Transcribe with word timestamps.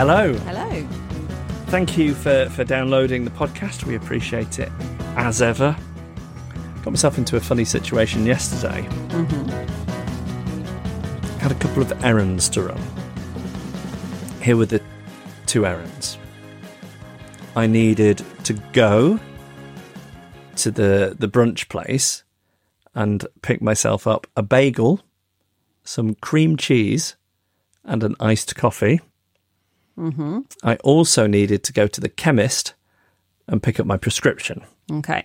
Hello. 0.00 0.32
Hello. 0.32 0.88
Thank 1.66 1.98
you 1.98 2.14
for, 2.14 2.48
for 2.48 2.64
downloading 2.64 3.26
the 3.26 3.30
podcast. 3.30 3.84
We 3.84 3.96
appreciate 3.96 4.58
it 4.58 4.72
as 5.14 5.42
ever. 5.42 5.76
Got 6.82 6.92
myself 6.92 7.18
into 7.18 7.36
a 7.36 7.40
funny 7.40 7.66
situation 7.66 8.24
yesterday. 8.24 8.80
Mm-hmm. 9.08 9.50
Had 11.40 11.52
a 11.52 11.54
couple 11.56 11.82
of 11.82 12.02
errands 12.02 12.48
to 12.48 12.62
run. 12.62 12.80
Here 14.40 14.56
were 14.56 14.64
the 14.64 14.80
two 15.44 15.66
errands. 15.66 16.16
I 17.54 17.66
needed 17.66 18.24
to 18.44 18.54
go 18.72 19.20
to 20.56 20.70
the, 20.70 21.14
the 21.18 21.28
brunch 21.28 21.68
place 21.68 22.24
and 22.94 23.26
pick 23.42 23.60
myself 23.60 24.06
up 24.06 24.26
a 24.34 24.42
bagel, 24.42 25.02
some 25.84 26.14
cream 26.14 26.56
cheese, 26.56 27.16
and 27.84 28.02
an 28.02 28.16
iced 28.18 28.56
coffee. 28.56 29.02
Mm-hmm. 30.00 30.40
I 30.62 30.76
also 30.76 31.26
needed 31.26 31.62
to 31.64 31.72
go 31.72 31.86
to 31.86 32.00
the 32.00 32.08
chemist 32.08 32.74
and 33.46 33.62
pick 33.62 33.78
up 33.78 33.86
my 33.86 33.96
prescription. 33.96 34.64
Okay. 34.90 35.24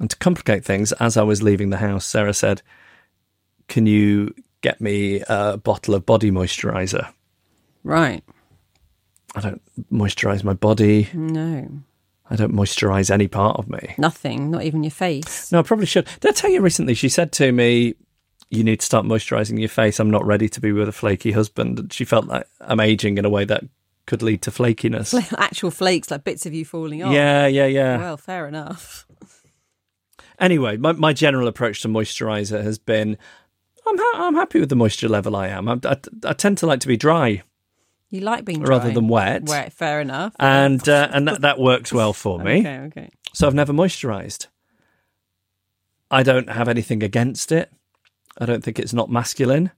And 0.00 0.10
to 0.10 0.16
complicate 0.16 0.64
things, 0.64 0.92
as 0.92 1.16
I 1.16 1.22
was 1.22 1.42
leaving 1.42 1.70
the 1.70 1.76
house, 1.76 2.04
Sarah 2.04 2.34
said, 2.34 2.62
Can 3.68 3.86
you 3.86 4.34
get 4.60 4.80
me 4.80 5.22
a 5.28 5.56
bottle 5.56 5.94
of 5.94 6.04
body 6.04 6.30
moisturizer? 6.30 7.12
Right. 7.84 8.24
I 9.36 9.40
don't 9.40 9.62
moisturize 9.92 10.42
my 10.42 10.54
body. 10.54 11.08
No. 11.12 11.68
I 12.30 12.36
don't 12.36 12.54
moisturize 12.54 13.10
any 13.10 13.28
part 13.28 13.58
of 13.58 13.68
me. 13.68 13.94
Nothing. 13.98 14.50
Not 14.50 14.64
even 14.64 14.82
your 14.82 14.90
face. 14.90 15.52
No, 15.52 15.60
I 15.60 15.62
probably 15.62 15.86
should. 15.86 16.08
Did 16.20 16.30
I 16.30 16.32
tell 16.32 16.50
you 16.50 16.60
recently? 16.60 16.94
She 16.94 17.08
said 17.08 17.32
to 17.32 17.52
me, 17.52 17.94
You 18.50 18.62
need 18.64 18.80
to 18.80 18.86
start 18.86 19.04
moisturizing 19.06 19.58
your 19.58 19.68
face. 19.68 19.98
I'm 19.98 20.10
not 20.10 20.24
ready 20.24 20.48
to 20.48 20.60
be 20.60 20.72
with 20.72 20.88
a 20.88 20.92
flaky 20.92 21.32
husband. 21.32 21.78
And 21.78 21.92
she 21.92 22.04
felt 22.04 22.26
like 22.26 22.46
I'm 22.60 22.80
aging 22.80 23.18
in 23.18 23.24
a 23.24 23.30
way 23.30 23.44
that 23.44 23.64
could 24.06 24.22
lead 24.22 24.42
to 24.42 24.50
flakiness. 24.50 25.14
Actual 25.38 25.70
flakes, 25.70 26.10
like 26.10 26.24
bits 26.24 26.46
of 26.46 26.54
you 26.54 26.64
falling 26.64 27.02
off. 27.02 27.12
Yeah, 27.12 27.46
yeah, 27.46 27.66
yeah. 27.66 27.98
Well, 27.98 28.16
fair 28.16 28.46
enough. 28.46 29.06
Anyway, 30.38 30.76
my, 30.76 30.90
my 30.90 31.12
general 31.12 31.46
approach 31.46 31.80
to 31.82 31.88
moisturizer 31.88 32.60
has 32.60 32.76
been 32.76 33.16
I'm, 33.86 33.96
ha- 33.96 34.26
I'm 34.26 34.34
happy 34.34 34.58
with 34.58 34.68
the 34.68 34.74
moisture 34.74 35.08
level 35.08 35.36
I 35.36 35.46
am. 35.46 35.68
I, 35.68 35.78
I, 35.84 35.96
I 36.24 36.32
tend 36.32 36.58
to 36.58 36.66
like 36.66 36.80
to 36.80 36.88
be 36.88 36.96
dry 36.96 37.42
You 38.10 38.20
like 38.20 38.44
being 38.44 38.58
dry. 38.60 38.78
rather 38.78 38.90
than 38.92 39.06
wet. 39.06 39.44
Wet, 39.44 39.72
fair 39.72 40.00
enough. 40.00 40.34
And 40.40 40.86
uh, 40.88 41.08
and 41.12 41.28
that, 41.28 41.42
that 41.42 41.60
works 41.60 41.92
well 41.92 42.12
for 42.12 42.40
me. 42.40 42.60
Okay, 42.60 42.78
okay. 42.78 43.10
So 43.32 43.46
I've 43.46 43.54
never 43.54 43.72
moisturized. 43.72 44.48
I 46.10 46.24
don't 46.24 46.50
have 46.50 46.68
anything 46.68 47.02
against 47.04 47.52
it. 47.52 47.70
I 48.38 48.46
don't 48.46 48.62
think 48.64 48.78
it's 48.78 48.92
not 48.92 49.10
masculine. 49.10 49.70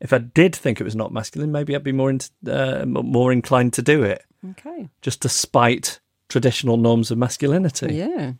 If 0.00 0.12
I 0.12 0.18
did 0.18 0.56
think 0.56 0.80
it 0.80 0.84
was 0.84 0.96
not 0.96 1.12
masculine, 1.12 1.52
maybe 1.52 1.74
I'd 1.76 1.82
be 1.84 1.92
more 1.92 2.08
in, 2.10 2.20
uh, 2.50 2.84
more 2.86 3.32
inclined 3.32 3.74
to 3.74 3.82
do 3.82 4.02
it, 4.02 4.24
Okay. 4.50 4.88
just 5.02 5.20
to 5.22 5.28
spite 5.28 6.00
traditional 6.28 6.76
norms 6.78 7.10
of 7.10 7.18
masculinity. 7.18 7.94
Yeah. 7.94 8.32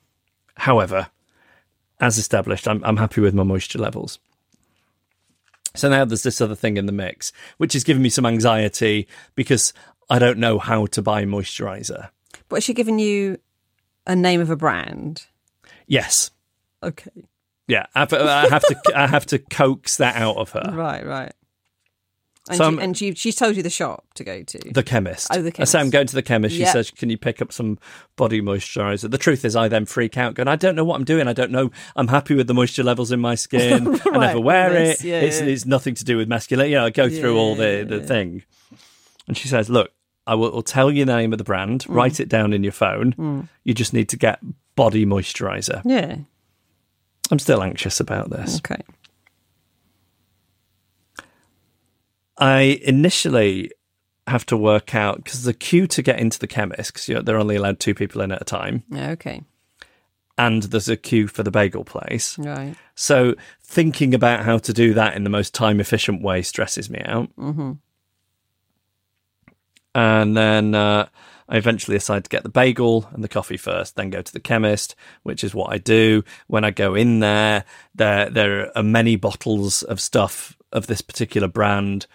However, 0.56 1.08
as 2.00 2.16
established, 2.16 2.66
I'm, 2.66 2.82
I'm 2.84 2.96
happy 2.96 3.20
with 3.20 3.34
my 3.34 3.42
moisture 3.42 3.78
levels. 3.78 4.18
So 5.76 5.88
now 5.90 6.04
there's 6.04 6.22
this 6.22 6.40
other 6.40 6.54
thing 6.54 6.76
in 6.78 6.86
the 6.86 6.92
mix, 6.92 7.32
which 7.58 7.74
is 7.74 7.84
giving 7.84 8.02
me 8.02 8.08
some 8.08 8.26
anxiety 8.26 9.06
because 9.34 9.72
I 10.08 10.18
don't 10.18 10.38
know 10.38 10.58
how 10.58 10.86
to 10.86 11.02
buy 11.02 11.24
moisturizer. 11.24 12.08
But 12.48 12.56
has 12.56 12.64
she 12.64 12.74
given 12.74 12.98
you 12.98 13.38
a 14.06 14.16
name 14.16 14.40
of 14.40 14.50
a 14.50 14.56
brand? 14.56 15.26
Yes, 15.86 16.30
Okay. 16.82 17.10
Yeah, 17.70 17.86
I 17.94 18.00
have, 18.00 18.12
I 18.12 18.48
have 18.48 18.62
to 18.62 18.76
I 18.94 19.06
have 19.06 19.26
to 19.26 19.38
coax 19.38 19.96
that 19.98 20.16
out 20.16 20.36
of 20.36 20.50
her. 20.52 20.70
Right, 20.74 21.04
right. 21.06 21.32
And, 22.48 22.56
So 22.56 22.70
she, 22.72 22.78
and 22.80 22.96
she, 22.98 23.14
she's 23.14 23.36
told 23.36 23.54
you 23.54 23.62
the 23.62 23.70
shop 23.70 24.06
to 24.14 24.24
go 24.24 24.42
to. 24.42 24.58
The 24.72 24.82
chemist. 24.82 25.28
Oh, 25.30 25.40
the 25.42 25.52
chemist. 25.52 25.74
I 25.74 25.78
say 25.78 25.80
I'm 25.84 25.90
going 25.90 26.06
to 26.08 26.14
the 26.14 26.22
chemist. 26.22 26.54
She 26.54 26.62
Yep. 26.62 26.72
says, 26.72 26.90
"Can 26.90 27.08
you 27.10 27.18
pick 27.18 27.40
up 27.40 27.52
some 27.52 27.78
body 28.16 28.40
moisturizer?" 28.40 29.08
The 29.10 29.18
truth 29.18 29.44
is, 29.44 29.54
I 29.54 29.68
then 29.68 29.84
freak 29.84 30.16
out, 30.18 30.34
going, 30.34 30.48
"I 30.48 30.56
don't 30.56 30.74
know 30.74 30.84
what 30.84 30.96
I'm 30.96 31.04
doing. 31.04 31.28
I 31.28 31.32
don't 31.32 31.52
know. 31.52 31.70
I'm 31.94 32.08
happy 32.08 32.34
with 32.34 32.46
the 32.48 32.54
moisture 32.54 32.82
levels 32.82 33.12
in 33.12 33.20
my 33.20 33.34
skin. 33.36 34.00
I 34.06 34.18
never 34.18 34.40
wear 34.40 34.72
yes, 34.72 35.00
it. 35.04 35.06
yeah, 35.06 35.20
it's, 35.20 35.40
yeah. 35.40 35.46
it's 35.46 35.66
nothing 35.66 35.94
to 35.94 36.04
do 36.04 36.16
with 36.16 36.28
masculinity. 36.28 36.70
You 36.72 36.76
know, 36.78 36.86
I 36.86 36.90
go 36.90 37.08
through 37.08 37.36
all 37.38 37.54
the 37.54 37.84
the 37.88 37.98
Yeah. 37.98 38.06
thing." 38.06 38.42
And 39.28 39.36
she 39.36 39.46
says, 39.46 39.68
"Look, 39.70 39.92
I 40.26 40.34
will 40.34 40.50
will 40.50 40.62
tell 40.62 40.90
you 40.90 41.04
the 41.04 41.14
name 41.16 41.32
of 41.32 41.38
the 41.38 41.44
brand. 41.44 41.84
Mm. 41.84 41.94
Write 41.94 42.18
it 42.20 42.28
down 42.28 42.52
in 42.52 42.64
your 42.64 42.72
phone. 42.72 43.48
You 43.64 43.74
just 43.74 43.92
need 43.92 44.08
to 44.08 44.16
get 44.16 44.40
body 44.74 45.04
moisturizer." 45.06 45.82
yeah. 45.84 46.16
I'm 47.30 47.38
still 47.38 47.62
anxious 47.62 48.00
about 48.00 48.30
this. 48.30 48.58
Okay. 48.58 48.82
I 52.38 52.80
initially 52.82 53.70
have 54.26 54.46
to 54.46 54.56
work 54.56 54.94
out 54.94 55.22
because 55.22 55.42
the 55.42 55.52
queue 55.54 55.86
to 55.88 56.02
get 56.02 56.18
into 56.18 56.38
the 56.38 56.46
chemist 56.46 56.92
because 56.94 57.24
they're 57.24 57.38
only 57.38 57.56
allowed 57.56 57.80
two 57.80 57.94
people 57.94 58.20
in 58.22 58.32
at 58.32 58.40
a 58.42 58.44
time. 58.44 58.82
Okay. 58.94 59.42
and 60.38 60.62
there's 60.64 60.88
a 60.88 60.96
queue 60.96 61.26
for 61.28 61.42
the 61.42 61.50
bagel 61.50 61.84
place. 61.84 62.38
Right. 62.38 62.74
So 62.94 63.34
thinking 63.62 64.14
about 64.14 64.44
how 64.44 64.56
to 64.58 64.72
do 64.72 64.94
that 64.94 65.14
in 65.14 65.24
the 65.24 65.30
most 65.30 65.52
time 65.52 65.80
efficient 65.80 66.22
way 66.22 66.40
stresses 66.42 66.88
me 66.88 67.02
out. 67.04 67.28
Mm-hmm. 67.36 67.72
And 69.94 70.36
then 70.36 70.74
uh, 70.74 71.08
I 71.50 71.56
eventually 71.56 71.96
decide 71.98 72.22
to 72.24 72.30
get 72.30 72.44
the 72.44 72.48
bagel 72.48 73.08
and 73.12 73.22
the 73.24 73.28
coffee 73.28 73.56
first, 73.58 73.96
then 73.96 74.08
go 74.08 74.22
to 74.22 74.32
the 74.32 74.38
chemist, 74.40 74.94
which 75.24 75.42
is 75.44 75.52
what 75.54 75.72
I 75.72 75.78
do. 75.78 76.22
When 76.46 76.64
I 76.64 76.70
go 76.70 76.94
in 76.94 77.18
there, 77.18 77.64
there 77.94 78.30
there 78.30 78.78
are 78.78 78.82
many 78.84 79.16
bottles 79.16 79.82
of 79.82 80.00
stuff 80.00 80.56
of 80.72 80.86
this 80.86 81.00
particular 81.02 81.48
brand, 81.48 82.06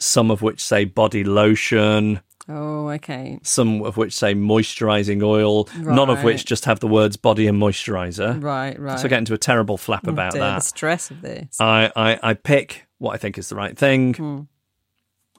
some 0.00 0.30
of 0.30 0.42
which 0.42 0.60
say 0.62 0.84
body 0.84 1.22
lotion, 1.24 2.20
Oh, 2.48 2.88
okay. 2.88 3.38
some 3.44 3.82
of 3.84 3.96
which 3.96 4.12
say 4.12 4.34
moisturizing 4.34 5.22
oil, 5.22 5.68
none 5.78 6.10
of 6.10 6.24
which 6.24 6.44
just 6.44 6.64
have 6.64 6.80
the 6.80 6.88
words 6.88 7.16
body 7.16 7.46
and 7.46 7.62
moisturizer. 7.62 8.42
Right, 8.42 8.76
right. 8.76 8.98
So 8.98 9.04
I 9.04 9.08
get 9.08 9.18
into 9.20 9.34
a 9.34 9.38
terrible 9.38 9.76
flap 9.76 10.04
Oh, 10.08 10.10
about 10.10 10.32
dear, 10.32 10.40
The 10.42 10.46
that. 10.54 10.64
stress 10.64 11.12
of 11.12 11.22
this. 11.22 11.60
I, 11.60 11.92
I, 11.94 12.18
I 12.30 12.34
pick 12.34 12.86
what 12.98 13.12
I 13.14 13.18
think 13.18 13.38
is 13.38 13.48
the 13.50 13.54
right 13.54 13.78
thing. 13.78 14.14
Hmm. 14.14 14.40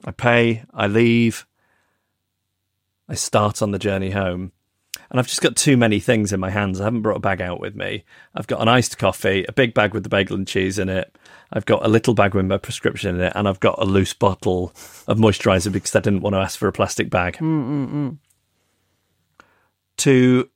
I 0.06 0.10
pay, 0.12 0.64
I 0.72 0.86
leave, 0.86 1.46
I 3.12 3.14
start 3.14 3.60
on 3.60 3.72
the 3.72 3.78
journey 3.78 4.10
home. 4.10 4.52
And 5.10 5.20
I've 5.20 5.26
just 5.26 5.42
got 5.42 5.54
too 5.54 5.76
many 5.76 6.00
things 6.00 6.32
in 6.32 6.40
my 6.40 6.48
hands. 6.48 6.80
I 6.80 6.84
haven't 6.84 7.02
brought 7.02 7.18
a 7.18 7.20
bag 7.20 7.42
out 7.42 7.60
with 7.60 7.76
me. 7.76 8.04
I've 8.34 8.46
got 8.46 8.62
an 8.62 8.68
iced 8.68 8.96
coffee, 8.96 9.44
a 9.46 9.52
big 9.52 9.74
bag 9.74 9.92
with 9.92 10.02
the 10.02 10.08
bagel 10.08 10.34
and 10.34 10.48
cheese 10.48 10.78
in 10.78 10.88
it. 10.88 11.14
I've 11.52 11.66
got 11.66 11.84
a 11.84 11.88
little 11.88 12.14
bag 12.14 12.34
with 12.34 12.46
my 12.46 12.56
prescription 12.56 13.14
in 13.14 13.20
it, 13.20 13.34
and 13.36 13.46
I've 13.46 13.60
got 13.60 13.78
a 13.78 13.84
loose 13.84 14.14
bottle 14.14 14.72
of 15.06 15.18
moisturizer 15.18 15.70
because 15.70 15.94
I 15.94 16.00
didn't 16.00 16.22
want 16.22 16.32
to 16.32 16.38
ask 16.38 16.58
for 16.58 16.68
a 16.68 16.72
plastic 16.72 17.10
bag. 17.10 17.36
Mm, 17.36 17.66
mm, 17.66 17.92
mm. 17.92 18.18
To 19.98 20.48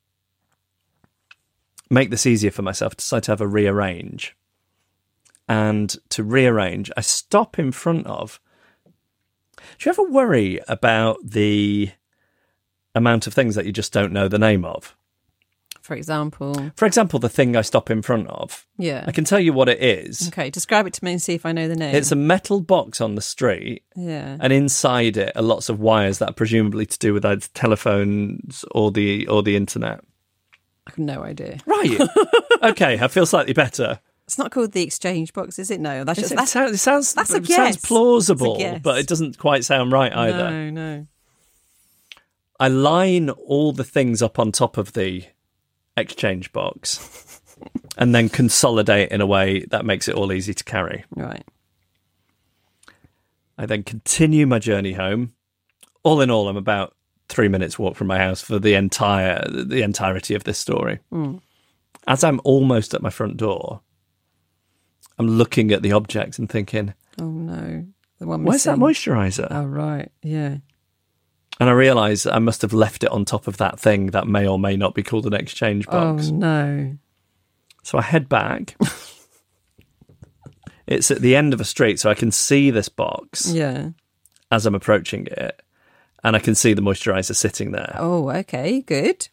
make 1.90 2.08
this 2.08 2.24
easier 2.24 2.50
for 2.50 2.62
myself, 2.62 2.94
I 2.94 2.96
decide 2.96 3.22
to 3.24 3.32
have 3.32 3.42
a 3.42 3.46
rearrange. 3.46 4.34
And 5.46 5.94
to 6.08 6.24
rearrange, 6.24 6.90
I 6.96 7.02
stop 7.02 7.58
in 7.58 7.70
front 7.70 8.06
of. 8.06 8.40
Do 9.56 9.62
you 9.84 9.90
ever 9.90 10.04
worry 10.04 10.60
about 10.66 11.18
the 11.22 11.90
amount 12.96 13.26
of 13.26 13.34
things 13.34 13.54
that 13.54 13.66
you 13.66 13.72
just 13.72 13.92
don't 13.92 14.12
know 14.12 14.26
the 14.26 14.38
name 14.38 14.64
of? 14.64 14.96
For 15.86 15.94
example, 15.94 16.72
For 16.74 16.84
example, 16.84 17.20
the 17.20 17.28
thing 17.28 17.54
I 17.54 17.62
stop 17.62 17.92
in 17.92 18.02
front 18.02 18.26
of. 18.26 18.66
yeah. 18.76 19.04
I 19.06 19.12
can 19.12 19.22
tell 19.22 19.38
you 19.38 19.52
what 19.52 19.68
it 19.68 19.80
is. 19.80 20.26
Okay, 20.26 20.50
describe 20.50 20.84
it 20.88 20.94
to 20.94 21.04
me 21.04 21.12
and 21.12 21.22
see 21.22 21.34
if 21.34 21.46
I 21.46 21.52
know 21.52 21.68
the 21.68 21.76
name. 21.76 21.94
It's 21.94 22.10
a 22.10 22.16
metal 22.16 22.60
box 22.60 23.00
on 23.00 23.14
the 23.14 23.22
street, 23.22 23.84
yeah. 23.94 24.36
and 24.40 24.52
inside 24.52 25.16
it 25.16 25.30
are 25.36 25.42
lots 25.42 25.68
of 25.68 25.78
wires 25.78 26.18
that 26.18 26.30
are 26.30 26.34
presumably 26.34 26.86
to 26.86 26.98
do 26.98 27.14
with 27.14 27.24
either 27.24 27.46
telephones 27.54 28.64
or 28.72 28.90
the 28.90 29.28
or 29.28 29.44
the 29.44 29.54
internet. 29.54 30.00
I 30.88 30.90
have 30.90 30.98
no 30.98 31.22
idea. 31.22 31.58
Right. 31.66 32.00
okay, 32.64 32.98
I 32.98 33.06
feel 33.06 33.24
slightly 33.24 33.52
better. 33.52 34.00
It's 34.24 34.38
not 34.38 34.50
called 34.50 34.72
the 34.72 34.82
exchange 34.82 35.32
box, 35.32 35.56
is 35.60 35.70
it? 35.70 35.78
No, 35.78 36.02
that's 36.02 36.18
just 36.18 36.32
it, 36.32 36.34
that's 36.36 36.50
sounds, 36.50 36.72
it 36.72 36.78
sounds 36.78 37.14
that's 37.14 37.32
a 37.32 37.36
it 37.36 37.46
sounds 37.46 37.76
plausible, 37.76 38.58
guess. 38.58 38.80
but 38.82 38.98
it 38.98 39.06
doesn't 39.06 39.38
quite 39.38 39.64
sound 39.64 39.92
right 39.92 40.12
either. 40.12 40.50
no, 40.50 40.70
no. 40.70 41.06
I 42.58 42.68
line 42.68 43.30
all 43.30 43.72
the 43.72 43.84
things 43.84 44.22
up 44.22 44.38
on 44.38 44.52
top 44.52 44.76
of 44.78 44.92
the 44.94 45.24
exchange 45.96 46.52
box 46.52 47.40
and 47.98 48.14
then 48.14 48.28
consolidate 48.28 49.10
in 49.10 49.20
a 49.20 49.26
way 49.26 49.64
that 49.70 49.84
makes 49.84 50.08
it 50.08 50.14
all 50.14 50.32
easy 50.32 50.54
to 50.54 50.64
carry. 50.64 51.04
Right. 51.14 51.44
I 53.58 53.66
then 53.66 53.82
continue 53.82 54.46
my 54.46 54.58
journey 54.58 54.92
home. 54.92 55.32
All 56.02 56.20
in 56.20 56.30
all, 56.30 56.48
I'm 56.48 56.56
about 56.56 56.94
three 57.28 57.48
minutes 57.48 57.78
walk 57.78 57.96
from 57.96 58.06
my 58.06 58.18
house 58.18 58.40
for 58.40 58.58
the 58.58 58.74
entire 58.74 59.42
the 59.48 59.82
entirety 59.82 60.34
of 60.34 60.44
this 60.44 60.58
story. 60.58 61.00
Hmm. 61.10 61.36
As 62.06 62.22
I'm 62.22 62.40
almost 62.44 62.94
at 62.94 63.02
my 63.02 63.10
front 63.10 63.36
door, 63.36 63.80
I'm 65.18 65.26
looking 65.26 65.72
at 65.72 65.82
the 65.82 65.92
objects 65.92 66.38
and 66.38 66.48
thinking, 66.48 66.94
Oh 67.20 67.24
no, 67.30 67.86
the 68.18 68.26
one. 68.26 68.44
"Where's 68.44 68.64
that 68.64 68.78
missing. 68.78 69.12
moisturizer?" 69.12 69.48
Oh 69.50 69.64
right, 69.64 70.12
yeah. 70.22 70.58
And 71.58 71.70
I 71.70 71.72
realise 71.72 72.26
I 72.26 72.38
must 72.38 72.60
have 72.62 72.74
left 72.74 73.02
it 73.02 73.10
on 73.10 73.24
top 73.24 73.46
of 73.46 73.56
that 73.56 73.80
thing 73.80 74.08
that 74.08 74.28
may 74.28 74.46
or 74.46 74.58
may 74.58 74.76
not 74.76 74.94
be 74.94 75.02
called 75.02 75.26
an 75.26 75.32
exchange 75.34 75.86
box. 75.86 76.28
Oh 76.28 76.34
no. 76.34 76.96
So 77.82 77.98
I 77.98 78.02
head 78.02 78.28
back. 78.28 78.76
it's 80.86 81.10
at 81.10 81.20
the 81.20 81.34
end 81.34 81.52
of 81.54 81.60
a 81.60 81.64
street, 81.64 81.98
so 81.98 82.10
I 82.10 82.14
can 82.14 82.30
see 82.30 82.70
this 82.70 82.88
box 82.88 83.50
Yeah. 83.52 83.90
as 84.50 84.66
I'm 84.66 84.74
approaching 84.74 85.26
it, 85.30 85.62
and 86.22 86.36
I 86.36 86.40
can 86.40 86.54
see 86.54 86.74
the 86.74 86.82
moisturizer 86.82 87.34
sitting 87.34 87.72
there. 87.72 87.96
Oh, 87.98 88.30
okay, 88.30 88.82
good. 88.82 89.28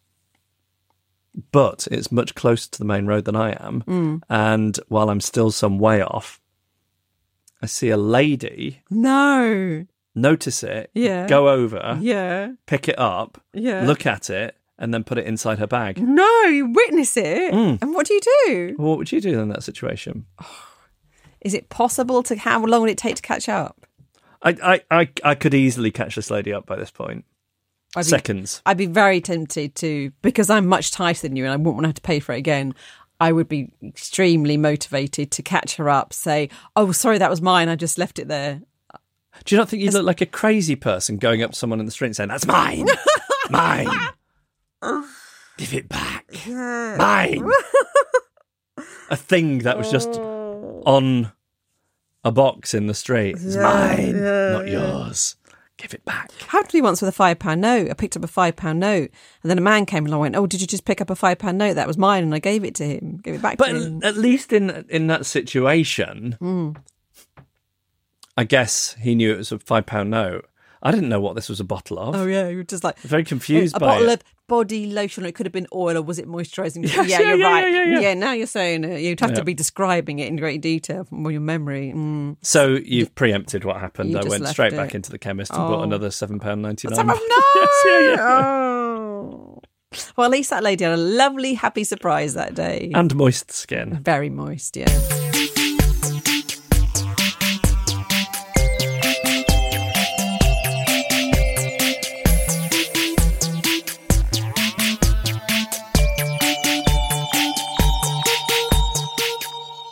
But 1.51 1.87
it's 1.91 2.11
much 2.11 2.35
closer 2.35 2.69
to 2.71 2.79
the 2.79 2.85
main 2.85 3.05
road 3.05 3.25
than 3.25 3.35
I 3.35 3.51
am, 3.63 3.83
Mm. 3.87 4.21
and 4.29 4.79
while 4.87 5.09
I'm 5.09 5.21
still 5.21 5.51
some 5.51 5.77
way 5.79 6.01
off, 6.01 6.39
I 7.61 7.65
see 7.65 7.89
a 7.89 7.97
lady 7.97 8.81
No. 8.89 9.85
Notice 10.15 10.63
it, 10.63 10.89
Yeah. 10.93 11.27
go 11.27 11.49
over, 11.49 11.97
Yeah. 12.01 12.51
pick 12.65 12.87
it 12.87 12.97
up, 12.99 13.41
Yeah. 13.53 13.85
look 13.85 14.05
at 14.05 14.29
it, 14.29 14.55
and 14.77 14.93
then 14.93 15.03
put 15.03 15.17
it 15.17 15.25
inside 15.25 15.59
her 15.59 15.67
bag. 15.67 16.01
No, 16.01 16.41
you 16.43 16.67
witness 16.67 17.15
it. 17.17 17.53
Mm. 17.53 17.79
And 17.81 17.93
what 17.93 18.07
do 18.07 18.13
you 18.13 18.21
do? 18.47 18.73
What 18.77 18.97
would 18.97 19.11
you 19.11 19.21
do 19.21 19.39
in 19.39 19.49
that 19.49 19.63
situation? 19.63 20.25
Is 21.41 21.53
it 21.53 21.69
possible 21.69 22.23
to 22.23 22.35
how 22.37 22.63
long 22.65 22.81
would 22.81 22.89
it 22.89 22.97
take 22.97 23.15
to 23.17 23.21
catch 23.21 23.49
up? 23.49 23.85
I, 24.41 24.55
I, 24.63 24.81
I, 25.01 25.09
I 25.23 25.35
could 25.35 25.53
easily 25.53 25.91
catch 25.91 26.15
this 26.15 26.31
lady 26.31 26.53
up 26.53 26.65
by 26.65 26.75
this 26.75 26.91
point. 26.91 27.25
I'd 27.95 28.01
be, 28.01 28.05
Seconds. 28.05 28.61
I'd 28.65 28.77
be 28.77 28.85
very 28.87 29.21
tempted 29.21 29.75
to 29.75 30.11
because 30.21 30.49
I'm 30.49 30.67
much 30.67 30.91
tighter 30.91 31.27
than 31.27 31.35
you 31.35 31.43
and 31.43 31.53
I 31.53 31.57
wouldn't 31.57 31.75
want 31.75 31.83
to 31.83 31.89
have 31.89 31.95
to 31.95 32.01
pay 32.01 32.19
for 32.19 32.33
it 32.33 32.39
again. 32.39 32.73
I 33.19 33.31
would 33.31 33.47
be 33.47 33.71
extremely 33.83 34.57
motivated 34.57 35.31
to 35.31 35.43
catch 35.43 35.75
her 35.75 35.89
up, 35.89 36.11
say, 36.13 36.49
Oh, 36.75 36.91
sorry, 36.91 37.19
that 37.19 37.29
was 37.29 37.41
mine. 37.41 37.69
I 37.69 37.75
just 37.75 37.97
left 37.97 38.19
it 38.19 38.27
there. 38.27 38.61
Do 39.45 39.55
you 39.55 39.59
not 39.59 39.69
think 39.69 39.81
you 39.81 39.91
look 39.91 40.05
like 40.05 40.21
a 40.21 40.25
crazy 40.25 40.75
person 40.75 41.17
going 41.17 41.43
up 41.43 41.51
to 41.51 41.57
someone 41.57 41.79
in 41.79 41.85
the 41.85 41.91
street 41.91 42.07
and 42.07 42.15
saying, 42.15 42.29
That's 42.29 42.45
mine! 42.45 42.87
mine! 43.49 43.87
Give 45.57 45.73
it 45.73 45.87
back! 45.87 46.25
Mine! 46.47 47.49
a 49.09 49.15
thing 49.15 49.59
that 49.59 49.77
was 49.77 49.91
just 49.91 50.09
oh. 50.13 50.81
on 50.85 51.31
a 52.23 52.31
box 52.31 52.73
in 52.73 52.87
the 52.87 52.93
street. 52.93 53.35
It's 53.39 53.55
mine, 53.55 54.21
not 54.21 54.67
yours. 54.67 55.35
Give 55.77 55.93
it 55.93 56.05
back. 56.05 56.31
Happened 56.47 56.69
to 56.69 56.77
me 56.77 56.81
once 56.81 57.01
with 57.01 57.09
a 57.09 57.13
five 57.13 57.39
pound 57.39 57.61
note. 57.61 57.89
I 57.89 57.93
picked 57.93 58.15
up 58.15 58.23
a 58.23 58.27
five 58.27 58.55
pound 58.55 58.79
note, 58.79 59.09
and 59.41 59.49
then 59.49 59.57
a 59.57 59.61
man 59.61 59.85
came 59.85 60.05
along 60.05 60.17
and 60.17 60.21
went, 60.21 60.35
"Oh, 60.35 60.47
did 60.47 60.61
you 60.61 60.67
just 60.67 60.85
pick 60.85 61.01
up 61.01 61.09
a 61.09 61.15
five 61.15 61.39
pound 61.39 61.57
note? 61.57 61.73
That 61.73 61.87
was 61.87 61.97
mine." 61.97 62.23
And 62.23 62.33
I 62.33 62.39
gave 62.39 62.63
it 62.63 62.75
to 62.75 62.85
him, 62.85 63.19
gave 63.23 63.35
it 63.35 63.41
back 63.41 63.57
But 63.57 63.69
to 63.69 63.81
him. 63.81 63.99
at 64.03 64.15
least 64.15 64.53
in 64.53 64.85
in 64.87 65.07
that 65.07 65.25
situation, 65.25 66.37
hmm. 66.39 66.71
I 68.37 68.43
guess 68.45 68.95
he 68.99 69.15
knew 69.15 69.33
it 69.33 69.37
was 69.37 69.51
a 69.51 69.59
five 69.59 69.85
pound 69.85 70.09
note. 70.09 70.49
I 70.85 70.91
didn't 70.91 71.07
know 71.07 71.21
what 71.21 71.35
this 71.35 71.47
was 71.47 71.59
a 71.61 71.63
bottle 71.63 71.97
of. 71.97 72.13
Oh 72.15 72.25
yeah, 72.25 72.49
you 72.49 72.57
were 72.57 72.63
just 72.63 72.83
like 72.83 72.97
Very 72.99 73.23
confused 73.23 73.75
a 73.77 73.79
by 73.79 73.85
bottle 73.87 74.09
it. 74.09 74.13
of 74.21 74.23
body 74.47 74.87
lotion. 74.87 75.23
Or 75.23 75.27
it 75.27 75.35
could 75.35 75.45
have 75.45 75.53
been 75.53 75.67
oil, 75.73 75.95
or 75.97 76.01
was 76.01 76.19
it 76.19 76.27
moisturising? 76.27 76.83
Yes, 76.83 77.07
yeah, 77.07 77.19
yeah, 77.19 77.27
you're 77.29 77.37
yeah, 77.37 77.45
right. 77.47 77.71
yeah, 77.71 77.83
yeah, 77.85 77.99
yeah. 78.01 78.13
now 78.15 78.33
you're 78.33 78.47
saying 78.47 78.83
it. 78.83 78.99
You'd 79.01 79.19
have 79.21 79.33
to 79.35 79.45
be 79.45 79.53
describing 79.53 80.19
it 80.19 80.27
in 80.27 80.35
great 80.35 80.61
detail 80.61 81.05
from 81.05 81.29
your 81.31 81.39
memory. 81.39 81.93
Mm. 81.95 82.35
So 82.41 82.67
you've 82.83 83.15
preempted 83.15 83.63
what 83.63 83.77
happened. 83.79 84.09
You 84.11 84.17
I 84.19 84.23
went 84.25 84.45
straight 84.47 84.73
it. 84.73 84.75
back 84.75 84.93
into 84.93 85.09
the 85.09 85.17
chemist 85.19 85.53
and 85.53 85.61
Oh. 85.61 85.67
bought 85.69 85.83
another 85.83 86.11
seven 86.11 86.39
pound 86.39 86.61
ninety 86.61 86.89
nine. 86.89 87.07
No. 87.07 87.15
Yes, 87.55 87.69
yeah, 87.85 87.99
yeah. 87.99 88.17
Oh. 88.19 89.61
Well, 90.17 90.25
at 90.25 90.31
least 90.31 90.49
that 90.49 90.63
lady 90.63 90.83
had 90.83 90.93
a 90.95 90.97
lovely, 90.97 91.53
happy 91.53 91.83
surprise 91.85 92.33
that 92.33 92.55
day. 92.55 92.91
And 92.93 93.15
moist 93.15 93.51
skin. 93.51 93.99
Very 94.03 94.29
moist, 94.29 94.75
yeah. 94.75 94.87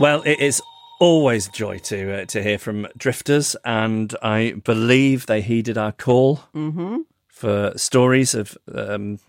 Well, 0.01 0.24
it 0.25 0.39
is 0.39 0.63
always 1.00 1.48
a 1.48 1.51
joy 1.51 1.77
to 1.77 2.21
uh, 2.21 2.25
to 2.25 2.42
hear 2.42 2.57
from 2.57 2.88
drifters, 2.98 3.56
and 3.63 4.15
I 4.24 4.53
believe 4.63 5.27
they 5.27 5.42
heeded 5.42 5.77
our 5.77 5.92
call 5.92 6.39
for 7.27 7.74
stories 7.75 8.33
of 8.33 8.57
um, 8.74 9.19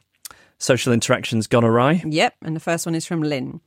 social 0.56 0.94
interactions 0.94 1.46
gone 1.46 1.64
awry. 1.64 2.02
Yep, 2.06 2.36
and 2.40 2.56
the 2.56 2.60
first 2.60 2.86
one 2.86 2.94
is 2.94 3.04
from 3.04 3.22
Lynn. 3.22 3.60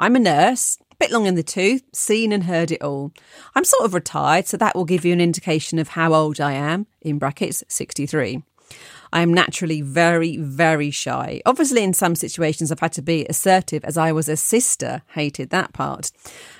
I'm 0.00 0.16
a 0.16 0.18
nurse, 0.18 0.78
a 0.90 0.96
bit 0.96 1.12
long 1.12 1.26
in 1.26 1.36
the 1.36 1.44
tooth, 1.44 1.84
seen 1.92 2.32
and 2.32 2.42
heard 2.42 2.72
it 2.72 2.82
all. 2.82 3.12
I'm 3.54 3.64
sort 3.64 3.84
of 3.84 3.94
retired, 3.94 4.48
so 4.48 4.56
that 4.56 4.74
will 4.74 4.84
give 4.84 5.04
you 5.04 5.12
an 5.12 5.20
indication 5.20 5.78
of 5.78 5.90
how 5.90 6.12
old 6.12 6.40
I 6.40 6.54
am, 6.54 6.88
in 7.00 7.18
brackets, 7.20 7.62
63. 7.68 8.42
I 9.12 9.22
am 9.22 9.34
naturally 9.34 9.82
very, 9.82 10.36
very 10.38 10.90
shy. 10.90 11.42
Obviously, 11.44 11.82
in 11.82 11.92
some 11.92 12.14
situations, 12.14 12.72
I've 12.72 12.80
had 12.80 12.92
to 12.92 13.02
be 13.02 13.26
assertive 13.28 13.84
as 13.84 13.96
I 13.98 14.12
was 14.12 14.28
a 14.28 14.36
sister, 14.36 15.02
hated 15.08 15.50
that 15.50 15.72
part. 15.72 16.10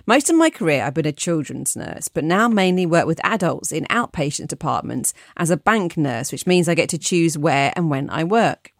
Most 0.07 0.29
of 0.29 0.37
my 0.37 0.51
career, 0.51 0.85
I've 0.85 0.95
been 0.95 1.07
a 1.07 1.13
children's 1.13 1.77
nurse, 1.77 2.09
but 2.09 2.25
now 2.25 2.49
mainly 2.49 2.85
work 2.85 3.07
with 3.07 3.25
adults 3.25 3.73
in 3.73 3.85
outpatient 3.87 4.49
departments 4.49 5.15
as 5.37 5.51
a 5.51 5.57
bank 5.57 5.97
nurse, 5.97 6.33
which 6.33 6.47
means 6.47 6.69
I 6.69 6.75
get 6.75 6.89
to 6.91 6.99
choose 6.99 7.39
where 7.39 7.73
and 7.77 7.89
when 7.89 8.11
I 8.11 8.25
work. 8.25 8.72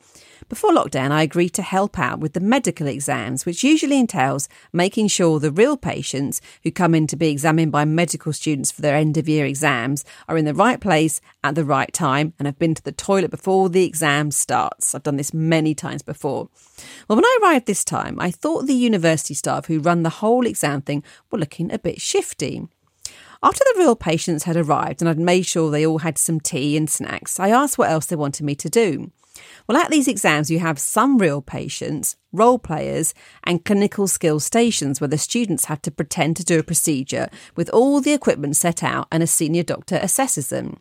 Before 0.53 0.71
lockdown, 0.71 1.13
I 1.13 1.23
agreed 1.23 1.55
to 1.55 1.63
help 1.63 1.99
out 1.99 2.21
with 2.21 2.35
the 2.35 2.41
medical 2.41 2.87
exams, 2.87 3.47
which 3.47 3.65
usually 3.65 3.99
entails 3.99 4.51
making 4.71 5.09
sure 5.09 5.41
the 5.41 5.51
real 5.51 5.79
patients 5.79 6.43
who 6.63 6.71
come 6.71 6.95
in 6.95 7.07
to 7.07 7.17
be 7.17 7.31
examined 7.31 7.73
by 7.73 7.87
medical 7.87 8.35
students 8.35 8.71
for 8.71 8.83
their 8.83 8.95
end 8.95 9.17
of 9.17 9.31
year 9.31 9.47
exams 9.47 10.05
are 10.29 10.37
in 10.37 10.45
the 10.45 10.53
right 10.53 10.79
place 10.79 11.23
at 11.43 11.55
the 11.55 11.65
right 11.65 11.91
time 11.95 12.35
and 12.39 12.45
have 12.45 12.59
been 12.59 12.75
to 12.75 12.83
the 12.83 12.93
toilet 12.93 13.31
before 13.31 13.71
the 13.71 13.87
exam 13.87 14.31
starts. 14.31 14.95
I've 14.95 15.05
done 15.05 15.17
this 15.17 15.33
many 15.33 15.75
times 15.75 16.03
before. 16.03 16.51
Well, 17.09 17.17
when 17.17 17.25
I 17.25 17.39
arrived 17.43 17.65
this 17.65 17.83
time, 17.83 18.21
I 18.21 18.31
thought 18.31 18.67
the 18.67 18.75
university 18.75 19.33
staff 19.33 19.69
who 19.69 19.81
run 19.81 20.03
the 20.03 20.21
whole 20.21 20.47
exam 20.47 20.83
thing 20.83 21.03
were 21.31 21.39
looking 21.39 21.73
a 21.73 21.79
bit 21.79 21.99
shifty. 21.99 22.69
After 23.43 23.65
the 23.65 23.79
real 23.79 23.97
patients 23.97 24.45
had 24.45 24.59
arrived 24.59 25.01
and 25.01 25.09
I'd 25.09 25.19
made 25.19 25.47
sure 25.47 25.71
they 25.71 25.87
all 25.87 26.01
had 26.01 26.19
some 26.19 26.41
tea 26.41 26.77
and 26.77 26.91
snacks, 26.91 27.41
I 27.41 27.49
asked 27.49 27.79
what 27.79 27.89
else 27.89 28.05
they 28.05 28.17
wanted 28.17 28.45
me 28.45 28.55
to 28.57 28.69
do. 28.69 29.13
Well, 29.67 29.79
at 29.79 29.91
these 29.91 30.09
exams, 30.09 30.51
you 30.51 30.59
have 30.59 30.79
some 30.79 31.19
real 31.19 31.43
patients, 31.43 32.17
role 32.33 32.59
players, 32.59 33.15
and 33.45 33.65
clinical 33.65 34.07
skill 34.07 34.41
stations 34.41 35.01
where 35.01 35.09
the 35.09 35.19
students 35.19 35.67
have 35.67 35.83
to 35.83 35.91
pretend 35.91 36.37
to 36.37 36.45
do 36.45 36.59
a 36.59 36.65
procedure 36.65 37.29
with 37.57 37.71
all 37.71 38.01
the 38.01 38.13
equipment 38.13 38.57
set 38.57 38.83
out 38.83 39.09
and 39.11 39.23
a 39.23 39.27
senior 39.27 39.63
doctor 39.63 39.99
assesses 39.99 40.49
them. 40.49 40.79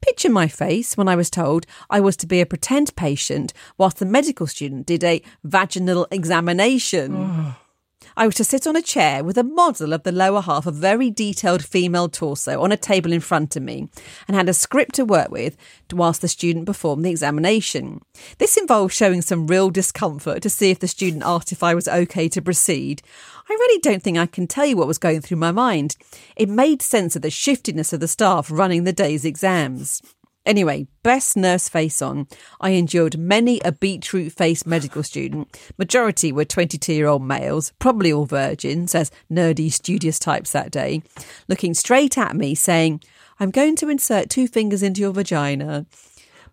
Picture 0.00 0.30
my 0.30 0.48
face 0.48 0.96
when 0.96 1.08
I 1.08 1.16
was 1.16 1.30
told 1.30 1.66
I 1.88 2.00
was 2.00 2.16
to 2.18 2.26
be 2.26 2.40
a 2.40 2.46
pretend 2.46 2.94
patient 2.96 3.52
whilst 3.78 3.98
the 3.98 4.06
medical 4.06 4.46
student 4.46 4.86
did 4.86 5.02
a 5.02 5.22
vaginal 5.42 6.06
examination. 6.10 7.54
Oh. 7.56 7.63
I 8.16 8.26
was 8.26 8.36
to 8.36 8.44
sit 8.44 8.66
on 8.66 8.76
a 8.76 8.82
chair 8.82 9.24
with 9.24 9.36
a 9.36 9.42
model 9.42 9.92
of 9.92 10.04
the 10.04 10.12
lower 10.12 10.40
half 10.40 10.66
of 10.66 10.76
very 10.76 11.10
detailed 11.10 11.64
female 11.64 12.08
torso 12.08 12.62
on 12.62 12.70
a 12.70 12.76
table 12.76 13.12
in 13.12 13.18
front 13.18 13.56
of 13.56 13.62
me 13.64 13.88
and 14.28 14.36
had 14.36 14.48
a 14.48 14.54
script 14.54 14.94
to 14.96 15.04
work 15.04 15.32
with 15.32 15.56
whilst 15.92 16.20
the 16.20 16.28
student 16.28 16.66
performed 16.66 17.04
the 17.04 17.10
examination. 17.10 18.00
This 18.38 18.56
involved 18.56 18.94
showing 18.94 19.20
some 19.20 19.48
real 19.48 19.70
discomfort 19.70 20.42
to 20.42 20.50
see 20.50 20.70
if 20.70 20.78
the 20.78 20.88
student 20.88 21.24
asked 21.24 21.50
if 21.50 21.62
I 21.62 21.74
was 21.74 21.88
okay 21.88 22.28
to 22.28 22.42
proceed. 22.42 23.02
I 23.48 23.52
really 23.52 23.80
don't 23.80 24.02
think 24.02 24.18
I 24.18 24.26
can 24.26 24.46
tell 24.46 24.66
you 24.66 24.76
what 24.76 24.86
was 24.86 24.98
going 24.98 25.20
through 25.20 25.38
my 25.38 25.52
mind. 25.52 25.96
It 26.36 26.48
made 26.48 26.82
sense 26.82 27.16
of 27.16 27.22
the 27.22 27.30
shiftiness 27.30 27.92
of 27.92 28.00
the 28.00 28.08
staff 28.08 28.48
running 28.50 28.84
the 28.84 28.92
day's 28.92 29.24
exams. 29.24 30.00
Anyway, 30.46 30.86
best 31.02 31.36
nurse 31.36 31.68
face 31.68 32.02
on. 32.02 32.26
I 32.60 32.70
endured 32.70 33.18
many 33.18 33.60
a 33.60 33.72
beetroot 33.72 34.32
faced 34.32 34.66
medical 34.66 35.02
student. 35.02 35.58
Majority 35.78 36.32
were 36.32 36.44
22 36.44 36.92
year 36.92 37.06
old 37.06 37.22
males, 37.22 37.72
probably 37.78 38.12
all 38.12 38.26
virgins, 38.26 38.94
as 38.94 39.10
nerdy, 39.30 39.72
studious 39.72 40.18
types 40.18 40.52
that 40.52 40.70
day, 40.70 41.02
looking 41.48 41.72
straight 41.72 42.18
at 42.18 42.36
me 42.36 42.54
saying, 42.54 43.02
I'm 43.40 43.50
going 43.50 43.74
to 43.76 43.88
insert 43.88 44.30
two 44.30 44.46
fingers 44.46 44.82
into 44.82 45.00
your 45.00 45.12
vagina. 45.12 45.86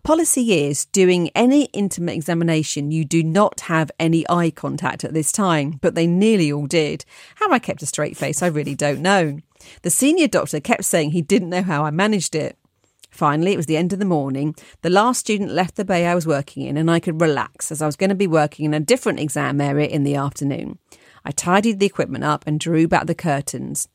Policy 0.02 0.66
is 0.66 0.86
doing 0.86 1.30
any 1.32 1.66
intimate 1.66 2.14
examination, 2.14 2.90
you 2.90 3.04
do 3.04 3.22
not 3.22 3.60
have 3.60 3.92
any 4.00 4.28
eye 4.28 4.50
contact 4.50 5.04
at 5.04 5.14
this 5.14 5.30
time, 5.30 5.78
but 5.80 5.94
they 5.94 6.08
nearly 6.08 6.50
all 6.50 6.66
did. 6.66 7.04
How 7.36 7.52
I 7.52 7.60
kept 7.60 7.82
a 7.82 7.86
straight 7.86 8.16
face, 8.16 8.42
I 8.42 8.48
really 8.48 8.74
don't 8.74 9.00
know. 9.00 9.38
The 9.82 9.90
senior 9.90 10.26
doctor 10.26 10.58
kept 10.58 10.86
saying 10.86 11.12
he 11.12 11.22
didn't 11.22 11.50
know 11.50 11.62
how 11.62 11.84
I 11.84 11.92
managed 11.92 12.34
it. 12.34 12.58
Finally, 13.12 13.52
it 13.52 13.58
was 13.58 13.66
the 13.66 13.76
end 13.76 13.92
of 13.92 13.98
the 13.98 14.04
morning. 14.04 14.56
The 14.80 14.90
last 14.90 15.20
student 15.20 15.50
left 15.50 15.76
the 15.76 15.84
bay 15.84 16.06
I 16.06 16.14
was 16.14 16.26
working 16.26 16.66
in, 16.66 16.78
and 16.78 16.90
I 16.90 16.98
could 16.98 17.20
relax 17.20 17.70
as 17.70 17.82
I 17.82 17.86
was 17.86 17.94
going 17.94 18.10
to 18.10 18.16
be 18.16 18.26
working 18.26 18.64
in 18.64 18.74
a 18.74 18.80
different 18.80 19.20
exam 19.20 19.60
area 19.60 19.86
in 19.86 20.02
the 20.02 20.16
afternoon. 20.16 20.78
I 21.24 21.30
tidied 21.30 21.78
the 21.78 21.86
equipment 21.86 22.24
up 22.24 22.44
and 22.46 22.58
drew 22.58 22.88
back 22.88 23.06
the 23.06 23.14
curtains. 23.14 23.86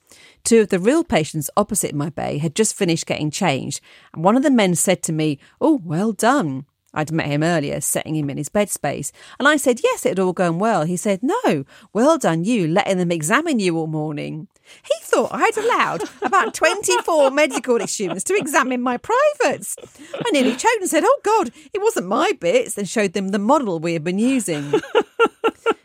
Two 0.44 0.62
of 0.62 0.70
the 0.70 0.80
real 0.80 1.04
patients 1.04 1.50
opposite 1.58 1.94
my 1.94 2.10
bay 2.10 2.38
had 2.38 2.56
just 2.56 2.76
finished 2.76 3.08
getting 3.08 3.32
changed, 3.32 3.82
and 4.14 4.24
one 4.24 4.38
of 4.38 4.44
the 4.44 4.52
men 4.52 4.76
said 4.76 5.02
to 5.04 5.12
me, 5.12 5.40
Oh, 5.60 5.82
well 5.84 6.14
done. 6.14 6.66
I'd 6.94 7.12
met 7.12 7.28
him 7.28 7.44
earlier, 7.44 7.82
setting 7.82 8.16
him 8.16 8.30
in 8.30 8.38
his 8.38 8.50
bed 8.50 8.70
space. 8.70 9.12
And 9.40 9.48
I 9.48 9.58
said, 9.58 9.82
Yes, 9.84 10.06
it 10.06 10.10
had 10.10 10.20
all 10.20 10.34
gone 10.34 10.58
well. 10.58 10.84
He 10.84 10.96
said, 10.96 11.20
No, 11.22 11.66
well 11.92 12.18
done 12.18 12.44
you, 12.44 12.68
letting 12.68 12.98
them 12.98 13.12
examine 13.12 13.60
you 13.60 13.78
all 13.78 13.88
morning. 13.88 14.48
He 14.84 14.94
thought 15.02 15.32
I'd 15.34 15.58
allowed 15.58 16.04
about 16.22 16.54
24 16.54 17.32
medical 17.32 17.80
students 17.88 18.24
to 18.26 18.36
examine 18.36 18.82
my 18.82 18.98
privates. 18.98 19.76
I 20.14 20.30
nearly 20.32 20.52
choked 20.52 20.82
and 20.82 20.90
said, 20.90 21.04
Oh 21.06 21.20
God, 21.24 21.52
it 21.74 21.82
wasn't 21.82 22.08
my 22.08 22.32
bits, 22.40 22.78
and 22.78 22.88
showed 22.88 23.14
them 23.14 23.30
the 23.30 23.40
model 23.40 23.80
we 23.80 23.94
had 23.94 24.04
been 24.04 24.20
using. 24.20 24.72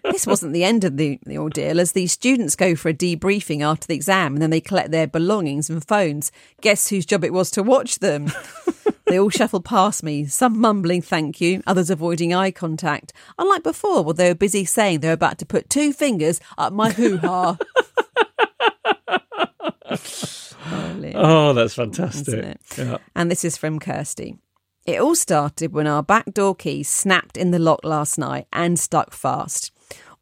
this 0.02 0.26
wasn't 0.26 0.52
the 0.52 0.64
end 0.64 0.84
of 0.84 0.96
the, 0.96 1.18
the 1.24 1.38
ordeal, 1.38 1.80
as 1.80 1.92
the 1.92 2.06
students 2.06 2.56
go 2.56 2.74
for 2.74 2.88
a 2.88 2.94
debriefing 2.94 3.62
after 3.62 3.86
the 3.86 3.94
exam 3.94 4.34
and 4.34 4.42
then 4.42 4.50
they 4.50 4.60
collect 4.60 4.90
their 4.90 5.06
belongings 5.06 5.70
and 5.70 5.86
phones. 5.86 6.32
Guess 6.60 6.88
whose 6.88 7.06
job 7.06 7.24
it 7.24 7.32
was 7.32 7.50
to 7.52 7.62
watch 7.62 7.98
them? 7.98 8.30
They 9.12 9.18
all 9.18 9.28
shuffled 9.28 9.66
past 9.66 10.02
me, 10.02 10.24
some 10.24 10.58
mumbling 10.58 11.02
thank 11.02 11.38
you, 11.38 11.62
others 11.66 11.90
avoiding 11.90 12.32
eye 12.32 12.50
contact. 12.50 13.12
Unlike 13.38 13.62
before, 13.62 14.02
where 14.02 14.14
they 14.14 14.30
were 14.30 14.34
busy 14.34 14.64
saying 14.64 15.00
they 15.00 15.08
were 15.08 15.12
about 15.12 15.36
to 15.40 15.44
put 15.44 15.68
two 15.68 15.92
fingers 15.92 16.40
up 16.56 16.72
my 16.72 16.92
hoo 16.92 17.18
ha. 17.18 17.58
oh, 21.14 21.52
that's 21.52 21.74
fantastic. 21.74 22.58
Yeah. 22.76 22.98
And 23.14 23.30
this 23.30 23.44
is 23.44 23.56
from 23.56 23.78
Kirsty. 23.78 24.38
It 24.84 25.00
all 25.00 25.14
started 25.14 25.72
when 25.72 25.86
our 25.86 26.02
back 26.02 26.32
door 26.34 26.54
key 26.54 26.82
snapped 26.82 27.36
in 27.36 27.52
the 27.52 27.58
lock 27.58 27.84
last 27.84 28.18
night 28.18 28.46
and 28.52 28.78
stuck 28.78 29.12
fast. 29.12 29.70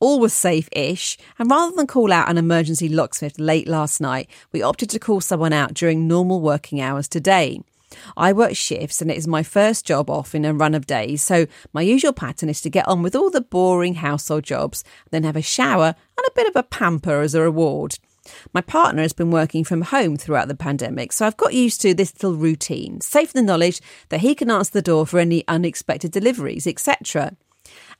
All 0.00 0.20
was 0.20 0.32
safe 0.32 0.68
ish, 0.72 1.18
and 1.38 1.50
rather 1.50 1.74
than 1.76 1.86
call 1.86 2.12
out 2.12 2.30
an 2.30 2.38
emergency 2.38 2.88
locksmith 2.88 3.38
late 3.38 3.68
last 3.68 4.00
night, 4.00 4.30
we 4.52 4.62
opted 4.62 4.90
to 4.90 4.98
call 4.98 5.20
someone 5.20 5.52
out 5.52 5.74
during 5.74 6.08
normal 6.08 6.40
working 6.40 6.80
hours 6.80 7.08
today. 7.08 7.60
I 8.16 8.32
work 8.32 8.54
shifts 8.54 9.02
and 9.02 9.10
it 9.10 9.16
is 9.16 9.26
my 9.26 9.42
first 9.42 9.84
job 9.86 10.08
off 10.10 10.34
in 10.34 10.44
a 10.44 10.54
run 10.54 10.74
of 10.74 10.86
days, 10.86 11.22
so 11.22 11.46
my 11.72 11.82
usual 11.82 12.12
pattern 12.12 12.48
is 12.48 12.60
to 12.62 12.70
get 12.70 12.86
on 12.88 13.02
with 13.02 13.16
all 13.16 13.30
the 13.30 13.40
boring 13.40 13.94
household 13.94 14.44
jobs, 14.44 14.84
then 15.10 15.24
have 15.24 15.36
a 15.36 15.42
shower 15.42 15.94
and 16.16 16.26
a 16.26 16.34
bit 16.34 16.48
of 16.48 16.56
a 16.56 16.62
pamper 16.62 17.20
as 17.20 17.34
a 17.34 17.42
reward. 17.42 17.98
My 18.52 18.60
partner 18.60 19.02
has 19.02 19.12
been 19.12 19.30
working 19.30 19.64
from 19.64 19.82
home 19.82 20.16
throughout 20.16 20.48
the 20.48 20.54
pandemic, 20.54 21.12
so 21.12 21.26
I've 21.26 21.36
got 21.36 21.54
used 21.54 21.80
to 21.82 21.94
this 21.94 22.14
little 22.14 22.36
routine, 22.36 23.00
safe 23.00 23.34
in 23.34 23.44
the 23.44 23.52
knowledge 23.52 23.80
that 24.08 24.20
he 24.20 24.34
can 24.34 24.50
answer 24.50 24.72
the 24.72 24.82
door 24.82 25.06
for 25.06 25.18
any 25.18 25.46
unexpected 25.48 26.12
deliveries, 26.12 26.66
etc. 26.66 27.36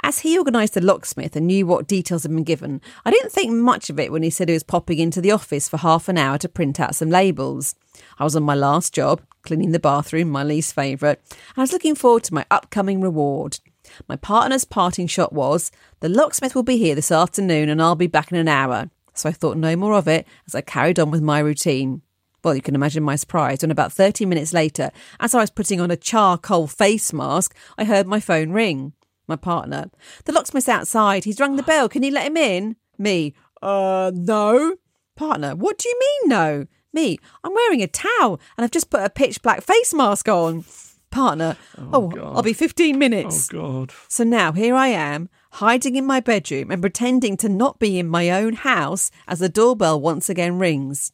As 0.02 0.20
he 0.20 0.38
organised 0.38 0.74
the 0.74 0.80
locksmith 0.80 1.36
and 1.36 1.46
knew 1.46 1.66
what 1.66 1.86
details 1.86 2.22
had 2.22 2.32
been 2.32 2.44
given, 2.44 2.80
I 3.04 3.10
didn't 3.10 3.32
think 3.32 3.52
much 3.52 3.90
of 3.90 4.00
it 4.00 4.10
when 4.10 4.22
he 4.22 4.30
said 4.30 4.48
he 4.48 4.54
was 4.54 4.62
popping 4.62 4.98
into 4.98 5.20
the 5.20 5.30
office 5.30 5.68
for 5.68 5.76
half 5.76 6.08
an 6.08 6.18
hour 6.18 6.38
to 6.38 6.48
print 6.48 6.80
out 6.80 6.94
some 6.94 7.10
labels. 7.10 7.74
I 8.18 8.24
was 8.24 8.34
on 8.34 8.42
my 8.42 8.54
last 8.54 8.94
job, 8.94 9.20
cleaning 9.42 9.72
the 9.72 9.78
bathroom, 9.78 10.30
my 10.30 10.42
least 10.42 10.74
favourite, 10.74 11.18
and 11.30 11.58
I 11.58 11.60
was 11.60 11.72
looking 11.72 11.94
forward 11.94 12.24
to 12.24 12.34
my 12.34 12.46
upcoming 12.50 13.00
reward. 13.00 13.60
My 14.08 14.16
partner's 14.16 14.64
parting 14.64 15.06
shot 15.06 15.32
was, 15.32 15.70
The 16.00 16.08
locksmith 16.08 16.54
will 16.54 16.62
be 16.62 16.78
here 16.78 16.94
this 16.94 17.12
afternoon 17.12 17.68
and 17.68 17.82
I'll 17.82 17.96
be 17.96 18.06
back 18.06 18.30
in 18.30 18.38
an 18.38 18.48
hour. 18.48 18.90
So 19.14 19.28
I 19.28 19.32
thought 19.32 19.56
no 19.56 19.76
more 19.76 19.94
of 19.94 20.08
it 20.08 20.26
as 20.46 20.54
I 20.54 20.60
carried 20.60 20.98
on 20.98 21.10
with 21.10 21.22
my 21.22 21.38
routine. 21.38 22.02
Well, 22.42 22.54
you 22.54 22.62
can 22.62 22.74
imagine 22.74 23.02
my 23.02 23.16
surprise 23.16 23.60
when 23.60 23.70
about 23.70 23.92
30 23.92 24.24
minutes 24.24 24.52
later, 24.52 24.90
as 25.18 25.34
I 25.34 25.40
was 25.40 25.50
putting 25.50 25.80
on 25.80 25.90
a 25.90 25.96
charcoal 25.96 26.66
face 26.66 27.12
mask, 27.12 27.54
I 27.76 27.84
heard 27.84 28.06
my 28.06 28.20
phone 28.20 28.52
ring 28.52 28.94
my 29.30 29.36
partner. 29.36 29.90
The 30.26 30.32
locksmith's 30.32 30.68
outside. 30.68 31.24
He's 31.24 31.40
rung 31.40 31.56
the 31.56 31.62
bell. 31.62 31.88
Can 31.88 32.02
you 32.02 32.10
let 32.10 32.26
him 32.26 32.36
in? 32.36 32.76
Me. 32.98 33.32
Uh, 33.62 34.12
no. 34.14 34.76
Partner. 35.16 35.56
What 35.56 35.78
do 35.78 35.88
you 35.88 35.98
mean, 35.98 36.28
no? 36.28 36.66
Me. 36.92 37.18
I'm 37.42 37.54
wearing 37.54 37.82
a 37.82 37.86
towel 37.86 38.40
and 38.58 38.64
I've 38.64 38.70
just 38.70 38.90
put 38.90 39.02
a 39.02 39.08
pitch 39.08 39.40
black 39.40 39.62
face 39.62 39.94
mask 39.94 40.28
on. 40.28 40.66
Partner. 41.10 41.56
Oh, 41.78 42.12
oh 42.16 42.32
I'll 42.34 42.42
be 42.42 42.52
15 42.52 42.98
minutes. 42.98 43.48
Oh, 43.54 43.58
God. 43.58 43.92
So 44.08 44.22
now 44.22 44.52
here 44.52 44.74
I 44.74 44.88
am, 44.88 45.28
hiding 45.52 45.96
in 45.96 46.06
my 46.06 46.20
bedroom 46.20 46.70
and 46.70 46.82
pretending 46.82 47.36
to 47.38 47.48
not 47.48 47.78
be 47.78 47.98
in 47.98 48.08
my 48.08 48.30
own 48.30 48.54
house 48.54 49.10
as 49.26 49.38
the 49.38 49.48
doorbell 49.48 50.00
once 50.00 50.28
again 50.28 50.58
rings. 50.58 51.12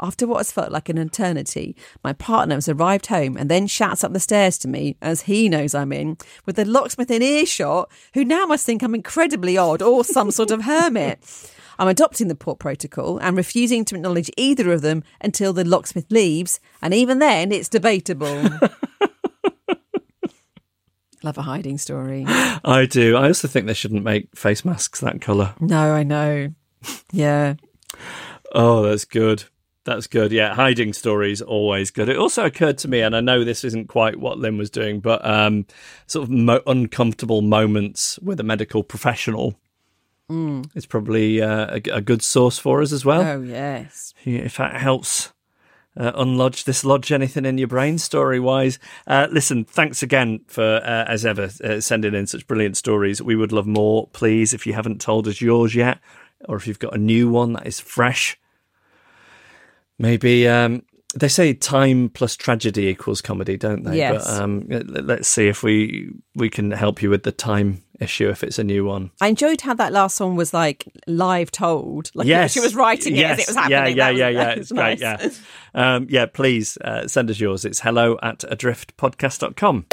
After 0.00 0.26
what 0.26 0.38
has 0.38 0.50
felt 0.52 0.72
like 0.72 0.88
an 0.88 0.98
eternity, 0.98 1.76
my 2.02 2.12
partner 2.12 2.56
has 2.56 2.68
arrived 2.68 3.06
home 3.06 3.36
and 3.36 3.48
then 3.48 3.66
shouts 3.66 4.02
up 4.02 4.12
the 4.12 4.20
stairs 4.20 4.58
to 4.58 4.68
me, 4.68 4.96
as 5.00 5.22
he 5.22 5.48
knows 5.48 5.74
I'm 5.74 5.92
in, 5.92 6.18
with 6.46 6.56
the 6.56 6.64
locksmith 6.64 7.10
in 7.10 7.22
earshot, 7.22 7.90
who 8.14 8.24
now 8.24 8.44
must 8.46 8.66
think 8.66 8.82
I'm 8.82 8.94
incredibly 8.94 9.56
odd 9.56 9.82
or 9.82 10.04
some 10.04 10.30
sort 10.30 10.50
of 10.50 10.62
hermit. 10.62 11.20
I'm 11.78 11.88
adopting 11.88 12.28
the 12.28 12.34
port 12.34 12.58
protocol 12.58 13.18
and 13.18 13.36
refusing 13.36 13.84
to 13.86 13.96
acknowledge 13.96 14.30
either 14.36 14.72
of 14.72 14.82
them 14.82 15.02
until 15.20 15.52
the 15.52 15.64
locksmith 15.64 16.10
leaves, 16.10 16.60
and 16.82 16.92
even 16.92 17.18
then 17.18 17.52
it's 17.52 17.68
debatable. 17.68 18.48
Love 21.24 21.38
a 21.38 21.42
hiding 21.42 21.78
story. 21.78 22.24
I 22.28 22.84
do. 22.84 23.16
I 23.16 23.28
also 23.28 23.48
think 23.48 23.66
they 23.66 23.72
shouldn't 23.72 24.04
make 24.04 24.36
face 24.36 24.62
masks 24.62 25.00
that 25.00 25.22
colour. 25.22 25.54
No, 25.58 25.94
I 25.94 26.02
know. 26.02 26.52
Yeah. 27.12 27.54
oh, 28.54 28.82
that's 28.82 29.06
good. 29.06 29.44
That's 29.84 30.06
good. 30.06 30.32
Yeah, 30.32 30.54
hiding 30.54 30.92
stories 30.92 31.40
always 31.40 31.90
good. 31.90 32.10
It 32.10 32.18
also 32.18 32.44
occurred 32.44 32.76
to 32.78 32.88
me, 32.88 33.00
and 33.00 33.16
I 33.16 33.20
know 33.20 33.42
this 33.42 33.64
isn't 33.64 33.88
quite 33.88 34.20
what 34.20 34.38
Lynn 34.38 34.58
was 34.58 34.68
doing, 34.68 35.00
but 35.00 35.24
um, 35.24 35.64
sort 36.06 36.24
of 36.24 36.30
mo- 36.30 36.60
uncomfortable 36.66 37.40
moments 37.40 38.18
with 38.18 38.38
a 38.38 38.44
medical 38.44 38.82
professional 38.82 39.58
mm. 40.30 40.68
is 40.74 40.84
probably 40.84 41.40
uh, 41.40 41.78
a, 41.78 41.96
a, 41.96 42.00
good 42.02 42.20
source 42.20 42.58
for 42.58 42.82
us 42.82 42.92
as 42.92 43.06
well. 43.06 43.22
Oh 43.22 43.40
yes, 43.40 44.12
if 44.26 44.58
that 44.58 44.78
helps. 44.78 45.32
Uh, 45.96 46.12
unlodge, 46.12 46.64
dislodge 46.64 47.12
anything 47.12 47.44
in 47.44 47.56
your 47.56 47.68
brain 47.68 47.98
story 47.98 48.40
wise. 48.40 48.78
Uh, 49.06 49.28
listen, 49.30 49.64
thanks 49.64 50.02
again 50.02 50.40
for, 50.46 50.76
uh, 50.84 51.04
as 51.06 51.24
ever, 51.24 51.50
uh, 51.62 51.80
sending 51.80 52.14
in 52.14 52.26
such 52.26 52.46
brilliant 52.46 52.76
stories. 52.76 53.22
We 53.22 53.36
would 53.36 53.52
love 53.52 53.66
more, 53.66 54.08
please, 54.08 54.52
if 54.52 54.66
you 54.66 54.72
haven't 54.72 55.00
told 55.00 55.28
us 55.28 55.40
yours 55.40 55.74
yet, 55.74 56.00
or 56.48 56.56
if 56.56 56.66
you've 56.66 56.78
got 56.78 56.94
a 56.94 56.98
new 56.98 57.30
one 57.30 57.52
that 57.52 57.66
is 57.66 57.78
fresh 57.78 58.36
Maybe 59.98 60.48
um, 60.48 60.82
they 61.14 61.28
say 61.28 61.54
time 61.54 62.08
plus 62.08 62.36
tragedy 62.36 62.88
equals 62.88 63.20
comedy, 63.20 63.56
don't 63.56 63.84
they? 63.84 63.98
Yes. 63.98 64.26
But 64.26 64.40
um, 64.40 64.66
let's 64.68 65.28
see 65.28 65.48
if 65.48 65.62
we 65.62 66.10
we 66.34 66.50
can 66.50 66.70
help 66.70 67.02
you 67.02 67.10
with 67.10 67.22
the 67.22 67.32
time 67.32 67.82
issue 68.00 68.28
if 68.28 68.42
it's 68.42 68.58
a 68.58 68.64
new 68.64 68.84
one. 68.84 69.10
I 69.20 69.28
enjoyed 69.28 69.60
how 69.60 69.74
that 69.74 69.92
last 69.92 70.20
one 70.20 70.36
was 70.36 70.52
like 70.52 70.86
live 71.06 71.50
told. 71.50 72.10
Like 72.14 72.26
yes. 72.26 72.52
she 72.52 72.60
was 72.60 72.74
writing 72.74 73.14
it 73.14 73.20
yes. 73.20 73.38
as 73.38 73.44
it 73.44 73.48
was 73.48 73.56
happening. 73.56 73.96
Yeah, 73.96 74.10
yeah, 74.10 74.28
yeah, 74.28 74.40
yeah. 74.40 74.50
It's 74.50 74.72
nice. 74.72 75.00
great. 75.00 75.20
Yeah. 75.22 75.30
Um, 75.76 76.06
yeah, 76.08 76.26
please 76.26 76.78
uh, 76.82 77.08
send 77.08 77.30
us 77.30 77.40
yours. 77.40 77.64
It's 77.64 77.80
hello 77.80 78.16
at 78.22 78.42
adriftpodcast.com. 78.42 79.86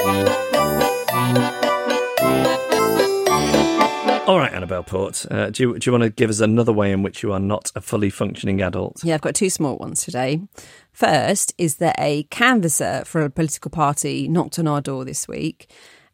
All 4.28 4.38
right, 4.38 4.52
Annabel 4.52 4.84
Port, 4.84 5.26
uh, 5.32 5.50
do, 5.50 5.62
you, 5.64 5.78
do 5.80 5.88
you 5.88 5.92
want 5.92 6.04
to 6.04 6.10
give 6.10 6.30
us 6.30 6.38
another 6.38 6.72
way 6.72 6.92
in 6.92 7.02
which 7.02 7.24
you 7.24 7.32
are 7.32 7.40
not 7.40 7.72
a 7.74 7.80
fully 7.80 8.08
functioning 8.08 8.62
adult? 8.62 9.02
Yeah, 9.02 9.14
I've 9.14 9.20
got 9.20 9.34
two 9.34 9.50
small 9.50 9.76
ones 9.78 10.04
today. 10.04 10.40
First 10.92 11.54
is 11.58 11.76
that 11.76 11.96
a 11.98 12.24
canvasser 12.24 13.04
for 13.06 13.22
a 13.22 13.30
political 13.30 13.70
party 13.70 14.28
knocked 14.28 14.58
on 14.58 14.66
our 14.66 14.80
door 14.80 15.04
this 15.04 15.26
week 15.26 15.70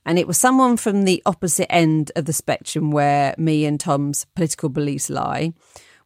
And 0.09 0.19
it 0.19 0.27
was 0.27 0.39
someone 0.39 0.79
from 0.79 1.05
the 1.05 1.23
opposite 1.27 1.71
end 1.71 2.13
of 2.17 2.25
the 2.25 2.33
spectrum 2.33 2.91
where 2.91 3.35
me 3.37 3.67
and 3.67 3.79
Tom's 3.79 4.25
political 4.35 4.71
beliefs 4.71 5.11
lie. 5.11 5.53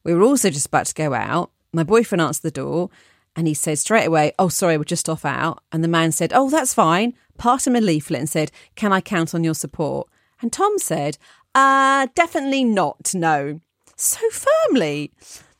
We 0.03 0.13
were 0.13 0.25
also 0.25 0.51
just 0.51 0.67
about 0.67 0.87
to 0.87 0.95
go 0.95 1.15
out. 1.15 1.53
My 1.73 1.85
boyfriend 1.85 2.21
answered 2.21 2.43
the 2.43 2.51
door 2.51 2.91
and 3.37 3.47
he 3.47 3.55
said 3.55 3.79
straight 3.79 4.07
away, 4.07 4.33
Oh, 4.41 4.49
sorry, 4.49 4.77
we're 4.77 4.85
just 4.85 5.09
off 5.09 5.25
out. 5.25 5.63
And 5.71 5.85
the 5.85 5.89
man 5.89 6.11
said, 6.11 6.33
Oh, 6.35 6.51
that's 6.51 6.75
fine. 6.75 7.15
Passed 7.39 7.69
him 7.69 7.77
a 7.77 7.81
leaflet 7.81 8.19
and 8.19 8.29
said, 8.29 8.51
Can 8.75 8.93
I 8.93 9.01
count 9.01 9.37
on 9.37 9.45
your 9.45 9.55
support? 9.55 10.09
And 10.41 10.53
Tom 10.53 10.79
said, 10.79 11.17
Uh, 11.55 12.09
definitely 12.17 12.65
not, 12.65 13.15
no. 13.15 13.61
So 13.97 14.19
firmly. 14.31 15.13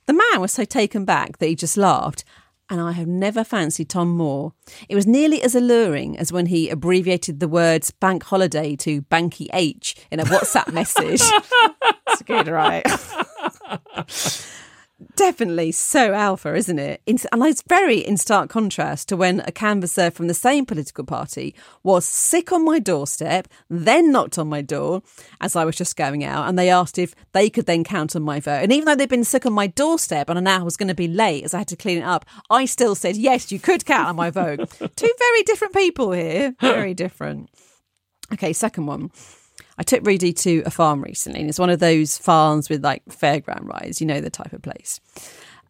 The 0.07 0.15
man 0.15 0.41
was 0.41 0.51
so 0.51 0.65
taken 0.65 1.05
back 1.05 1.39
that 1.39 1.47
he 1.47 1.55
just 1.55 1.77
laughed. 1.77 2.25
And 2.73 2.81
I 2.81 2.93
have 2.93 3.07
never 3.07 3.45
fancied 3.45 3.91
Tom 3.91 4.09
more. 4.09 4.55
It 4.89 4.95
was 4.95 5.07
nearly 5.07 5.43
as 5.43 5.55
alluring 5.55 6.17
as 6.17 6.33
when 6.33 6.47
he 6.47 6.71
abbreviated 6.71 7.39
the 7.39 7.47
words 7.47 7.91
bank 7.91 8.23
holiday 8.23 8.77
to 8.77 9.03
Banky 9.03 9.49
H 9.53 9.95
in 10.11 10.21
a 10.21 10.25
WhatsApp 10.25 10.73
message. 10.73 11.21
it's 12.09 12.23
good, 12.23 12.49
right? 12.49 12.87
Definitely 15.15 15.73
so 15.73 16.15
alpha, 16.15 16.55
isn't 16.55 16.79
it? 16.79 17.03
And 17.07 17.43
it's 17.43 17.63
very 17.63 17.99
in 17.99 18.17
stark 18.17 18.49
contrast 18.49 19.09
to 19.09 19.17
when 19.17 19.41
a 19.41 19.53
canvasser 19.53 20.11
from 20.11 20.27
the 20.27 20.35
same 20.35 20.65
political 20.65 21.05
party 21.05 21.55
was 21.83 22.07
sick 22.07 22.51
on 22.51 22.65
my 22.65 22.79
doorstep, 22.79 23.47
then 23.69 24.11
knocked 24.11 24.39
on 24.39 24.49
my 24.49 24.63
door 24.63 25.03
as 25.41 25.55
I 25.55 25.67
was 25.67 25.77
just 25.77 25.97
going 25.97 26.25
out, 26.25 26.49
and 26.49 26.59
they 26.59 26.71
asked 26.71 26.99
if 26.99 27.15
they 27.33 27.51
could 27.51 27.67
then 27.67 27.85
count 27.85 28.17
on 28.17 28.23
my 28.23 28.41
vote. 28.41 28.63
And 28.63 28.73
even 28.73 28.87
though 28.87 28.95
they'd 28.95 29.09
been 29.09 29.25
sick 29.25 29.45
on 29.45 29.53
my 29.53 29.67
doorstep 29.67 30.31
and 30.31 30.39
I 30.39 30.43
now 30.43 30.65
was 30.65 30.79
going 30.79 30.89
to 30.89 30.95
be 30.95 31.09
late 31.09 31.45
as 31.45 31.53
I 31.53 31.59
had 31.59 31.69
to 31.69 31.77
clean 31.77 31.99
it 31.99 32.05
up, 32.05 32.25
I 32.49 32.65
still 32.65 32.95
said, 32.95 33.17
yes, 33.17 33.53
you 33.53 33.59
could 33.59 33.85
count 33.85 34.09
on 34.09 34.17
my 34.17 34.31
vote. 34.31 34.71
Two 34.97 35.13
very 35.19 35.43
different 35.43 35.75
people 35.75 36.13
here. 36.13 36.55
Very 36.61 36.95
different. 36.95 37.51
Okay, 38.33 38.55
second 38.55 38.87
one. 38.87 39.11
I 39.83 39.85
took 39.85 40.07
Rudy 40.07 40.33
to 40.33 40.63
a 40.65 40.71
farm 40.71 41.03
recently, 41.03 41.41
and 41.41 41.49
it's 41.49 41.59
one 41.59 41.69
of 41.69 41.81
those 41.81 42.17
farms 42.17 42.71
with 42.71 42.85
like 42.85 43.05
fairground 43.07 43.67
rides, 43.67 44.01
you 44.01 44.07
know, 44.07 44.21
the 44.21 44.31
type 44.31 44.53
of 44.53 44.63
place. 44.63 45.01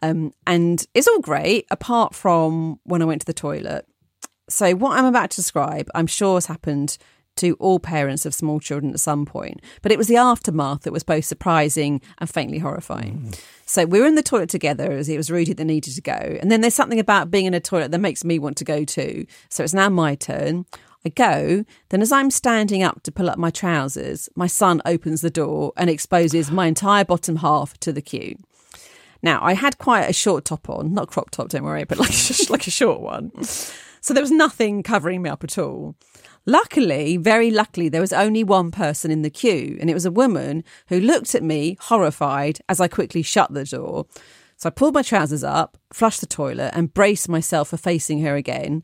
Um, 0.02 0.35
and 0.47 0.87
it's 0.92 1.09
all 1.09 1.21
great, 1.21 1.66
apart 1.71 2.14
from 2.14 2.78
when 2.85 3.00
I 3.00 3.07
went 3.07 3.23
to 3.23 3.26
the 3.26 3.33
toilet. 3.33 3.87
So, 4.50 4.75
what 4.75 4.99
I'm 4.99 5.07
about 5.07 5.31
to 5.31 5.37
describe, 5.37 5.88
I'm 5.95 6.07
sure 6.07 6.35
has 6.35 6.45
happened 6.45 6.99
to 7.37 7.54
all 7.54 7.78
parents 7.81 8.26
of 8.26 8.35
small 8.35 8.61
children 8.61 8.92
at 8.92 9.00
some 9.00 9.25
point, 9.25 9.62
but 9.81 9.90
it 9.90 9.97
was 9.97 10.09
the 10.09 10.16
aftermath 10.16 10.83
that 10.83 10.92
was 10.92 11.04
both 11.04 11.25
surprising 11.25 12.02
and 12.19 12.28
faintly 12.28 12.59
horrifying. 12.59 13.23
Mm. 13.31 13.40
So, 13.64 13.87
we 13.87 13.99
were 13.99 14.07
in 14.07 14.16
the 14.16 14.23
toilet 14.23 14.50
together 14.50 14.92
as 14.92 15.09
it 15.09 15.16
was 15.16 15.31
Rudy 15.31 15.54
that 15.54 15.64
needed 15.64 15.95
to 15.95 16.02
go. 16.02 16.37
And 16.38 16.52
then 16.52 16.61
there's 16.61 16.75
something 16.75 17.00
about 17.00 17.31
being 17.31 17.47
in 17.47 17.54
a 17.54 17.61
toilet 17.61 17.92
that 17.92 17.99
makes 17.99 18.25
me 18.25 18.38
want 18.38 18.59
to 18.59 18.64
go 18.64 18.85
too. 18.85 19.25
So, 19.49 19.64
it's 19.64 19.73
now 19.73 19.88
my 19.88 20.16
turn. 20.16 20.66
I 21.04 21.09
go, 21.09 21.64
then 21.88 22.00
as 22.00 22.12
I'm 22.12 22.30
standing 22.30 22.82
up 22.82 23.02
to 23.02 23.12
pull 23.12 23.28
up 23.28 23.38
my 23.38 23.50
trousers, 23.50 24.28
my 24.37 24.47
son 24.47 24.80
opens 24.85 25.21
the 25.21 25.30
door 25.30 25.73
and 25.76 25.90
exposes 25.90 26.50
my 26.50 26.66
entire 26.66 27.04
bottom 27.04 27.37
half 27.37 27.76
to 27.80 27.92
the 27.92 28.02
queue. 28.02 28.37
Now, 29.23 29.40
I 29.42 29.54
had 29.54 29.78
quite 29.78 30.09
a 30.09 30.12
short 30.12 30.44
top 30.44 30.68
on, 30.68 30.94
not 30.94 31.09
crop 31.09 31.30
top, 31.30 31.49
don't 31.49 31.64
worry, 31.64 31.85
but 31.85 31.99
like, 31.99 32.50
like 32.50 32.66
a 32.66 32.71
short 32.71 33.00
one. 33.00 33.32
So 34.00 34.12
there 34.14 34.23
was 34.23 34.32
nothing 34.32 34.82
covering 34.82 35.23
me 35.23 35.30
up 35.30 35.44
at 35.44 35.59
all. 35.59 35.97
Luckily, 36.44 37.16
very 37.16 37.52
luckily, 37.52 37.88
there 37.88 38.00
was 38.00 38.12
only 38.12 38.42
one 38.42 38.73
person 38.73 39.12
in 39.12 39.23
the 39.23 39.30
queue, 39.30 39.78
and 39.80 39.88
it 39.88 39.94
was 39.94 40.06
a 40.06 40.11
woman 40.11 40.64
who 40.88 40.99
looked 40.99 41.37
at 41.37 41.42
me 41.42 41.76
horrified 41.82 42.61
as 42.68 42.80
I 42.80 42.88
quickly 42.88 43.23
shut 43.23 43.54
the 43.54 43.64
door. 43.64 44.06
So 44.56 44.68
I 44.68 44.71
pulled 44.71 44.94
my 44.94 45.02
trousers 45.02 45.44
up, 45.44 45.78
flushed 45.92 46.21
the 46.21 46.26
toilet, 46.26 46.73
and 46.75 46.92
braced 46.92 47.28
myself 47.28 47.68
for 47.68 47.76
facing 47.76 48.23
her 48.23 48.35
again 48.35 48.82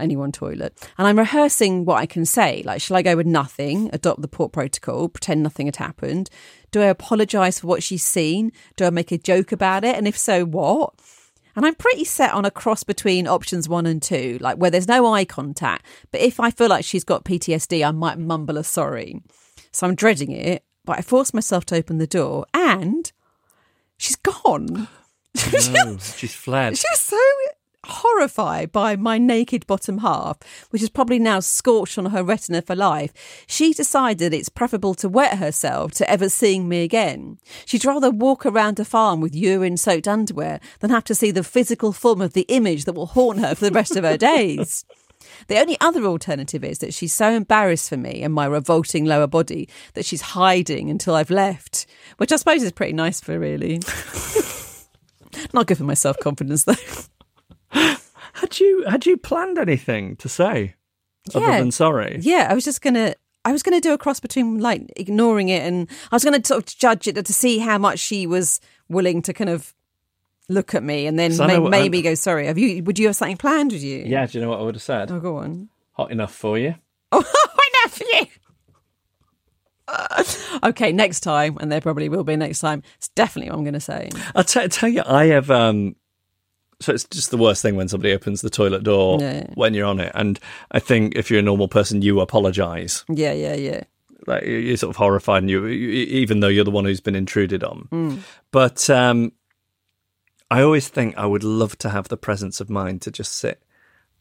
only 0.00 0.16
one 0.16 0.32
toilet. 0.32 0.76
And 0.96 1.06
I'm 1.06 1.18
rehearsing 1.18 1.84
what 1.84 1.98
I 1.98 2.06
can 2.06 2.24
say. 2.24 2.62
Like, 2.64 2.80
shall 2.80 2.96
I 2.96 3.02
go 3.02 3.16
with 3.16 3.26
nothing, 3.26 3.90
adopt 3.92 4.22
the 4.22 4.28
port 4.28 4.52
protocol, 4.52 5.08
pretend 5.08 5.42
nothing 5.42 5.66
had 5.66 5.76
happened? 5.76 6.30
Do 6.70 6.82
I 6.82 6.86
apologise 6.86 7.60
for 7.60 7.66
what 7.66 7.82
she's 7.82 8.02
seen? 8.02 8.52
Do 8.76 8.84
I 8.84 8.90
make 8.90 9.12
a 9.12 9.18
joke 9.18 9.52
about 9.52 9.84
it? 9.84 9.96
And 9.96 10.06
if 10.06 10.18
so, 10.18 10.44
what? 10.44 10.94
And 11.56 11.66
I'm 11.66 11.74
pretty 11.74 12.04
set 12.04 12.34
on 12.34 12.44
a 12.44 12.52
cross 12.52 12.84
between 12.84 13.26
options 13.26 13.68
one 13.68 13.84
and 13.86 14.00
two, 14.00 14.38
like 14.40 14.58
where 14.58 14.70
there's 14.70 14.86
no 14.86 15.12
eye 15.12 15.24
contact. 15.24 15.84
But 16.12 16.20
if 16.20 16.38
I 16.38 16.50
feel 16.50 16.68
like 16.68 16.84
she's 16.84 17.04
got 17.04 17.24
PTSD, 17.24 17.86
I 17.86 17.90
might 17.90 18.18
mumble 18.18 18.58
a 18.58 18.64
sorry. 18.64 19.22
So 19.72 19.86
I'm 19.86 19.96
dreading 19.96 20.30
it, 20.30 20.62
but 20.84 20.98
I 20.98 21.02
force 21.02 21.34
myself 21.34 21.64
to 21.66 21.76
open 21.76 21.98
the 21.98 22.06
door 22.06 22.46
and 22.54 23.10
she's 23.96 24.16
gone. 24.16 24.88
No, 25.72 25.98
she's 25.98 26.34
fled. 26.34 26.78
She's 26.78 27.00
so 27.00 27.16
horrified 27.88 28.72
by 28.72 28.96
my 28.96 29.18
naked 29.18 29.66
bottom 29.66 29.98
half, 29.98 30.38
which 30.70 30.82
is 30.82 30.90
probably 30.90 31.18
now 31.18 31.40
scorched 31.40 31.98
on 31.98 32.06
her 32.06 32.22
retina 32.22 32.62
for 32.62 32.76
life, 32.76 33.12
she 33.46 33.72
decided 33.72 34.32
it's 34.32 34.48
preferable 34.48 34.94
to 34.94 35.08
wet 35.08 35.38
herself 35.38 35.92
to 35.92 36.10
ever 36.10 36.28
seeing 36.28 36.68
me 36.68 36.82
again. 36.82 37.38
She'd 37.64 37.84
rather 37.84 38.10
walk 38.10 38.46
around 38.46 38.78
a 38.78 38.84
farm 38.84 39.20
with 39.20 39.34
urine 39.34 39.76
soaked 39.76 40.08
underwear 40.08 40.60
than 40.80 40.90
have 40.90 41.04
to 41.04 41.14
see 41.14 41.30
the 41.30 41.44
physical 41.44 41.92
form 41.92 42.20
of 42.20 42.32
the 42.32 42.46
image 42.48 42.84
that 42.84 42.94
will 42.94 43.06
haunt 43.06 43.40
her 43.40 43.54
for 43.54 43.64
the 43.64 43.72
rest 43.72 43.96
of 43.96 44.04
her 44.04 44.16
days. 44.16 44.84
The 45.48 45.58
only 45.58 45.76
other 45.80 46.04
alternative 46.04 46.64
is 46.64 46.78
that 46.78 46.94
she's 46.94 47.14
so 47.14 47.30
embarrassed 47.30 47.88
for 47.88 47.96
me 47.96 48.22
and 48.22 48.34
my 48.34 48.46
revolting 48.46 49.04
lower 49.04 49.26
body 49.26 49.68
that 49.94 50.04
she's 50.04 50.20
hiding 50.20 50.90
until 50.90 51.14
I've 51.14 51.30
left, 51.30 51.86
which 52.18 52.32
I 52.32 52.36
suppose 52.36 52.62
is 52.62 52.72
pretty 52.72 52.92
nice 52.92 53.20
for 53.20 53.38
really. 53.38 53.80
Not 55.52 55.66
good 55.66 55.78
for 55.78 55.84
my 55.84 55.94
self 55.94 56.18
confidence 56.18 56.64
though. 56.64 56.74
had 58.32 58.60
you 58.60 58.84
had 58.88 59.06
you 59.06 59.16
planned 59.16 59.58
anything 59.58 60.16
to 60.16 60.28
say 60.28 60.74
yeah. 61.30 61.36
other 61.38 61.58
than 61.58 61.70
sorry? 61.70 62.18
Yeah, 62.20 62.48
I 62.50 62.54
was 62.54 62.64
just 62.64 62.82
gonna 62.82 63.14
I 63.44 63.52
was 63.52 63.62
gonna 63.62 63.80
do 63.80 63.92
a 63.92 63.98
cross 63.98 64.20
between 64.20 64.58
like 64.60 64.90
ignoring 64.96 65.48
it 65.48 65.62
and 65.66 65.88
I 66.10 66.16
was 66.16 66.24
gonna 66.24 66.44
sort 66.44 66.62
of 66.62 66.66
judge 66.66 67.06
it 67.06 67.24
to 67.24 67.32
see 67.32 67.58
how 67.58 67.78
much 67.78 67.98
she 67.98 68.26
was 68.26 68.60
willing 68.88 69.22
to 69.22 69.32
kind 69.32 69.50
of 69.50 69.74
look 70.48 70.74
at 70.74 70.82
me 70.82 71.06
and 71.06 71.18
then 71.18 71.36
may, 71.36 71.58
what, 71.58 71.70
maybe 71.70 72.02
go 72.02 72.14
sorry. 72.14 72.46
Have 72.46 72.58
you? 72.58 72.82
Would 72.84 72.98
you 72.98 73.06
have 73.06 73.16
something 73.16 73.36
planned? 73.36 73.72
Would 73.72 73.82
you? 73.82 74.04
Yeah. 74.06 74.26
Do 74.26 74.38
you 74.38 74.44
know 74.44 74.50
what 74.50 74.60
I 74.60 74.62
would 74.62 74.74
have 74.74 74.82
said? 74.82 75.10
Oh, 75.10 75.20
go 75.20 75.38
on. 75.38 75.68
Hot 75.92 76.10
enough 76.10 76.34
for 76.34 76.58
you. 76.58 76.74
Oh, 77.12 77.22
hot 77.26 77.84
enough 77.84 77.98
for 77.98 78.04
you. 78.04 78.26
okay, 80.68 80.92
next 80.92 81.20
time, 81.20 81.56
and 81.60 81.72
there 81.72 81.80
probably 81.80 82.08
will 82.08 82.24
be 82.24 82.36
next 82.36 82.60
time. 82.60 82.82
It's 82.96 83.08
definitely 83.08 83.50
what 83.50 83.58
I'm 83.58 83.64
going 83.64 83.74
to 83.74 83.80
say. 83.80 84.10
I'll 84.34 84.44
t- 84.44 84.68
tell 84.68 84.88
you, 84.88 85.02
I 85.06 85.26
have 85.26 85.50
um, 85.50 85.96
so 86.80 86.92
it's 86.92 87.04
just 87.04 87.30
the 87.30 87.36
worst 87.36 87.60
thing 87.62 87.76
when 87.76 87.88
somebody 87.88 88.12
opens 88.12 88.40
the 88.40 88.50
toilet 88.50 88.84
door 88.84 89.18
yeah. 89.20 89.46
when 89.54 89.74
you're 89.74 89.86
on 89.86 89.98
it. 89.98 90.12
And 90.14 90.38
I 90.70 90.78
think 90.78 91.16
if 91.16 91.30
you're 91.30 91.40
a 91.40 91.42
normal 91.42 91.68
person, 91.68 92.02
you 92.02 92.20
apologise. 92.20 93.04
Yeah, 93.08 93.32
yeah, 93.32 93.54
yeah. 93.54 93.82
Like 94.26 94.44
you're 94.44 94.76
sort 94.76 94.90
of 94.90 94.96
horrified, 94.96 95.42
and 95.42 95.50
you, 95.50 95.66
even 95.66 96.40
though 96.40 96.48
you're 96.48 96.64
the 96.64 96.70
one 96.70 96.84
who's 96.84 97.00
been 97.00 97.14
intruded 97.14 97.64
on. 97.64 97.88
Mm. 97.90 98.18
But 98.50 98.90
um, 98.90 99.32
I 100.50 100.62
always 100.62 100.88
think 100.88 101.16
I 101.16 101.26
would 101.26 101.44
love 101.44 101.78
to 101.78 101.88
have 101.88 102.08
the 102.08 102.16
presence 102.16 102.60
of 102.60 102.68
mind 102.68 103.02
to 103.02 103.10
just 103.10 103.32
sit 103.36 103.62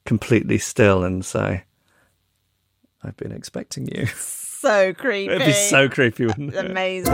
completely 0.05 0.59
still 0.59 1.03
and 1.03 1.25
say, 1.25 1.65
"I've 3.03 3.17
been 3.17 3.33
expecting 3.33 3.89
you." 3.93 4.05
So 4.07 4.93
creepy. 4.93 5.33
It'd 5.33 5.45
be 5.45 5.51
so 5.53 5.89
creepy, 5.89 6.25
wouldn't 6.25 6.55
it? 6.55 6.65
Amazing. 6.65 7.13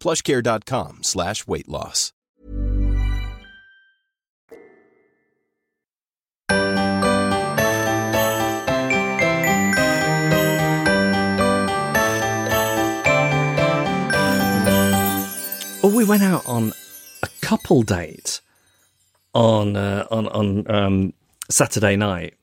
plushcare.com 0.00 1.02
slash 1.02 1.46
weight 1.46 1.68
loss. 1.68 2.12
Oh, 15.82 15.90
we 15.96 16.04
went 16.04 16.22
out 16.22 16.46
on 16.46 16.74
a 17.22 17.28
couple 17.40 17.82
date 17.82 18.42
on 19.34 19.76
uh, 19.76 20.06
on 20.10 20.28
on 20.28 20.70
um, 20.70 21.12
Saturday 21.48 21.96
night 21.96 22.34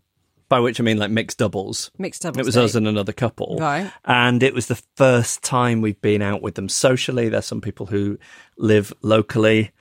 by 0.50 0.60
which 0.60 0.80
I 0.80 0.84
mean 0.84 0.98
like 0.98 1.12
mixed 1.12 1.38
doubles. 1.38 1.92
Mixed 1.98 2.22
doubles. 2.22 2.40
It 2.40 2.46
was 2.46 2.56
date. 2.56 2.64
us 2.64 2.76
and 2.76 2.88
another 2.88 3.14
couple. 3.14 3.58
Right. 3.60 3.92
And 4.06 4.42
it 4.44 4.54
was 4.54 4.68
the 4.68 4.82
first 4.96 5.44
time 5.44 5.82
we've 5.82 6.02
been 6.02 6.22
out 6.22 6.42
with 6.42 6.56
them 6.56 6.70
socially. 6.70 7.30
There's 7.30 7.46
some 7.46 7.62
people 7.62 7.86
who 7.86 8.18
live 8.58 8.94
locally 9.02 9.72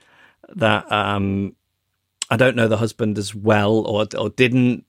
that 0.55 0.91
um, 0.91 1.55
I 2.29 2.37
don't 2.37 2.55
know 2.55 2.67
the 2.67 2.77
husband 2.77 3.17
as 3.17 3.33
well 3.33 3.79
or 3.79 4.07
or 4.17 4.29
didn't 4.29 4.85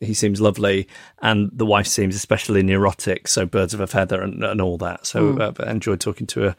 he 0.00 0.14
seems 0.14 0.40
lovely, 0.40 0.88
and 1.20 1.50
the 1.52 1.66
wife 1.66 1.86
seems 1.86 2.16
especially 2.16 2.62
neurotic. 2.62 3.28
So 3.28 3.44
birds 3.44 3.74
of 3.74 3.80
a 3.80 3.86
feather 3.86 4.22
and, 4.22 4.42
and 4.42 4.60
all 4.60 4.78
that. 4.78 5.06
So 5.06 5.38
uh, 5.38 5.52
I 5.60 5.70
enjoyed 5.70 6.00
talking 6.00 6.26
to 6.28 6.40
her 6.40 6.56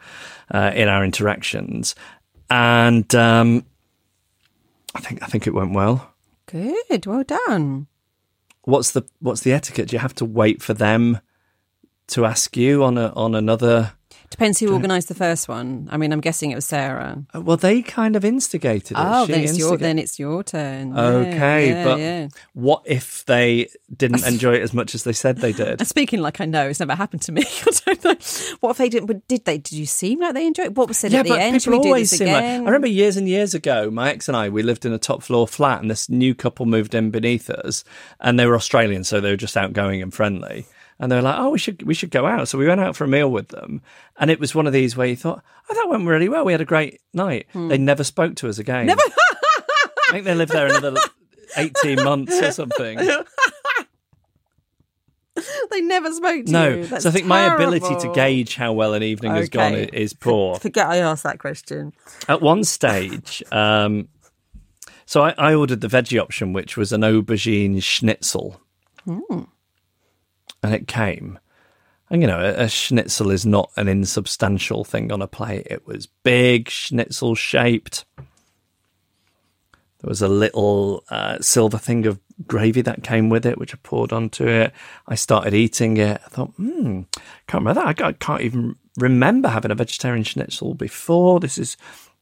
uh, 0.52 0.72
in 0.76 0.88
our 0.88 1.04
interactions, 1.04 1.96
and 2.50 3.14
um, 3.16 3.66
I 4.94 5.00
think 5.02 5.24
I 5.24 5.26
think 5.26 5.48
it 5.48 5.54
went 5.54 5.74
well. 5.74 6.14
Good. 6.46 7.06
Well 7.06 7.24
done. 7.24 7.88
What's 8.64 8.92
the 8.92 9.04
what's 9.20 9.42
the 9.42 9.54
etiquette? 9.54 9.90
Do 9.90 9.96
you 9.96 10.00
have 10.00 10.16
to 10.16 10.26
wait 10.26 10.62
for 10.62 10.74
them 10.74 11.20
to 12.08 12.26
ask 12.26 12.56
you 12.56 12.84
on 12.84 12.98
a 12.98 13.08
on 13.14 13.36
another? 13.36 13.94
Depends 14.32 14.60
who 14.60 14.74
organised 14.74 15.10
the 15.10 15.14
first 15.14 15.50
one. 15.50 15.90
I 15.92 15.98
mean, 15.98 16.14
I'm 16.14 16.22
guessing 16.22 16.52
it 16.52 16.56
was 16.56 16.66
Sarah. 16.66 17.22
Uh, 17.36 17.42
Well, 17.42 17.58
they 17.58 17.82
kind 17.82 18.16
of 18.16 18.24
instigated 18.24 18.92
it. 18.98 19.04
Oh, 19.06 19.26
She 19.26 19.34
then 19.34 19.44
it's 19.44 19.60
your 19.60 19.78
then 19.78 20.00
it's 20.00 20.18
your 20.20 20.42
turn. 20.42 20.96
Yeah, 20.96 21.02
Okay, 21.02 21.70
yeah, 21.70 21.84
but 21.84 22.00
yeah. 22.00 22.28
what 22.54 22.82
if 22.86 23.26
they 23.26 23.68
didn't 23.96 24.24
enjoy 24.26 24.54
it 24.54 24.62
as 24.62 24.74
much 24.74 24.96
as 24.96 25.04
they 25.04 25.12
said 25.12 25.38
they 25.40 25.52
did? 25.52 25.82
And 25.82 25.88
speaking 25.88 26.22
like 26.22 26.40
I 26.40 26.46
know, 26.46 26.70
it's 26.70 26.80
never 26.80 26.96
happened 26.96 27.22
to 27.24 27.34
me. 27.34 27.44
I 27.68 27.72
don't 27.86 28.04
know. 28.06 28.16
What 28.62 28.72
if 28.72 28.78
they 28.78 28.88
didn't? 28.88 29.08
But 29.08 29.28
did 29.28 29.44
they? 29.44 29.58
Did 29.58 29.74
you 29.74 29.86
seem 29.86 30.22
like 30.22 30.34
they 30.34 30.48
enjoyed 30.48 30.68
it? 30.68 30.76
What 30.76 30.88
was 30.88 30.98
said 30.98 31.12
yeah, 31.12 31.20
at 31.20 31.26
the 31.26 31.40
end? 31.40 31.62
Should 31.62 31.74
we 31.74 31.80
do 31.80 31.90
always 31.90 32.12
this 32.12 32.22
again? 32.22 32.62
I 32.62 32.66
remember 32.66 32.88
years 32.88 33.18
and 33.18 33.28
years 33.28 33.54
ago, 33.54 33.92
my 33.92 34.12
ex 34.12 34.30
and 34.30 34.38
I, 34.38 34.48
we 34.48 34.64
lived 34.64 34.86
in 34.86 34.94
a 34.94 34.98
top 34.98 35.24
floor 35.24 35.46
flat, 35.46 35.82
and 35.82 35.92
this 35.92 36.10
new 36.10 36.34
couple 36.34 36.66
moved 36.66 36.96
in 36.96 37.12
beneath 37.12 37.50
us, 37.50 37.84
and 38.22 38.40
they 38.40 38.46
were 38.46 38.56
Australian, 38.56 39.04
so 39.04 39.20
they 39.20 39.32
were 39.32 39.36
just 39.36 39.58
outgoing 39.58 40.02
and 40.02 40.14
friendly. 40.14 40.66
And 41.02 41.12
they 41.12 41.16
were 41.16 41.24
like, 41.24 41.40
"Oh, 41.40 41.50
we 41.50 41.58
should 41.58 41.82
we 41.82 41.96
should 41.96 42.12
go 42.12 42.28
out." 42.28 42.48
So 42.48 42.60
we 42.60 42.68
went 42.68 42.80
out 42.80 42.96
for 42.96 43.06
a 43.06 43.08
meal 43.08 43.32
with 43.32 43.48
them, 43.48 43.82
and 44.20 44.30
it 44.30 44.40
was 44.40 44.54
one 44.54 44.68
of 44.68 44.74
these 44.74 44.96
where 44.96 45.08
you 45.08 45.16
thought, 45.16 45.42
"Oh, 45.70 45.74
that 45.74 45.90
went 45.90 46.06
really 46.06 46.30
well. 46.30 46.46
We 46.46 46.52
had 46.52 46.62
a 46.62 46.66
great 46.66 47.02
night." 47.12 47.48
They 47.56 47.80
never 47.80 48.04
spoke 48.04 48.36
to 48.36 48.50
us 48.50 48.60
again. 48.60 48.86
Never. 48.86 49.02
I 50.10 50.12
think 50.12 50.26
they 50.26 50.36
lived 50.36 50.52
there 50.52 50.68
another 50.68 51.00
eighteen 51.58 52.04
months 52.04 52.40
or 52.40 52.52
something. 52.52 52.98
they 55.72 55.82
never 55.82 56.12
spoke 56.12 56.46
to 56.46 56.52
No, 56.52 56.70
you. 56.70 56.86
That's 56.86 57.04
so 57.04 57.10
I 57.10 57.12
think 57.12 57.26
my 57.26 57.56
ability 57.56 57.96
to 58.02 58.12
gauge 58.14 58.56
how 58.56 58.74
well 58.74 58.94
an 58.94 59.02
evening 59.02 59.34
has 59.34 59.50
gone 59.50 59.74
is 59.74 60.14
poor. 60.14 60.60
Forget 60.60 60.88
I 60.88 60.98
asked 60.98 61.24
that 61.24 61.40
question. 61.40 61.94
At 62.28 62.42
one 62.42 62.64
stage, 62.64 63.42
um, 63.52 64.08
so 65.06 65.24
I, 65.24 65.34
I 65.38 65.54
ordered 65.56 65.82
the 65.82 65.88
veggie 65.88 66.22
option, 66.22 66.54
which 66.54 66.78
was 66.78 66.94
an 66.94 67.02
aubergine 67.02 67.82
schnitzel, 67.82 68.62
Hmm. 69.06 69.44
And 70.64 70.74
it 70.74 70.88
came. 70.88 71.40
And 72.10 72.22
you 72.22 72.28
know, 72.28 72.40
a, 72.40 72.64
a 72.64 72.70
schnitzel 72.70 73.32
is 73.32 73.46
not 73.46 73.72
an 73.78 73.88
insubstantial 73.88 74.84
thing 74.84 75.12
on 75.12 75.22
a 75.22 75.28
plate. 75.28 75.68
It 75.70 75.88
was 75.88 76.08
big, 76.08 76.70
schnitzel 76.70 77.36
shaped. 77.36 78.06
There 80.02 80.10
was 80.10 80.22
a 80.22 80.28
little 80.28 81.04
uh, 81.10 81.38
silver 81.42 81.78
thing 81.78 82.08
of 82.08 82.20
gravy 82.48 82.82
that 82.82 83.04
came 83.04 83.30
with 83.30 83.46
it, 83.46 83.60
which 83.60 83.74
I 83.74 83.78
poured 83.84 84.12
onto 84.12 84.48
it. 84.48 84.74
I 85.08 85.14
started 85.16 85.54
eating 85.54 85.98
it. 85.98 86.20
I 86.26 86.30
thought, 86.30 86.50
hmm, 86.56 87.02
can't 87.48 87.64
remember 87.64 87.76
that. 87.76 87.88
I, 87.88 87.94
ca- 87.94 88.14
can't 88.14 88.42
even 88.42 88.76
remember 88.98 89.48
having 89.48 89.70
a 89.72 89.76
vegetarian 89.76 90.24
schnitzel 90.24 90.74
before. 90.74 91.40
This 91.40 91.60
is, 91.60 91.78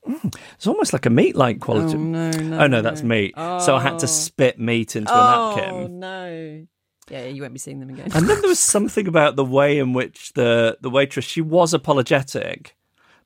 mm, 0.06 0.36
it's 0.56 0.68
almost 0.68 0.92
like 0.92 1.06
a 1.06 1.10
meat-like 1.10 1.62
quality. 1.62 1.96
Oh 1.96 2.00
no, 2.00 2.32
no. 2.32 2.60
oh 2.60 2.68
no, 2.68 2.82
that's 2.82 3.02
meat. 3.02 3.34
So 3.38 3.76
I 3.76 3.82
had 3.82 4.00
to 4.00 4.08
spit 4.08 4.60
meat 4.60 4.98
into 4.98 5.12
a 5.14 5.16
napkin. 5.56 5.74
Oh 5.74 5.88
no. 5.88 6.68
Yeah, 7.10 7.26
you 7.26 7.42
won't 7.42 7.54
be 7.54 7.60
seeing 7.60 7.80
them 7.80 7.90
again. 7.90 8.12
And 8.14 8.30
then 8.30 8.40
there 8.42 8.50
was 8.50 8.60
something 8.60 9.08
about 9.08 9.36
the 9.36 9.46
way 9.46 9.80
in 9.80 9.94
which 9.94 10.34
the 10.34 10.78
the 10.82 10.90
waitress 10.90 11.26
she 11.26 11.42
was 11.42 11.74
apologetic, 11.74 12.78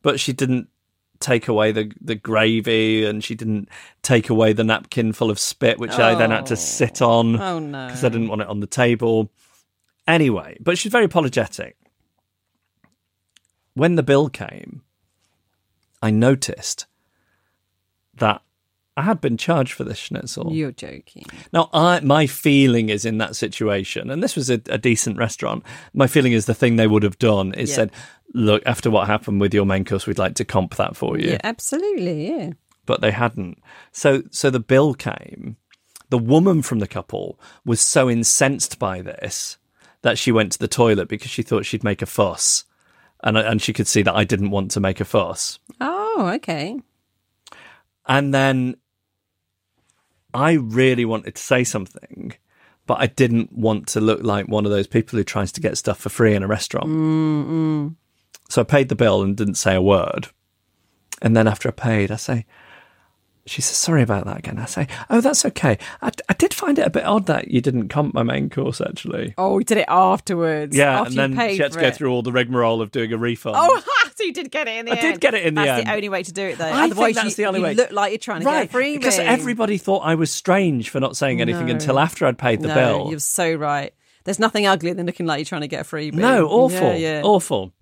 but 0.02 0.20
she 0.20 0.34
didn't 0.34 0.70
take 1.20 1.48
away 1.48 1.72
the 1.72 1.92
the 2.02 2.16
gravy 2.16 3.06
and 3.06 3.24
she 3.24 3.36
didn't 3.36 3.70
take 4.02 4.30
away 4.30 4.54
the 4.54 4.64
napkin 4.64 5.14
full 5.14 5.30
of 5.30 5.40
spit, 5.40 5.80
which 5.80 5.94
I 5.94 6.16
then 6.16 6.32
had 6.32 6.46
to 6.48 6.54
oh. 6.54 6.58
sit 6.58 7.02
on 7.02 7.40
Oh 7.40 7.60
no. 7.60 7.88
because 7.88 8.04
I 8.04 8.10
didn't 8.10 8.28
want 8.28 8.42
it 8.42 8.48
on 8.48 8.60
the 8.60 8.68
table. 8.68 9.32
Anyway, 10.08 10.58
but 10.60 10.78
she's 10.78 10.92
very 10.92 11.06
apologetic. 11.06 11.78
When 13.74 13.96
the 13.96 14.04
bill 14.04 14.30
came, 14.30 14.84
I 16.02 16.12
noticed 16.12 16.86
that 18.16 18.42
I 18.96 19.02
had 19.02 19.22
been 19.22 19.38
charged 19.38 19.74
for 19.74 19.84
this 19.84 19.98
schnitzel. 19.98 20.54
You're 20.54 20.72
joking. 20.72 21.26
Now, 21.52 21.70
I 21.74 22.00
my 22.02 22.28
feeling 22.28 22.90
is 22.90 23.06
in 23.06 23.18
that 23.18 23.36
situation, 23.36 24.12
and 24.12 24.22
this 24.22 24.36
was 24.36 24.50
a, 24.50 24.62
a 24.70 24.78
decent 24.78 25.18
restaurant. 25.18 25.64
My 25.94 26.06
feeling 26.08 26.34
is 26.34 26.46
the 26.46 26.54
thing 26.54 26.76
they 26.76 26.88
would 26.88 27.04
have 27.04 27.18
done 27.18 27.54
is 27.56 27.70
Yeah. 27.72 27.76
said, 27.76 27.92
"Look, 28.36 28.62
after 28.66 28.92
what 28.92 29.08
happened 29.08 29.42
with 29.42 29.54
your 29.54 29.66
main 29.66 29.84
course, 29.84 30.06
we'd 30.06 30.20
like 30.20 30.36
to 30.36 30.46
comp 30.46 30.76
that 30.76 30.96
for 30.96 31.18
you." 31.18 31.32
Yeah, 31.32 31.40
absolutely. 31.44 32.30
Yeah. 32.30 32.52
But 32.86 33.02
they 33.02 33.12
hadn't. 33.12 33.58
So, 33.92 34.24
so 34.30 34.50
the 34.50 34.60
bill 34.60 34.94
came. 34.94 35.58
The 36.10 36.18
woman 36.20 36.62
from 36.62 36.80
the 36.80 36.88
couple 36.88 37.40
was 37.66 37.80
so 37.82 38.10
incensed 38.10 38.78
by 38.78 39.02
this 39.02 39.58
that 40.04 40.18
she 40.20 40.32
went 40.32 40.52
to 40.52 40.60
the 40.60 40.68
toilet 40.68 41.08
because 41.08 41.32
she 41.32 41.42
thought 41.42 41.66
she'd 41.66 41.84
make 41.84 42.02
a 42.04 42.06
fuss, 42.06 42.66
and 43.24 43.38
and 43.38 43.60
she 43.60 43.74
could 43.74 43.88
see 43.88 44.04
that 44.04 44.14
I 44.16 44.24
didn't 44.24 44.52
want 44.52 44.70
to 44.72 44.80
make 44.80 45.00
a 45.00 45.06
fuss. 45.06 45.58
Oh, 45.82 46.30
okay. 46.36 46.80
And 48.06 48.34
then 48.34 48.76
I 50.34 50.54
really 50.54 51.06
wanted 51.06 51.36
to 51.36 51.42
say 51.42 51.64
something, 51.64 52.34
but 52.86 53.00
I 53.00 53.08
didn't 53.08 53.52
want 53.54 53.88
to 53.90 54.02
look 54.02 54.24
like 54.24 54.48
one 54.48 54.66
of 54.66 54.72
those 54.72 54.88
people 54.88 55.18
who 55.18 55.24
tries 55.24 55.52
to 55.54 55.62
get 55.62 55.78
stuff 55.78 56.00
for 56.00 56.10
free 56.10 56.34
in 56.36 56.44
a 56.44 56.48
restaurant. 56.48 56.88
Mm-mm. 56.88 57.96
So 58.50 58.62
I 58.62 58.66
paid 58.66 58.90
the 58.90 58.96
bill 58.96 59.22
and 59.22 59.36
didn't 59.36 59.56
say 59.56 59.76
a 59.76 59.82
word. 59.82 60.28
And 61.22 61.36
then 61.36 61.48
after 61.48 61.70
I 61.70 61.72
paid, 61.72 62.12
I 62.12 62.18
say, 62.18 62.46
she 63.46 63.62
says, 63.62 63.78
sorry 63.78 64.02
about 64.02 64.26
that 64.26 64.38
again. 64.40 64.58
I 64.58 64.66
say, 64.66 64.88
oh, 65.10 65.22
that's 65.22 65.46
okay. 65.46 65.78
I, 66.02 66.12
I 66.30 66.34
did 66.34 66.54
find 66.54 66.80
it 66.80 66.88
a 66.88 66.90
bit 66.90 67.04
odd 67.04 67.26
that 67.28 67.50
you 67.50 67.62
didn't 67.62 67.90
comp 67.90 68.14
my 68.14 68.24
main 68.24 68.50
course, 68.50 68.80
actually. 68.80 69.34
Oh, 69.38 69.56
we 69.56 69.64
did 69.64 69.78
it 69.78 69.86
afterwards. 69.88 70.76
Yeah, 70.76 71.02
after 71.02 71.10
and 71.10 71.18
then 71.18 71.36
paid 71.36 71.56
she 71.56 71.62
had 71.62 71.74
to 71.74 71.80
go 71.80 71.88
it. 71.88 71.96
through 71.96 72.12
all 72.12 72.22
the 72.22 72.32
rigmarole 72.32 72.82
of 72.82 72.92
doing 72.92 73.12
a 73.12 73.18
refund. 73.18 73.56
Oh, 73.60 73.84
so 74.18 74.24
you 74.24 74.34
did 74.34 74.52
get 74.52 74.68
it 74.68 74.78
in 74.78 74.86
the 74.86 74.92
I 74.92 74.96
end. 74.96 75.14
did 75.14 75.22
get 75.22 75.34
it 75.34 75.46
in 75.46 75.56
the 75.56 75.62
that's 75.64 75.80
end. 75.80 75.88
the 75.88 75.94
only 75.94 76.10
way 76.10 76.24
to 76.24 76.32
do 76.34 76.44
it, 76.48 76.58
though. 76.58 76.66
I 76.66 76.86
Otherwise, 76.86 77.16
that's 77.16 77.30
you, 77.30 77.36
the 77.36 77.46
only 77.46 77.60
you 77.60 77.66
way. 77.66 77.74
look 77.76 77.92
like 77.92 78.12
you're 78.12 78.18
trying 78.20 78.42
to 78.42 78.46
right, 78.46 78.70
get 78.72 78.76
a 78.80 78.84
freebie. 78.84 78.94
because 78.96 79.20
everybody 79.20 79.78
thought 79.78 80.00
I 80.00 80.16
was 80.16 80.32
strange 80.32 80.90
for 80.90 81.00
not 81.00 81.16
saying 81.18 81.42
anything 81.42 81.68
No. 81.68 81.74
until 81.74 82.00
after 82.00 82.26
I'd 82.26 82.38
paid 82.38 82.62
the 82.62 82.68
no, 82.70 82.76
bill. 82.76 83.10
You're 83.12 83.20
so 83.20 83.54
right. 83.56 83.94
There's 84.26 84.40
nothing 84.40 84.66
uglier 84.66 84.94
than 84.94 85.06
looking 85.06 85.26
like 85.26 85.40
you're 85.40 85.46
trying 85.46 85.62
to 85.62 85.68
get 85.68 85.82
a 85.82 85.84
freebie. 85.84 86.14
No, 86.14 86.48
awful, 86.48 86.94
Yeah, 86.94 87.18
yeah. 87.18 87.22
awful. 87.24 87.74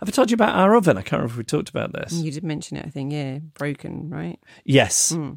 Have 0.00 0.08
I 0.08 0.12
told 0.12 0.30
you 0.30 0.34
about 0.34 0.54
our 0.54 0.74
oven? 0.76 0.96
I 0.98 1.02
can't 1.02 1.20
remember 1.20 1.32
if 1.32 1.38
we 1.38 1.44
talked 1.44 1.68
about 1.70 1.92
this. 1.92 2.12
You 2.12 2.30
did 2.30 2.44
mention 2.44 2.76
it, 2.76 2.84
I 2.86 2.90
think. 2.90 3.12
Yeah, 3.12 3.38
broken, 3.54 4.10
right? 4.10 4.38
Yes, 4.64 5.10
Hmm. 5.10 5.34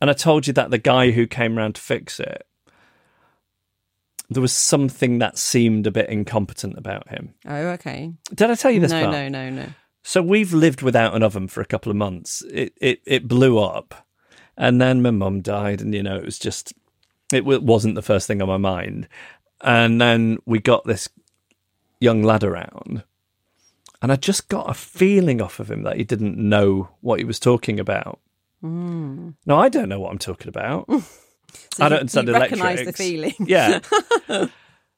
and 0.00 0.10
I 0.10 0.12
told 0.12 0.46
you 0.46 0.52
that 0.54 0.70
the 0.70 0.78
guy 0.78 1.10
who 1.12 1.26
came 1.26 1.56
round 1.56 1.74
to 1.76 1.80
fix 1.80 2.20
it, 2.20 2.46
there 4.34 4.42
was 4.42 4.52
something 4.52 5.18
that 5.20 5.38
seemed 5.38 5.86
a 5.86 5.90
bit 5.90 6.10
incompetent 6.10 6.76
about 6.76 7.08
him. 7.08 7.34
Oh, 7.46 7.68
okay. 7.70 8.12
Did 8.34 8.50
I 8.50 8.54
tell 8.54 8.70
you 8.70 8.80
this? 8.80 8.90
no, 8.90 9.00
part? 9.00 9.12
no, 9.12 9.28
no, 9.28 9.50
no. 9.50 9.66
So 10.02 10.20
we've 10.22 10.52
lived 10.52 10.82
without 10.82 11.14
an 11.14 11.22
oven 11.22 11.48
for 11.48 11.62
a 11.62 11.66
couple 11.66 11.90
of 11.90 11.96
months. 11.96 12.42
It 12.52 12.74
it 12.80 13.00
it 13.06 13.26
blew 13.26 13.58
up, 13.58 14.06
and 14.56 14.80
then 14.80 15.00
my 15.00 15.10
mum 15.10 15.40
died, 15.40 15.80
and 15.80 15.94
you 15.94 16.02
know 16.02 16.16
it 16.16 16.24
was 16.24 16.38
just 16.38 16.74
it 17.32 17.40
w- 17.40 17.60
wasn't 17.60 17.94
the 17.94 18.02
first 18.02 18.26
thing 18.26 18.42
on 18.42 18.48
my 18.48 18.58
mind. 18.58 19.08
And 19.62 19.98
then 20.00 20.38
we 20.44 20.58
got 20.58 20.84
this 20.84 21.08
young 22.00 22.22
lad 22.22 22.44
around, 22.44 23.02
and 24.02 24.12
I 24.12 24.16
just 24.16 24.48
got 24.48 24.68
a 24.68 24.74
feeling 24.74 25.40
off 25.40 25.58
of 25.58 25.70
him 25.70 25.84
that 25.84 25.96
he 25.96 26.04
didn't 26.04 26.36
know 26.36 26.90
what 27.00 27.18
he 27.18 27.24
was 27.24 27.40
talking 27.40 27.80
about. 27.80 28.20
Hmm. 28.60 29.30
No, 29.46 29.58
I 29.58 29.70
don't 29.70 29.88
know 29.88 30.00
what 30.00 30.12
I'm 30.12 30.18
talking 30.18 30.48
about. 30.48 30.88
So 31.74 31.84
I 31.84 31.88
don't 31.88 32.00
understand 32.00 32.28
you 32.28 32.34
recognise 32.34 32.84
the 32.84 32.92
feeling. 32.92 33.34
Yeah. 33.40 33.80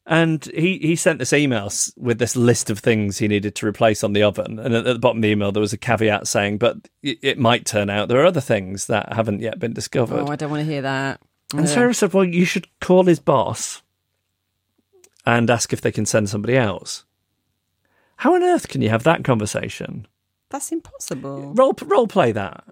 and 0.06 0.44
he, 0.46 0.78
he 0.78 0.96
sent 0.96 1.18
this 1.18 1.32
email 1.32 1.70
with 1.96 2.18
this 2.18 2.36
list 2.36 2.70
of 2.70 2.78
things 2.78 3.18
he 3.18 3.28
needed 3.28 3.54
to 3.56 3.66
replace 3.66 4.04
on 4.04 4.12
the 4.12 4.22
oven. 4.22 4.58
And 4.58 4.74
at 4.74 4.84
the 4.84 4.98
bottom 4.98 5.18
of 5.18 5.22
the 5.22 5.28
email, 5.28 5.52
there 5.52 5.60
was 5.60 5.72
a 5.72 5.78
caveat 5.78 6.26
saying, 6.26 6.58
but 6.58 6.76
it, 7.02 7.18
it 7.22 7.38
might 7.38 7.64
turn 7.66 7.90
out 7.90 8.08
there 8.08 8.20
are 8.20 8.26
other 8.26 8.40
things 8.40 8.86
that 8.86 9.12
haven't 9.12 9.40
yet 9.40 9.58
been 9.58 9.72
discovered. 9.72 10.20
Oh, 10.20 10.32
I 10.32 10.36
don't 10.36 10.50
want 10.50 10.66
to 10.66 10.70
hear 10.70 10.82
that. 10.82 11.20
and. 11.54 11.68
Sarah 11.68 11.94
said, 11.94 12.12
well, 12.12 12.24
you 12.24 12.44
should 12.44 12.68
call 12.80 13.04
his 13.04 13.20
boss 13.20 13.82
and 15.24 15.50
ask 15.50 15.72
if 15.72 15.80
they 15.80 15.92
can 15.92 16.06
send 16.06 16.28
somebody 16.28 16.56
else. 16.56 17.04
How 18.18 18.34
on 18.34 18.42
earth 18.42 18.68
can 18.68 18.80
you 18.80 18.88
have 18.88 19.02
that 19.02 19.24
conversation? 19.24 20.06
That's 20.48 20.70
impossible. 20.72 21.52
Role 21.54 21.74
role 21.84 22.06
play 22.06 22.32
that. 22.32 22.64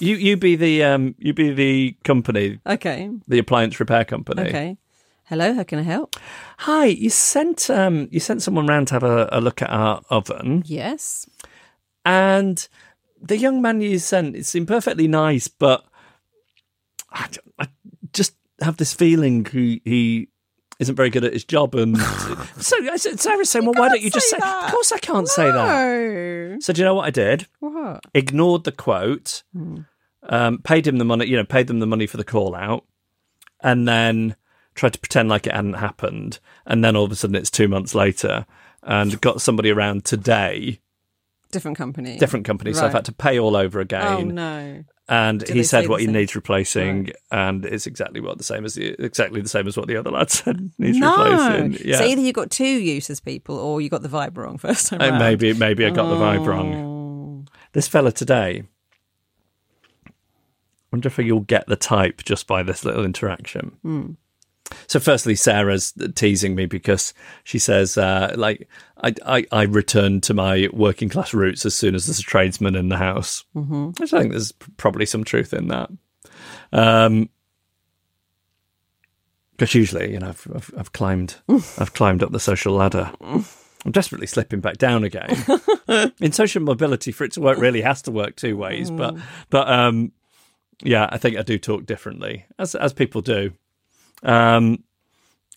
You 0.00 0.16
you 0.16 0.36
be 0.36 0.56
the 0.56 0.82
um 0.84 1.14
you 1.18 1.32
be 1.32 1.52
the 1.52 1.96
company, 2.04 2.58
Okay. 2.66 3.10
the 3.28 3.38
appliance 3.38 3.78
repair 3.80 4.04
company. 4.04 4.42
Okay. 4.42 4.76
Hello, 5.24 5.52
how 5.54 5.64
can 5.64 5.78
I 5.78 5.82
help? 5.82 6.16
Hi, 6.58 6.86
you 6.86 7.10
sent 7.10 7.68
um 7.70 8.08
you 8.10 8.20
sent 8.20 8.42
someone 8.42 8.66
round 8.66 8.88
to 8.88 8.94
have 8.94 9.02
a, 9.02 9.28
a 9.32 9.40
look 9.40 9.60
at 9.62 9.70
our 9.70 10.00
oven, 10.10 10.62
Yes. 10.66 11.26
and 12.04 12.68
the 13.20 13.36
young 13.36 13.60
man 13.62 13.80
you 13.80 13.98
sent 13.98 14.36
it 14.36 14.46
seemed 14.46 14.68
perfectly 14.68 15.08
nice, 15.08 15.48
but 15.48 15.84
I, 17.10 17.28
I 17.58 17.68
just 18.12 18.34
have 18.60 18.76
this 18.76 18.92
feeling 18.92 19.44
he 19.46 19.80
he 19.84 20.28
isn't 20.78 20.94
very 20.96 21.10
good 21.10 21.24
at 21.24 21.32
his 21.32 21.44
job, 21.44 21.74
and 21.74 21.96
so 22.58 22.76
I 22.90 22.96
said- 22.96 23.18
Sarah's 23.20 23.50
saying, 23.50 23.64
well, 23.64 23.74
why 23.74 23.88
don't 23.88 24.02
you 24.02 24.10
just 24.10 24.28
say? 24.30 24.36
say 24.36 24.40
that. 24.40 24.64
Of 24.66 24.70
course, 24.72 24.92
I 24.92 24.98
can't 24.98 25.28
say 25.28 25.50
that. 25.50 26.62
So 26.62 26.72
do 26.72 26.80
you 26.80 26.84
know 26.84 26.94
what 26.94 27.06
I 27.06 27.10
did? 27.10 27.46
What? 27.60 28.04
Ignored 28.14 28.64
the 28.64 28.72
quote, 28.72 29.42
um, 30.24 30.58
paid 30.58 30.86
him 30.86 30.98
the 30.98 31.04
money, 31.04 31.26
you 31.26 31.36
know, 31.36 31.44
paid 31.44 31.66
them 31.66 31.80
the 31.80 31.86
money 31.86 32.06
for 32.06 32.16
the 32.16 32.24
call 32.24 32.54
out. 32.54 32.84
and 33.62 33.88
then 33.88 34.36
tried 34.74 34.92
to 34.92 34.98
pretend 34.98 35.28
like 35.30 35.46
it 35.46 35.54
hadn't 35.54 35.74
happened, 35.74 36.38
and 36.66 36.84
then 36.84 36.94
all 36.96 37.04
of 37.04 37.12
a 37.12 37.16
sudden 37.16 37.34
it's 37.36 37.50
two 37.50 37.66
months 37.68 37.94
later, 37.94 38.44
and 38.82 39.18
got 39.22 39.40
somebody 39.40 39.70
around 39.70 40.04
today, 40.04 40.78
Different 41.52 41.78
company. 41.78 42.18
different 42.18 42.44
company, 42.44 42.74
so 42.74 42.84
I've 42.84 42.92
had 42.92 43.06
to 43.06 43.12
pay 43.12 43.38
all 43.38 43.56
over 43.56 43.80
again. 43.80 44.02
Oh 44.06 44.16
again. 44.18 44.34
no. 44.34 44.84
And 45.08 45.44
Do 45.44 45.52
he 45.52 45.62
said 45.62 45.86
what 45.88 46.00
he 46.00 46.08
needs 46.08 46.34
replacing, 46.34 47.10
and 47.30 47.64
it's 47.64 47.86
exactly 47.86 48.20
what 48.20 48.38
the 48.38 48.44
same 48.44 48.64
as 48.64 48.74
the, 48.74 48.88
exactly 48.98 49.40
the 49.40 49.48
same 49.48 49.68
as 49.68 49.76
what 49.76 49.86
the 49.86 49.96
other 49.96 50.10
lad 50.10 50.30
said 50.32 50.72
needs 50.78 50.98
No. 50.98 51.16
replacing. 51.16 51.88
Yeah, 51.88 51.98
So 51.98 52.04
either 52.06 52.20
you 52.20 52.32
got 52.32 52.50
two 52.50 52.64
useless 52.66 53.20
people 53.20 53.56
or 53.56 53.80
you 53.80 53.88
got 53.88 54.02
the 54.02 54.08
vibe 54.08 54.36
wrong 54.36 54.58
first 54.58 54.88
time 54.88 55.00
Uh, 55.00 55.10
round. 55.10 55.18
maybe 55.20 55.52
maybe 55.52 55.86
I 55.86 55.90
got 55.90 56.08
the 56.08 56.16
vibe 56.16 56.44
wrong. 56.44 56.74
Oh. 56.74 57.52
This 57.72 57.86
fella 57.86 58.10
today. 58.10 58.64
I 60.06 60.10
wonder 60.90 61.06
if 61.08 61.18
you'll 61.18 61.40
get 61.40 61.66
the 61.66 61.76
type 61.76 62.24
just 62.24 62.46
by 62.48 62.62
this 62.64 62.84
little 62.84 63.04
interaction. 63.04 63.76
Hmm. 63.82 64.10
So, 64.86 65.00
firstly, 65.00 65.34
Sarah's 65.34 65.92
teasing 66.14 66.54
me 66.54 66.66
because 66.66 67.14
she 67.44 67.58
says, 67.58 67.96
uh, 67.96 68.34
like, 68.36 68.68
I, 69.02 69.14
I, 69.24 69.44
I 69.52 69.62
return 69.62 70.20
to 70.22 70.34
my 70.34 70.68
working 70.72 71.08
class 71.08 71.32
roots 71.34 71.66
as 71.66 71.74
soon 71.74 71.94
as 71.94 72.06
there's 72.06 72.18
a 72.18 72.22
tradesman 72.22 72.74
in 72.74 72.88
the 72.88 72.96
house. 72.96 73.44
Mm-hmm. 73.54 73.90
Which 74.00 74.12
I 74.12 74.20
think 74.20 74.32
there's 74.32 74.52
probably 74.52 75.06
some 75.06 75.24
truth 75.24 75.52
in 75.52 75.68
that. 75.68 75.90
Um, 76.72 77.28
because 79.52 79.74
usually, 79.74 80.12
you 80.12 80.18
know, 80.18 80.28
I've, 80.28 80.46
I've, 80.54 80.74
I've 80.76 80.92
climbed, 80.92 81.36
I've 81.48 81.94
climbed 81.94 82.22
up 82.22 82.32
the 82.32 82.40
social 82.40 82.74
ladder. 82.74 83.10
I'm 83.20 83.92
desperately 83.92 84.26
slipping 84.26 84.60
back 84.60 84.76
down 84.76 85.04
again. 85.04 85.44
in 86.20 86.32
social 86.32 86.60
mobility, 86.60 87.12
for 87.12 87.24
it 87.24 87.32
to 87.32 87.40
work, 87.40 87.58
really 87.58 87.80
has 87.80 88.02
to 88.02 88.10
work 88.10 88.36
two 88.36 88.56
ways. 88.56 88.90
But, 88.90 89.16
but, 89.48 89.68
um, 89.70 90.12
yeah, 90.82 91.08
I 91.10 91.18
think 91.18 91.38
I 91.38 91.42
do 91.42 91.58
talk 91.58 91.86
differently, 91.86 92.44
as 92.58 92.74
as 92.74 92.92
people 92.92 93.22
do. 93.22 93.52
Um, 94.22 94.82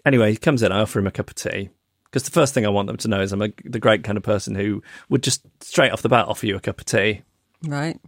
anyway, 0.06 0.32
he 0.32 0.38
comes 0.38 0.62
in. 0.64 0.72
I 0.72 0.82
offer 0.82 1.00
him 1.00 1.08
a 1.08 1.12
cup 1.12 1.30
of 1.30 1.36
tea 1.36 1.70
because 2.06 2.24
the 2.24 2.32
first 2.32 2.54
thing 2.54 2.66
I 2.66 2.70
want 2.70 2.88
them 2.88 2.98
to 2.98 3.08
know 3.08 3.22
is 3.22 3.32
I'm 3.32 3.42
a, 3.42 3.50
the 3.66 3.80
great 3.80 4.04
kind 4.04 4.18
of 4.18 4.24
person 4.24 4.56
who 4.56 4.82
would 5.10 5.24
just 5.24 5.42
straight 5.62 5.92
off 5.92 6.02
the 6.02 6.10
bat 6.10 6.28
offer 6.28 6.46
you 6.46 6.56
a 6.56 6.60
cup 6.60 6.80
of 6.80 6.86
tea. 6.86 7.22
Right. 7.64 8.00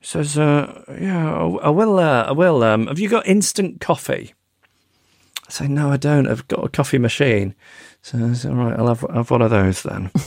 He 0.00 0.06
says, 0.06 0.38
uh, 0.38 0.84
"Yeah, 1.00 1.32
I 1.34 1.44
I 1.66 1.68
will. 1.70 1.98
Uh, 1.98 2.24
I 2.24 2.32
will. 2.32 2.62
Um, 2.62 2.86
have 2.86 2.98
you 3.00 3.08
got 3.08 3.26
instant 3.26 3.80
coffee?" 3.80 4.34
I 5.46 5.50
say, 5.50 5.66
"No, 5.68 5.90
I 5.90 5.96
don't. 5.96 6.28
I've 6.28 6.46
got 6.48 6.64
a 6.64 6.68
coffee 6.68 6.98
machine." 6.98 7.54
So 8.02 8.18
I 8.24 8.32
say, 8.34 8.48
"All 8.48 8.54
right, 8.54 8.78
I'll 8.78 8.86
have, 8.88 9.00
have 9.12 9.30
one 9.30 9.42
of 9.42 9.50
those 9.50 9.82
then." 9.82 10.10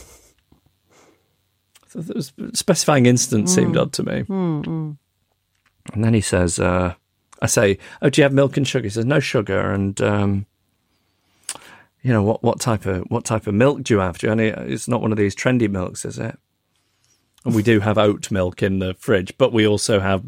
so 1.88 2.02
that 2.02 2.16
was- 2.16 2.34
specifying 2.54 3.06
instant 3.06 3.50
seemed 3.50 3.78
odd 3.78 3.94
to 3.94 4.04
me. 4.04 4.26
And 5.94 6.04
then 6.04 6.14
he 6.14 6.22
says, 6.22 6.60
uh, 6.60 6.94
"I 7.42 7.48
say, 7.48 7.78
oh, 8.02 8.10
do 8.10 8.22
you 8.22 8.24
have 8.24 8.34
milk 8.34 8.58
and 8.58 8.68
sugar?" 8.68 8.84
He 8.84 8.90
says, 8.90 9.06
"No 9.06 9.20
sugar." 9.20 9.72
And 9.72 10.00
um, 10.02 10.46
you 12.02 12.12
know 12.12 12.24
what? 12.24 12.44
What 12.44 12.60
type 12.60 12.86
of 12.86 13.04
what 13.10 13.26
type 13.26 13.48
of 13.48 13.54
milk 13.54 13.84
do 13.84 13.94
you 13.94 14.00
have? 14.00 14.18
Do 14.18 14.28
you 14.28 14.32
any? 14.32 14.48
It's 14.48 14.88
not 14.88 15.02
one 15.02 15.12
of 15.12 15.18
these 15.18 15.36
trendy 15.36 15.70
milks, 15.70 16.06
is 16.06 16.18
it? 16.18 16.38
And 17.46 17.56
we 17.56 17.64
do 17.64 17.80
have 17.80 17.98
oat 17.98 18.30
milk 18.32 18.62
in 18.62 18.80
the 18.80 18.94
fridge, 18.96 19.34
but 19.38 19.52
we 19.52 19.66
also 19.66 20.00
have 20.00 20.24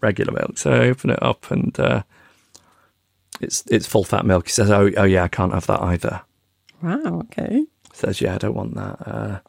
regular 0.00 0.32
milk. 0.32 0.58
So 0.58 0.72
I 0.72 0.88
open 0.88 1.10
it 1.10 1.22
up 1.22 1.50
and 1.50 1.78
uh, 1.78 2.02
it's 3.40 3.64
it's 3.70 3.86
full 3.86 4.04
fat 4.04 4.24
milk. 4.24 4.46
He 4.46 4.52
says, 4.52 4.70
"Oh, 4.70 4.90
oh 4.96 5.04
yeah, 5.04 5.24
I 5.24 5.28
can't 5.28 5.54
have 5.54 5.66
that 5.66 5.80
either." 5.82 6.22
Wow. 6.82 7.20
Okay. 7.24 7.66
Says, 7.92 8.20
"Yeah, 8.20 8.34
I 8.34 8.38
don't 8.38 8.54
want 8.54 8.74
that." 8.74 8.96
Uh, 9.06 9.38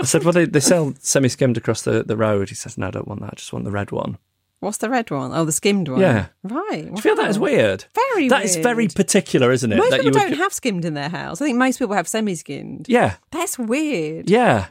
I 0.00 0.04
said, 0.04 0.24
"Well, 0.24 0.32
they, 0.32 0.44
they 0.46 0.60
sell 0.60 0.94
semi 1.00 1.28
skimmed 1.28 1.56
across 1.56 1.82
the, 1.82 2.02
the 2.02 2.16
road." 2.16 2.48
He 2.48 2.54
says, 2.54 2.78
"No, 2.78 2.88
I 2.88 2.90
don't 2.90 3.08
want 3.08 3.20
that. 3.20 3.32
I 3.32 3.36
just 3.36 3.52
want 3.52 3.64
the 3.64 3.70
red 3.70 3.90
one." 3.90 4.18
What's 4.62 4.78
the 4.78 4.88
red 4.88 5.10
one? 5.10 5.32
Oh, 5.34 5.44
the 5.44 5.50
skimmed 5.50 5.88
one. 5.88 6.00
Yeah. 6.00 6.26
Right. 6.44 6.84
Do 6.84 6.92
you 6.94 7.02
feel 7.02 7.16
that 7.16 7.28
is 7.28 7.36
weird? 7.36 7.84
Very 7.96 8.28
That 8.28 8.44
is 8.44 8.54
very 8.54 8.86
particular, 8.86 9.50
isn't 9.50 9.72
it? 9.72 9.76
Most 9.76 9.90
that 9.90 10.02
people 10.02 10.20
would- 10.20 10.28
don't 10.28 10.38
have 10.38 10.52
skimmed 10.52 10.84
in 10.84 10.94
their 10.94 11.08
house. 11.08 11.42
I 11.42 11.46
think 11.46 11.58
most 11.58 11.80
people 11.80 11.96
have 11.96 12.06
semi-skimmed. 12.06 12.88
Yeah, 12.88 13.16
That's 13.32 13.58
weird. 13.58 14.30
yeah, 14.30 14.68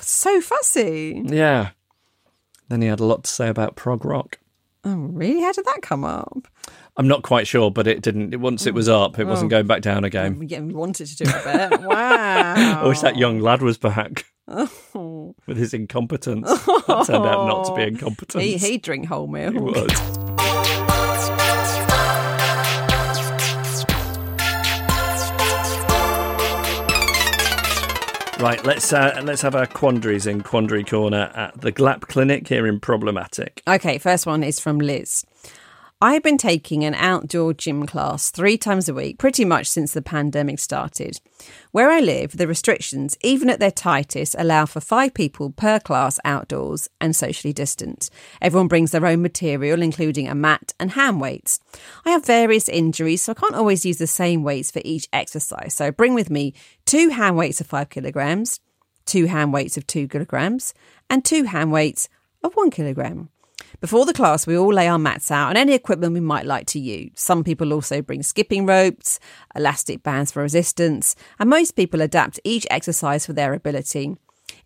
So 0.00 0.40
fussy. 0.40 1.22
yeah. 1.24 1.70
Then 2.68 2.82
he 2.82 2.88
had 2.88 2.98
a 2.98 3.04
lot 3.04 3.22
to 3.22 3.30
say 3.30 3.46
about 3.46 3.76
prog 3.76 4.04
rock. 4.04 4.40
Oh, 4.82 4.96
really? 4.96 5.40
How 5.40 5.52
did 5.52 5.66
that 5.66 5.82
come 5.82 6.04
up? 6.04 6.48
I'm 6.96 7.06
not 7.06 7.22
quite 7.22 7.46
sure, 7.46 7.70
but 7.70 7.86
it 7.86 8.02
didn't. 8.02 8.40
Once 8.40 8.66
it 8.66 8.74
was 8.74 8.88
oh. 8.88 9.02
up, 9.02 9.20
it 9.20 9.28
wasn't 9.28 9.50
oh. 9.50 9.54
going 9.54 9.68
back 9.68 9.82
down 9.82 10.02
again. 10.02 10.44
Yeah, 10.48 10.58
we 10.58 10.74
wanted 10.74 11.06
to 11.06 11.16
do 11.16 11.24
it 11.30 11.46
a 11.46 11.68
bit. 11.70 11.80
wow. 11.88 12.82
I 12.82 12.88
wish 12.88 12.98
that 13.02 13.16
young 13.16 13.38
lad 13.38 13.62
was 13.62 13.78
back 13.78 14.31
Oh. 14.48 15.34
with 15.46 15.56
his 15.56 15.72
incompetence. 15.72 16.48
That 16.48 17.04
turned 17.06 17.24
out 17.24 17.46
not 17.46 17.64
to 17.66 17.74
be 17.74 17.82
incompetence. 17.82 18.42
He, 18.42 18.56
he'd 18.56 18.82
drink 18.82 19.06
whole 19.06 19.28
milk. 19.28 19.54
He 19.54 19.60
would. 19.60 19.92
Right, 28.42 28.64
let's 28.64 28.92
uh, 28.92 29.20
let's 29.22 29.40
have 29.42 29.54
our 29.54 29.66
quandaries 29.66 30.26
in 30.26 30.42
Quandary 30.42 30.82
Corner 30.82 31.30
at 31.36 31.60
the 31.60 31.70
GLAP 31.70 32.08
Clinic 32.08 32.48
here 32.48 32.66
in 32.66 32.80
Problematic. 32.80 33.62
Okay, 33.68 33.98
first 33.98 34.26
one 34.26 34.42
is 34.42 34.58
from 34.58 34.80
Liz. 34.80 35.24
I've 36.04 36.24
been 36.24 36.36
taking 36.36 36.82
an 36.82 36.96
outdoor 36.96 37.54
gym 37.54 37.86
class 37.86 38.32
three 38.32 38.58
times 38.58 38.88
a 38.88 38.94
week 38.94 39.18
pretty 39.18 39.44
much 39.44 39.68
since 39.68 39.92
the 39.92 40.02
pandemic 40.02 40.58
started. 40.58 41.20
Where 41.70 41.90
I 41.90 42.00
live, 42.00 42.36
the 42.36 42.48
restrictions, 42.48 43.16
even 43.20 43.48
at 43.48 43.60
their 43.60 43.70
tightest, 43.70 44.34
allow 44.36 44.66
for 44.66 44.80
five 44.80 45.14
people 45.14 45.50
per 45.50 45.78
class 45.78 46.18
outdoors 46.24 46.90
and 47.00 47.14
socially 47.14 47.52
distant. 47.52 48.10
Everyone 48.40 48.66
brings 48.66 48.90
their 48.90 49.06
own 49.06 49.22
material, 49.22 49.80
including 49.80 50.26
a 50.26 50.34
mat 50.34 50.74
and 50.80 50.90
hand 50.90 51.20
weights. 51.20 51.60
I 52.04 52.10
have 52.10 52.26
various 52.26 52.68
injuries, 52.68 53.22
so 53.22 53.30
I 53.30 53.40
can't 53.40 53.54
always 53.54 53.86
use 53.86 53.98
the 53.98 54.08
same 54.08 54.42
weights 54.42 54.72
for 54.72 54.82
each 54.84 55.08
exercise. 55.12 55.74
So 55.74 55.86
I 55.86 55.90
bring 55.90 56.14
with 56.14 56.30
me 56.30 56.52
two 56.84 57.10
hand 57.10 57.36
weights 57.36 57.60
of 57.60 57.68
five 57.68 57.90
kilograms, 57.90 58.58
two 59.06 59.26
hand 59.26 59.52
weights 59.52 59.76
of 59.76 59.86
two 59.86 60.08
kilograms, 60.08 60.74
and 61.08 61.24
two 61.24 61.44
hand 61.44 61.70
weights 61.70 62.08
of 62.42 62.54
one 62.54 62.72
kilogram. 62.72 63.28
Before 63.82 64.06
the 64.06 64.12
class, 64.12 64.46
we 64.46 64.56
all 64.56 64.72
lay 64.72 64.86
our 64.86 64.96
mats 64.96 65.28
out 65.32 65.48
and 65.48 65.58
any 65.58 65.72
equipment 65.72 66.12
we 66.12 66.20
might 66.20 66.46
like 66.46 66.66
to 66.66 66.78
use. 66.78 67.10
Some 67.16 67.42
people 67.42 67.72
also 67.72 68.00
bring 68.00 68.22
skipping 68.22 68.64
ropes, 68.64 69.18
elastic 69.56 70.04
bands 70.04 70.30
for 70.30 70.40
resistance, 70.40 71.16
and 71.40 71.50
most 71.50 71.72
people 71.72 72.00
adapt 72.00 72.38
each 72.44 72.64
exercise 72.70 73.26
for 73.26 73.32
their 73.32 73.54
ability. 73.54 74.14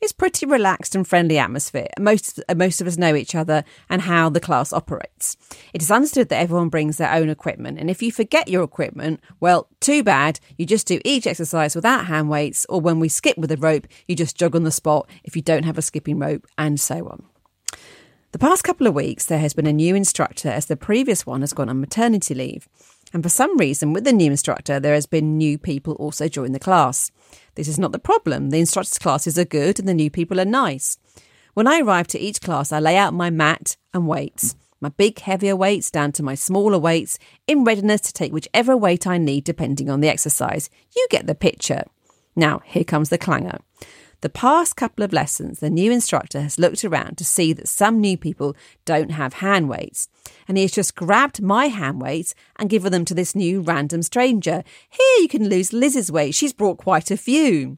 It's 0.02 0.12
pretty 0.12 0.44
relaxed 0.44 0.94
and 0.94 1.08
friendly 1.08 1.38
atmosphere. 1.38 1.88
Most 1.98 2.42
most 2.54 2.82
of 2.82 2.86
us 2.86 2.98
know 2.98 3.14
each 3.14 3.34
other 3.34 3.64
and 3.88 4.02
how 4.02 4.28
the 4.28 4.38
class 4.38 4.70
operates. 4.70 5.38
It 5.72 5.80
is 5.80 5.90
understood 5.90 6.28
that 6.28 6.42
everyone 6.42 6.68
brings 6.68 6.98
their 6.98 7.10
own 7.10 7.30
equipment, 7.30 7.78
and 7.78 7.88
if 7.88 8.02
you 8.02 8.12
forget 8.12 8.48
your 8.48 8.64
equipment, 8.64 9.20
well, 9.40 9.66
too 9.80 10.04
bad. 10.04 10.40
You 10.58 10.66
just 10.66 10.86
do 10.86 11.00
each 11.06 11.26
exercise 11.26 11.74
without 11.74 12.04
hand 12.04 12.28
weights, 12.28 12.66
or 12.68 12.82
when 12.82 13.00
we 13.00 13.08
skip 13.08 13.38
with 13.38 13.50
a 13.50 13.56
rope, 13.56 13.86
you 14.06 14.14
just 14.14 14.36
jog 14.36 14.54
on 14.54 14.64
the 14.64 14.70
spot 14.70 15.08
if 15.24 15.34
you 15.36 15.40
don't 15.40 15.64
have 15.64 15.78
a 15.78 15.82
skipping 15.82 16.18
rope, 16.18 16.46
and 16.58 16.78
so 16.78 17.08
on. 17.08 17.24
The 18.36 18.46
past 18.46 18.64
couple 18.64 18.86
of 18.86 18.92
weeks, 18.92 19.24
there 19.24 19.38
has 19.38 19.54
been 19.54 19.66
a 19.66 19.72
new 19.72 19.94
instructor 19.94 20.50
as 20.50 20.66
the 20.66 20.76
previous 20.76 21.24
one 21.24 21.40
has 21.40 21.54
gone 21.54 21.70
on 21.70 21.80
maternity 21.80 22.34
leave. 22.34 22.68
And 23.14 23.22
for 23.22 23.30
some 23.30 23.56
reason, 23.56 23.94
with 23.94 24.04
the 24.04 24.12
new 24.12 24.30
instructor, 24.30 24.78
there 24.78 24.92
has 24.92 25.06
been 25.06 25.38
new 25.38 25.56
people 25.56 25.94
also 25.94 26.28
join 26.28 26.52
the 26.52 26.58
class. 26.58 27.10
This 27.54 27.66
is 27.66 27.78
not 27.78 27.92
the 27.92 27.98
problem. 27.98 28.50
The 28.50 28.58
instructor's 28.58 28.98
classes 28.98 29.38
are 29.38 29.46
good 29.46 29.78
and 29.78 29.88
the 29.88 29.94
new 29.94 30.10
people 30.10 30.38
are 30.38 30.44
nice. 30.44 30.98
When 31.54 31.66
I 31.66 31.80
arrive 31.80 32.08
to 32.08 32.18
each 32.18 32.42
class, 32.42 32.72
I 32.72 32.78
lay 32.78 32.98
out 32.98 33.14
my 33.14 33.30
mat 33.30 33.78
and 33.94 34.06
weights, 34.06 34.54
my 34.82 34.90
big, 34.90 35.18
heavier 35.20 35.56
weights 35.56 35.90
down 35.90 36.12
to 36.12 36.22
my 36.22 36.34
smaller 36.34 36.78
weights, 36.78 37.18
in 37.46 37.64
readiness 37.64 38.02
to 38.02 38.12
take 38.12 38.34
whichever 38.34 38.76
weight 38.76 39.06
I 39.06 39.16
need 39.16 39.44
depending 39.44 39.88
on 39.88 40.00
the 40.00 40.10
exercise. 40.10 40.68
You 40.94 41.06
get 41.08 41.26
the 41.26 41.34
picture. 41.34 41.84
Now, 42.36 42.60
here 42.66 42.84
comes 42.84 43.08
the 43.08 43.16
clanger. 43.16 43.60
The 44.26 44.30
past 44.30 44.74
couple 44.74 45.04
of 45.04 45.12
lessons, 45.12 45.60
the 45.60 45.70
new 45.70 45.92
instructor 45.92 46.40
has 46.40 46.58
looked 46.58 46.84
around 46.84 47.16
to 47.18 47.24
see 47.24 47.52
that 47.52 47.68
some 47.68 48.00
new 48.00 48.18
people 48.18 48.56
don't 48.84 49.12
have 49.12 49.34
hand 49.34 49.68
weights, 49.68 50.08
and 50.48 50.58
he 50.58 50.64
has 50.64 50.72
just 50.72 50.96
grabbed 50.96 51.40
my 51.40 51.66
hand 51.66 52.02
weights 52.02 52.34
and 52.56 52.68
given 52.68 52.90
them 52.90 53.04
to 53.04 53.14
this 53.14 53.36
new 53.36 53.60
random 53.60 54.02
stranger. 54.02 54.64
Here, 54.90 55.22
you 55.22 55.28
can 55.28 55.48
lose 55.48 55.72
Liz's 55.72 56.10
weight. 56.10 56.34
She's 56.34 56.52
brought 56.52 56.78
quite 56.78 57.12
a 57.12 57.16
few. 57.16 57.76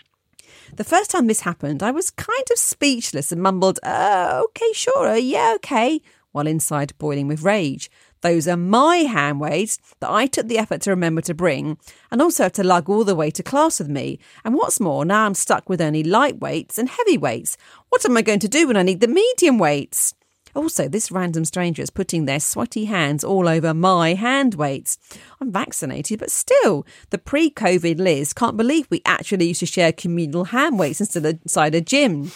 The 0.74 0.84
first 0.84 1.10
time 1.10 1.26
this 1.26 1.42
happened, 1.42 1.82
I 1.82 1.90
was 1.90 2.10
kind 2.10 2.46
of 2.50 2.58
speechless 2.58 3.30
and 3.30 3.42
mumbled, 3.42 3.78
uh, 3.82 4.40
okay, 4.46 4.72
sure, 4.72 5.18
yeah, 5.18 5.52
okay, 5.56 6.00
while 6.32 6.46
inside 6.46 6.96
boiling 6.96 7.28
with 7.28 7.42
rage. 7.42 7.90
Those 8.20 8.48
are 8.48 8.56
my 8.56 8.98
hand 8.98 9.40
weights 9.40 9.78
that 10.00 10.10
I 10.10 10.26
took 10.26 10.48
the 10.48 10.58
effort 10.58 10.80
to 10.82 10.90
remember 10.90 11.20
to 11.22 11.34
bring 11.34 11.78
and 12.10 12.20
also 12.20 12.44
have 12.44 12.52
to 12.52 12.64
lug 12.64 12.88
all 12.88 13.04
the 13.04 13.14
way 13.14 13.30
to 13.30 13.42
class 13.42 13.78
with 13.78 13.88
me. 13.88 14.18
And 14.44 14.54
what's 14.54 14.80
more, 14.80 15.04
now 15.04 15.26
I'm 15.26 15.34
stuck 15.34 15.68
with 15.68 15.80
only 15.80 16.02
light 16.02 16.38
weights 16.40 16.78
and 16.78 16.88
heavy 16.88 17.18
weights. 17.18 17.56
What 17.88 18.04
am 18.04 18.16
I 18.16 18.22
going 18.22 18.40
to 18.40 18.48
do 18.48 18.66
when 18.66 18.76
I 18.76 18.82
need 18.82 19.00
the 19.00 19.08
medium 19.08 19.58
weights? 19.58 20.14
Also, 20.54 20.88
this 20.88 21.12
random 21.12 21.44
stranger 21.44 21.82
is 21.82 21.90
putting 21.90 22.24
their 22.24 22.40
sweaty 22.40 22.86
hands 22.86 23.22
all 23.22 23.48
over 23.48 23.72
my 23.74 24.14
hand 24.14 24.54
weights. 24.54 24.98
I'm 25.40 25.52
vaccinated, 25.52 26.18
but 26.18 26.30
still, 26.30 26.86
the 27.10 27.18
pre 27.18 27.50
COVID 27.50 27.98
Liz 27.98 28.32
can't 28.32 28.56
believe 28.56 28.88
we 28.90 29.02
actually 29.04 29.48
used 29.48 29.60
to 29.60 29.66
share 29.66 29.92
communal 29.92 30.46
hand 30.46 30.78
weights 30.78 31.00
instead 31.00 31.24
of 31.26 31.38
inside 31.42 31.74
a 31.74 31.80
gym. 31.80 32.32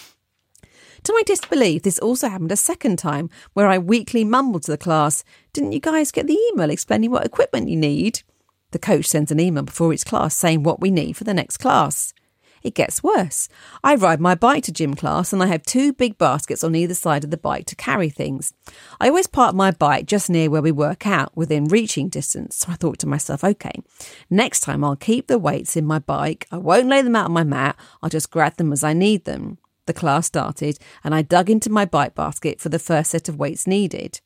To 1.04 1.12
my 1.12 1.22
disbelief, 1.26 1.82
this 1.82 1.98
also 1.98 2.28
happened 2.28 2.52
a 2.52 2.56
second 2.56 2.96
time, 2.96 3.28
where 3.54 3.66
I 3.66 3.78
weakly 3.78 4.24
mumbled 4.24 4.62
to 4.64 4.70
the 4.70 4.78
class, 4.78 5.24
Didn't 5.52 5.72
you 5.72 5.80
guys 5.80 6.12
get 6.12 6.28
the 6.28 6.38
email 6.52 6.70
explaining 6.70 7.10
what 7.10 7.26
equipment 7.26 7.68
you 7.68 7.76
need? 7.76 8.22
The 8.70 8.78
coach 8.78 9.06
sends 9.06 9.32
an 9.32 9.40
email 9.40 9.64
before 9.64 9.92
each 9.92 10.06
class 10.06 10.34
saying 10.34 10.62
what 10.62 10.80
we 10.80 10.90
need 10.90 11.16
for 11.16 11.24
the 11.24 11.34
next 11.34 11.58
class. 11.58 12.14
It 12.62 12.74
gets 12.74 13.02
worse. 13.02 13.48
I 13.82 13.96
ride 13.96 14.20
my 14.20 14.36
bike 14.36 14.62
to 14.64 14.72
gym 14.72 14.94
class 14.94 15.32
and 15.32 15.42
I 15.42 15.46
have 15.46 15.64
two 15.64 15.92
big 15.92 16.16
baskets 16.16 16.62
on 16.62 16.76
either 16.76 16.94
side 16.94 17.24
of 17.24 17.32
the 17.32 17.36
bike 17.36 17.66
to 17.66 17.76
carry 17.76 18.08
things. 18.08 18.54
I 19.00 19.08
always 19.08 19.26
park 19.26 19.54
my 19.56 19.72
bike 19.72 20.06
just 20.06 20.30
near 20.30 20.48
where 20.48 20.62
we 20.62 20.70
work 20.70 21.04
out, 21.04 21.36
within 21.36 21.64
reaching 21.64 22.08
distance. 22.08 22.56
So 22.56 22.70
I 22.70 22.76
thought 22.76 23.00
to 23.00 23.08
myself, 23.08 23.42
okay, 23.42 23.82
next 24.30 24.60
time 24.60 24.84
I'll 24.84 24.94
keep 24.94 25.26
the 25.26 25.38
weights 25.38 25.76
in 25.76 25.84
my 25.84 25.98
bike. 25.98 26.46
I 26.52 26.58
won't 26.58 26.88
lay 26.88 27.02
them 27.02 27.16
out 27.16 27.26
on 27.26 27.32
my 27.32 27.44
mat. 27.44 27.76
I'll 28.02 28.08
just 28.10 28.30
grab 28.30 28.56
them 28.56 28.72
as 28.72 28.84
I 28.84 28.92
need 28.92 29.24
them. 29.24 29.58
The 29.86 29.92
class 29.92 30.26
started 30.26 30.78
and 31.02 31.14
I 31.14 31.22
dug 31.22 31.50
into 31.50 31.70
my 31.70 31.84
bike 31.84 32.14
basket 32.14 32.60
for 32.60 32.68
the 32.68 32.78
first 32.78 33.10
set 33.10 33.28
of 33.28 33.38
weights 33.38 33.66
needed. 33.66 34.20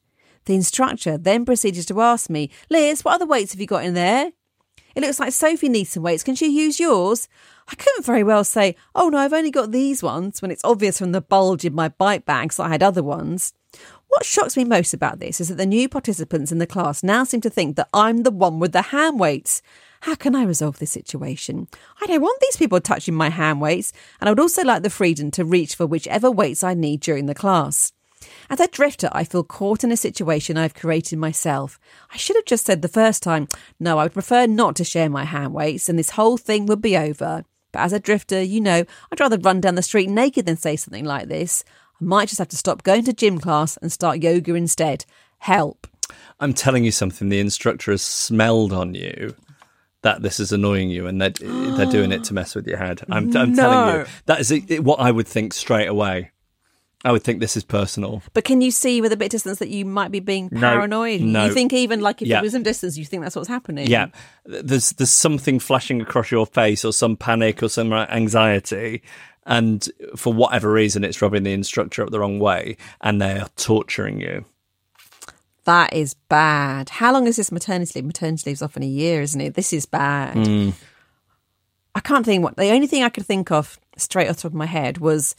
The 0.45 0.55
instructor 0.55 1.19
then 1.19 1.45
proceeded 1.45 1.89
to 1.89 2.01
ask 2.01 2.31
me, 2.31 2.51
Liz, 2.71 3.05
what 3.05 3.15
other 3.15 3.27
weights 3.27 3.53
have 3.53 3.61
you 3.61 3.67
got 3.67 3.85
in 3.85 3.95
there? 3.95 4.33
It 4.95 5.03
looks 5.03 5.21
like 5.21 5.33
Sophie 5.33 5.69
needs 5.69 5.91
some 5.91 6.03
weights. 6.03 6.23
Can 6.23 6.35
she 6.35 6.47
use 6.47 6.81
yours? 6.81 7.29
I 7.69 7.75
couldn't 7.75 8.07
very 8.07 8.23
well 8.23 8.45
say, 8.45 8.77
oh 8.95 9.11
no, 9.11 9.19
I've 9.19 9.33
only 9.33 9.51
got 9.51 9.71
these 9.71 10.03
ones, 10.03 10.41
when 10.41 10.51
it's 10.51 10.65
obvious 10.65 10.99
from 10.99 11.13
the 11.13 11.21
bulge 11.21 11.67
in 11.67 11.75
my 11.75 11.89
bike 11.89 12.25
bags 12.25 12.57
that 12.57 12.65
I 12.65 12.69
had 12.71 12.83
other 12.83 13.03
ones. 13.03 13.53
What 14.09 14.25
shocks 14.25 14.57
me 14.57 14.65
most 14.65 14.95
about 14.95 15.19
this 15.19 15.41
is 15.41 15.49
that 15.49 15.57
the 15.57 15.67
new 15.67 15.89
participants 15.89 16.51
in 16.51 16.59
the 16.59 16.67
class 16.67 17.03
now 17.03 17.25
seem 17.25 17.43
to 17.43 17.51
think 17.51 17.77
that 17.77 17.89
I'm 17.93 18.23
the 18.23 18.31
one 18.31 18.59
with 18.59 18.73
the 18.73 18.83
hand 18.83 19.21
weights. 19.21 19.61
How 20.01 20.15
can 20.15 20.35
I 20.35 20.45
resolve 20.45 20.79
this 20.79 20.91
situation? 20.91 21.69
I 22.01 22.07
don't 22.07 22.23
want 22.23 22.41
these 22.41 22.57
people 22.57 22.81
touching 22.81 23.15
my 23.15 23.31
hand 23.31 23.61
weights, 23.61 23.93
and 24.21 24.29
I 24.29 24.33
would 24.33 24.41
also 24.41 24.63
like 24.63 24.83
the 24.83 24.91
freedom 24.91 25.31
to 25.33 25.45
reach 25.45 25.75
for 25.75 25.87
whichever 25.87 26.31
weights 26.31 26.63
I 26.63 26.75
need 26.75 27.01
during 27.01 27.27
the 27.27 27.35
class. 27.35 27.93
As 28.49 28.61
a 28.61 28.69
drifter, 28.69 29.09
I 29.13 29.25
feel 29.25 29.45
caught 29.45 29.85
in 29.85 29.93
a 29.93 29.97
situation 29.97 30.57
I've 30.57 30.75
created 30.75 31.19
myself. 31.19 31.79
I 32.13 32.17
should 32.17 32.37
have 32.37 32.45
just 32.45 32.67
said 32.67 32.83
the 32.83 32.89
first 32.89 33.23
time, 33.23 33.49
no, 33.79 33.99
I 33.99 34.05
would 34.05 34.13
prefer 34.13 34.47
not 34.47 34.77
to 34.77 34.85
share 34.85 35.11
my 35.11 35.25
hand 35.25 35.53
weights, 35.53 35.89
and 35.89 35.99
this 35.99 36.11
whole 36.11 36.37
thing 36.37 36.67
would 36.67 36.81
be 36.83 36.97
over. 36.97 37.45
But 37.73 37.81
as 37.81 37.93
a 37.93 38.01
drifter, 38.01 38.41
you 38.43 38.61
know, 38.61 38.85
I'd 39.11 39.21
rather 39.21 39.39
run 39.39 39.61
down 39.61 39.75
the 39.75 39.83
street 39.83 40.09
naked 40.09 40.47
than 40.47 40.57
say 40.57 40.77
something 40.77 41.05
like 41.05 41.29
this. 41.29 41.65
I 42.01 42.05
might 42.05 42.29
just 42.29 42.39
have 42.39 42.49
to 42.49 42.57
stop 42.57 42.83
going 42.83 43.05
to 43.05 43.13
gym 43.13 43.39
class 43.39 43.77
and 43.79 43.91
start 43.91 44.23
yoga 44.23 44.55
instead. 44.55 45.05
Help. 45.39 45.87
I'm 46.41 46.55
telling 46.55 46.85
you 46.85 46.93
something. 46.93 47.29
The 47.29 47.41
instructor 47.41 47.91
has 47.91 48.03
smelled 48.03 48.73
on 48.73 48.95
you 48.95 49.35
that 50.07 50.23
this 50.23 50.39
is 50.41 50.53
annoying 50.53 50.89
you, 50.89 51.07
and 51.09 51.21
they're 51.21 51.31
they're 51.77 51.87
doing 51.99 52.13
it 52.13 52.23
to 52.25 52.35
mess 52.35 52.55
with 52.55 52.67
your 52.67 52.79
head. 52.79 53.03
I'm, 53.11 53.25
I'm 53.37 53.51
No. 53.53 53.63
telling 53.63 53.99
you 53.99 54.07
that 54.27 54.39
is 54.41 54.53
what 54.81 55.01
I 55.01 55.11
would 55.11 55.27
think 55.29 55.53
straight 55.53 55.89
away. 55.89 56.31
I 57.05 57.13
would 57.13 57.23
think 57.23 57.41
this 57.41 57.57
is 57.57 57.63
personal. 57.65 58.23
But 58.33 58.45
can 58.45 58.61
you 58.61 58.71
see 58.73 59.01
with 59.01 59.13
a 59.13 59.17
bit 59.17 59.27
of 59.27 59.31
distance 59.33 59.59
that 59.61 59.69
you 59.69 59.85
might 59.85 60.11
be 60.11 60.19
being 60.19 60.49
No, 60.51 60.61
paranoid? 60.61 61.21
no. 61.21 61.45
You 61.47 61.53
think 61.55 61.73
even 61.73 62.01
like 62.01 62.21
if 62.23 62.27
Yeah. 62.29 62.39
it 62.39 62.43
was 62.43 62.53
some 62.53 62.63
distance, 62.65 62.97
you 62.97 63.05
think 63.05 63.23
that's 63.23 63.37
what's 63.37 63.49
happening? 63.49 63.87
Yeah, 63.89 64.07
there's 64.45 64.91
there's 64.93 65.11
something 65.11 65.59
flashing 65.61 66.01
across 66.01 66.31
your 66.31 66.47
face, 66.47 66.85
or 66.85 66.93
some 66.93 67.17
panic, 67.17 67.63
or 67.63 67.69
some 67.69 67.93
anxiety, 67.93 69.03
and 69.45 69.89
for 70.17 70.33
whatever 70.33 70.73
reason, 70.73 71.05
it's 71.05 71.21
rubbing 71.23 71.43
the 71.45 71.53
instructor 71.53 72.03
up 72.03 72.11
the 72.11 72.19
wrong 72.21 72.39
way, 72.41 72.77
and 73.01 73.21
they 73.21 73.39
are 73.39 73.49
torturing 73.57 74.21
you. 74.21 74.45
That 75.67 75.93
is 75.93 76.15
bad. 76.15 76.89
How 76.89 77.13
long 77.13 77.27
is 77.27 77.37
this 77.37 77.51
maternity 77.51 77.99
leave? 77.99 78.07
Maternity 78.07 78.51
leave's 78.51 78.63
often 78.63 78.85
a 78.85 78.87
year, 78.87 79.21
isn't 79.21 79.41
it? 79.41 79.55
This 79.55 79.73
is 79.73 79.85
bad. 79.85 80.47
Hmm. 80.47 80.71
I 81.95 82.01
can't 82.01 82.25
think 82.25 82.45
what 82.45 82.57
the 82.57 82.71
only 82.71 82.87
thing 82.87 83.03
I 83.03 83.09
could 83.09 83.27
think 83.27 83.51
of 83.51 83.79
straight 83.97 84.29
off 84.29 84.37
the 84.37 84.43
top 84.43 84.53
of 84.53 84.57
my 84.57 84.67
head 84.67 84.99
was 84.99 85.35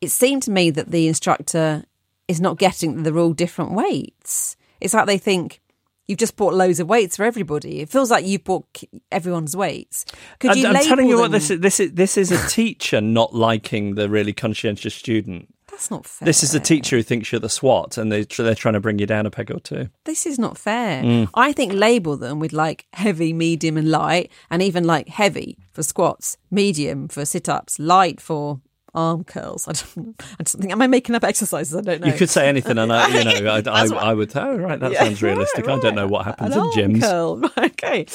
it 0.00 0.08
seemed 0.08 0.42
to 0.44 0.50
me 0.50 0.70
that 0.70 0.90
the 0.90 1.08
instructor 1.08 1.84
is 2.26 2.40
not 2.40 2.58
getting 2.58 2.96
that 2.96 3.02
they're 3.02 3.18
all 3.18 3.34
different 3.34 3.72
weights. 3.72 4.56
It's 4.80 4.94
like 4.94 5.06
they 5.06 5.18
think 5.18 5.60
you've 6.06 6.18
just 6.18 6.36
bought 6.36 6.54
loads 6.54 6.80
of 6.80 6.88
weights 6.88 7.16
for 7.16 7.24
everybody. 7.24 7.80
It 7.80 7.90
feels 7.90 8.10
like 8.10 8.24
you've 8.24 8.44
bought 8.44 8.82
everyone's 9.12 9.56
weights. 9.56 10.06
Could 10.38 10.56
you 10.56 10.68
I'm, 10.68 10.82
telling 10.84 11.06
you 11.06 11.18
what 11.18 11.32
this 11.32 11.50
is. 11.50 11.60
This 11.60 11.80
is 11.80 11.92
this 11.92 12.16
is 12.16 12.32
a 12.32 12.48
teacher 12.48 13.00
not 13.00 13.34
liking 13.34 13.94
the 13.94 14.08
really 14.08 14.32
conscientious 14.32 14.94
student. 14.94 15.52
That's 15.70 15.90
not 15.90 16.04
fair. 16.06 16.26
This 16.26 16.42
is 16.42 16.54
a 16.54 16.60
teacher 16.60 16.96
who 16.96 17.02
thinks 17.02 17.30
you're 17.32 17.40
the 17.40 17.48
swot, 17.48 17.96
and 17.98 18.10
they 18.12 18.24
they're 18.24 18.54
trying 18.54 18.74
to 18.74 18.80
bring 18.80 18.98
you 18.98 19.06
down 19.06 19.26
a 19.26 19.30
peg 19.30 19.50
or 19.50 19.60
two. 19.60 19.88
this 20.04 20.26
is 20.26 20.38
not 20.38 20.58
fair. 20.58 21.02
Mm. 21.02 21.28
I 21.34 21.52
think 21.52 21.72
label 21.72 22.16
them 22.16 22.38
with 22.40 22.52
like 22.52 22.86
heavy, 22.92 23.32
medium, 23.32 23.76
and 23.76 23.90
light, 23.90 24.30
and 24.50 24.62
even 24.62 24.84
like 24.84 25.08
heavy 25.08 25.56
for 25.72 25.82
squats, 25.82 26.36
medium 26.50 27.08
for 27.08 27.24
sit 27.24 27.48
ups, 27.48 27.78
light 27.78 28.20
for 28.20 28.60
arm 28.92 29.22
curls. 29.22 29.68
I 29.68 29.72
don't, 29.72 30.20
I 30.38 30.42
just 30.42 30.58
think, 30.58 30.72
am 30.72 30.82
I 30.82 30.88
making 30.88 31.14
up 31.14 31.22
exercises? 31.24 31.74
I 31.76 31.80
don't 31.80 32.00
know. 32.00 32.08
You 32.08 32.14
could 32.18 32.28
say 32.30 32.48
anything, 32.48 32.76
and 32.76 32.92
I, 32.92 33.06
you 33.08 33.42
know, 33.42 33.50
I, 33.52 33.62
I, 33.66 33.86
I 34.10 34.14
would. 34.14 34.36
Oh, 34.36 34.56
right, 34.56 34.80
that 34.80 34.92
Yeah, 34.92 35.04
sounds 35.04 35.22
realistic. 35.22 35.66
right, 35.66 35.78
I 35.78 35.80
don't 35.80 35.94
know 35.94 36.08
what 36.08 36.24
happens 36.26 36.54
An 36.56 36.58
in 36.58 36.64
arm 36.64 36.72
gyms. 36.72 37.00
curl. 37.02 37.50
Okay. 37.56 38.06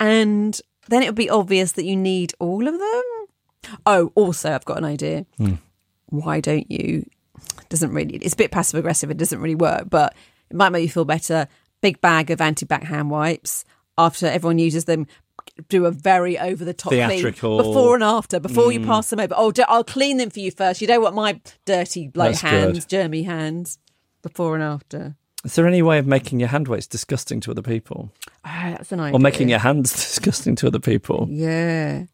And 0.00 0.60
then 0.88 1.02
it 1.02 1.06
would 1.06 1.14
be 1.14 1.30
obvious 1.30 1.72
that 1.72 1.84
you 1.84 1.96
need 1.96 2.34
all 2.38 2.66
of 2.66 2.74
them. 2.78 3.02
Oh, 3.86 4.12
also, 4.14 4.52
I've 4.52 4.64
got 4.64 4.78
an 4.78 4.84
idea. 4.84 5.26
Hmm. 5.38 5.54
Why 6.06 6.40
don't 6.40 6.70
you? 6.70 7.08
Doesn't 7.68 7.92
really. 7.92 8.16
It's 8.16 8.34
a 8.34 8.36
bit 8.36 8.50
passive 8.50 8.78
aggressive. 8.78 9.10
It 9.10 9.16
doesn't 9.16 9.40
really 9.40 9.54
work, 9.54 9.88
but 9.90 10.14
it 10.50 10.56
might 10.56 10.70
make 10.70 10.82
you 10.82 10.88
feel 10.88 11.04
better. 11.04 11.48
Big 11.80 12.00
bag 12.00 12.30
of 12.30 12.40
anti 12.40 12.66
back 12.66 12.84
hand 12.84 13.10
wipes. 13.10 13.64
After 13.98 14.26
everyone 14.26 14.58
uses 14.58 14.84
them, 14.84 15.06
do 15.68 15.86
a 15.86 15.90
very 15.90 16.38
over 16.38 16.64
the 16.64 16.74
top 16.74 16.92
Theatrical. 16.92 17.58
Before 17.58 17.94
and 17.94 18.04
after. 18.04 18.40
Before 18.40 18.72
you 18.72 18.80
mm. 18.80 18.86
pass 18.86 19.10
them 19.10 19.20
over. 19.20 19.34
Oh, 19.36 19.52
I'll 19.68 19.84
clean 19.84 20.18
them 20.18 20.30
for 20.30 20.40
you 20.40 20.50
first. 20.50 20.80
You 20.80 20.86
don't 20.86 21.02
want 21.02 21.14
my 21.14 21.40
dirty 21.64 22.10
like 22.14 22.32
That's 22.32 22.40
hands, 22.42 22.86
germy 22.86 23.24
hands. 23.24 23.78
Before 24.22 24.54
and 24.54 24.62
after. 24.62 25.16
Is 25.44 25.54
there 25.54 25.66
any 25.68 25.82
way 25.82 25.98
of 25.98 26.06
making 26.06 26.40
your 26.40 26.48
hand 26.48 26.66
weights 26.66 26.88
disgusting 26.88 27.40
to 27.42 27.52
other 27.52 27.62
people, 27.62 28.10
Oh, 28.44 28.50
that's 28.52 28.90
an 28.90 28.98
idea. 28.98 29.16
or 29.16 29.20
making 29.20 29.48
your 29.48 29.60
hands 29.60 29.92
disgusting 29.94 30.56
to 30.56 30.66
other 30.66 30.80
people? 30.80 31.28
Yeah. 31.30 32.06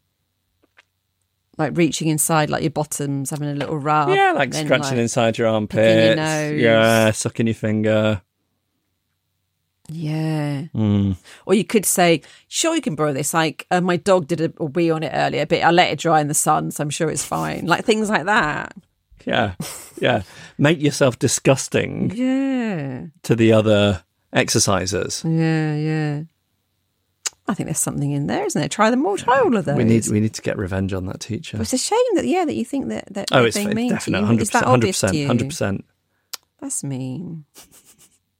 Like 1.58 1.76
reaching 1.76 2.08
inside, 2.08 2.48
like 2.50 2.62
your 2.62 2.70
bottoms, 2.70 3.30
having 3.30 3.48
a 3.48 3.54
little 3.54 3.76
rub. 3.78 4.08
Yeah, 4.08 4.32
like 4.32 4.50
then, 4.52 4.64
scratching 4.66 4.92
like- 4.96 4.98
inside 5.02 5.36
your 5.38 5.48
your 5.48 5.54
armpits. 5.54 6.18
Yeah, 6.60 7.10
sucking 7.10 7.46
your 7.46 7.54
finger. 7.54 8.22
Yeah. 9.88 10.62
Mm. 10.74 11.16
Or 11.44 11.54
you 11.54 11.64
could 11.64 11.84
say, 11.84 12.22
sure, 12.48 12.74
you 12.74 12.80
can 12.80 12.94
borrow 12.94 13.12
this. 13.12 13.34
Like, 13.34 13.66
uh, 13.70 13.80
my 13.80 13.96
dog 13.96 14.26
did 14.28 14.40
a, 14.40 14.52
a 14.58 14.64
wee 14.64 14.90
on 14.90 15.02
it 15.02 15.10
earlier, 15.12 15.44
but 15.44 15.58
I 15.60 15.70
let 15.70 15.90
it 15.92 15.98
dry 15.98 16.20
in 16.20 16.28
the 16.28 16.34
sun, 16.34 16.70
so 16.70 16.82
I'm 16.82 16.90
sure 16.90 17.10
it's 17.10 17.24
fine. 17.24 17.66
Like 17.66 17.84
things 17.84 18.08
like 18.08 18.24
that. 18.26 18.74
Yeah, 19.26 19.54
yeah. 20.00 20.22
Make 20.58 20.80
yourself 20.80 21.18
disgusting 21.18 22.10
Yeah. 22.14 23.06
to 23.24 23.36
the 23.36 23.52
other 23.52 24.02
exercisers. 24.34 25.22
Yeah, 25.24 25.74
yeah. 25.76 26.22
I 27.48 27.55
think 27.55 27.66
there's 27.66 27.78
something 27.78 28.12
in 28.12 28.28
there, 28.28 28.44
isn't 28.44 28.59
there? 28.61 28.68
Try 28.68 28.90
them 28.90 29.05
all. 29.05 29.16
Try 29.16 29.40
all 29.40 29.57
of 29.57 29.64
those. 29.64 29.76
We 29.76 29.85
need 29.85 30.07
we 30.09 30.20
need 30.20 30.35
to 30.35 30.42
get 30.42 30.57
revenge 30.57 30.92
on 30.92 31.07
that 31.07 31.20
teacher. 31.20 31.61
It's 31.61 31.72
a 31.72 31.78
shame 31.78 31.98
that, 32.14 32.24
yeah, 32.26 32.44
that 32.44 32.55
you 32.55 32.64
think 32.64 32.88
that, 32.88 33.12
that 33.14 33.28
Oh, 33.33 33.44
it's 33.44 33.57
being 33.57 33.74
mean 33.74 33.88
to 33.90 33.94
definite, 33.96 34.20
you. 34.20 34.26
hundred 34.26 34.46
percent, 34.46 34.64
hundred 34.66 34.87
percent, 34.88 35.26
hundred 35.26 35.48
percent. 35.48 35.85
That's 36.61 36.85
mean. 36.85 37.44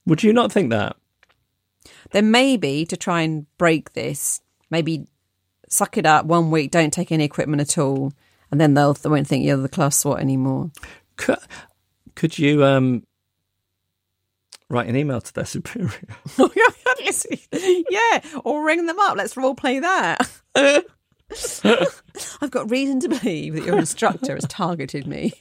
Would 0.07 0.23
you 0.23 0.33
not 0.33 0.53
think 0.53 0.71
that? 0.71 0.97
then 2.13 2.31
maybe 2.31 2.85
to 2.87 2.97
try 2.97 3.23
and 3.23 3.47
break 3.59 3.93
this, 3.95 4.41
maybe 4.71 5.07
suck 5.69 5.97
it 5.97 6.05
up 6.07 6.27
one 6.27 6.51
week, 6.51 6.71
don't 6.71 6.93
take 6.93 7.11
any 7.11 7.25
equipment 7.25 7.61
at 7.63 7.79
all, 7.79 8.13
and 8.51 8.61
then 8.61 8.75
they'll 8.75 8.93
they 8.95 9.09
won't 9.09 9.27
think 9.27 9.45
you're 9.45 9.57
the 9.57 9.69
class 9.69 9.97
swot 9.97 10.21
anymore. 10.21 10.71
Could, 11.17 11.39
could 12.15 12.39
you 12.39 12.65
um 12.65 13.05
write 14.69 14.89
an 14.89 14.97
email 14.97 15.21
to 15.21 15.33
their 15.33 15.45
superior? 15.47 15.91
yeah, 17.91 18.21
or 18.45 18.65
ring 18.65 18.87
them 18.87 18.99
up. 19.01 19.17
Let's 19.17 19.37
role 19.37 19.55
play 19.55 19.81
that. 19.81 20.31
I've 20.55 22.51
got 22.51 22.71
reason 22.71 23.01
to 23.01 23.09
believe 23.09 23.55
that 23.55 23.65
your 23.65 23.79
instructor 23.79 24.35
has 24.35 24.45
targeted 24.47 25.07
me. 25.07 25.33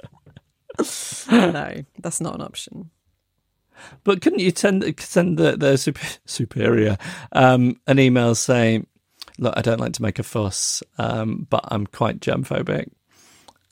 no, 1.32 1.84
that's 2.00 2.22
not 2.22 2.36
an 2.36 2.42
option. 2.42 2.90
But 4.04 4.22
couldn't 4.22 4.40
you 4.40 4.52
send 4.56 4.84
send 5.00 5.38
the 5.38 5.58
the 5.58 5.78
super, 5.78 6.06
superior 6.26 6.98
um, 7.32 7.80
an 7.88 8.00
email 8.00 8.36
saying, 8.36 8.88
"Look, 9.38 9.54
I 9.58 9.62
don't 9.62 9.80
like 9.80 9.94
to 9.94 10.02
make 10.02 10.20
a 10.20 10.24
fuss, 10.24 10.84
um, 10.98 11.48
but 11.50 11.66
I'm 11.70 11.88
quite 11.88 12.20
germphobic, 12.20 12.90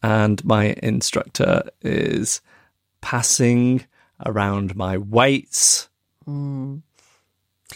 and 0.01 0.43
my 0.43 0.75
instructor 0.81 1.69
is 1.81 2.41
passing 3.01 3.85
around 4.25 4.75
my 4.75 4.97
weights." 4.97 5.89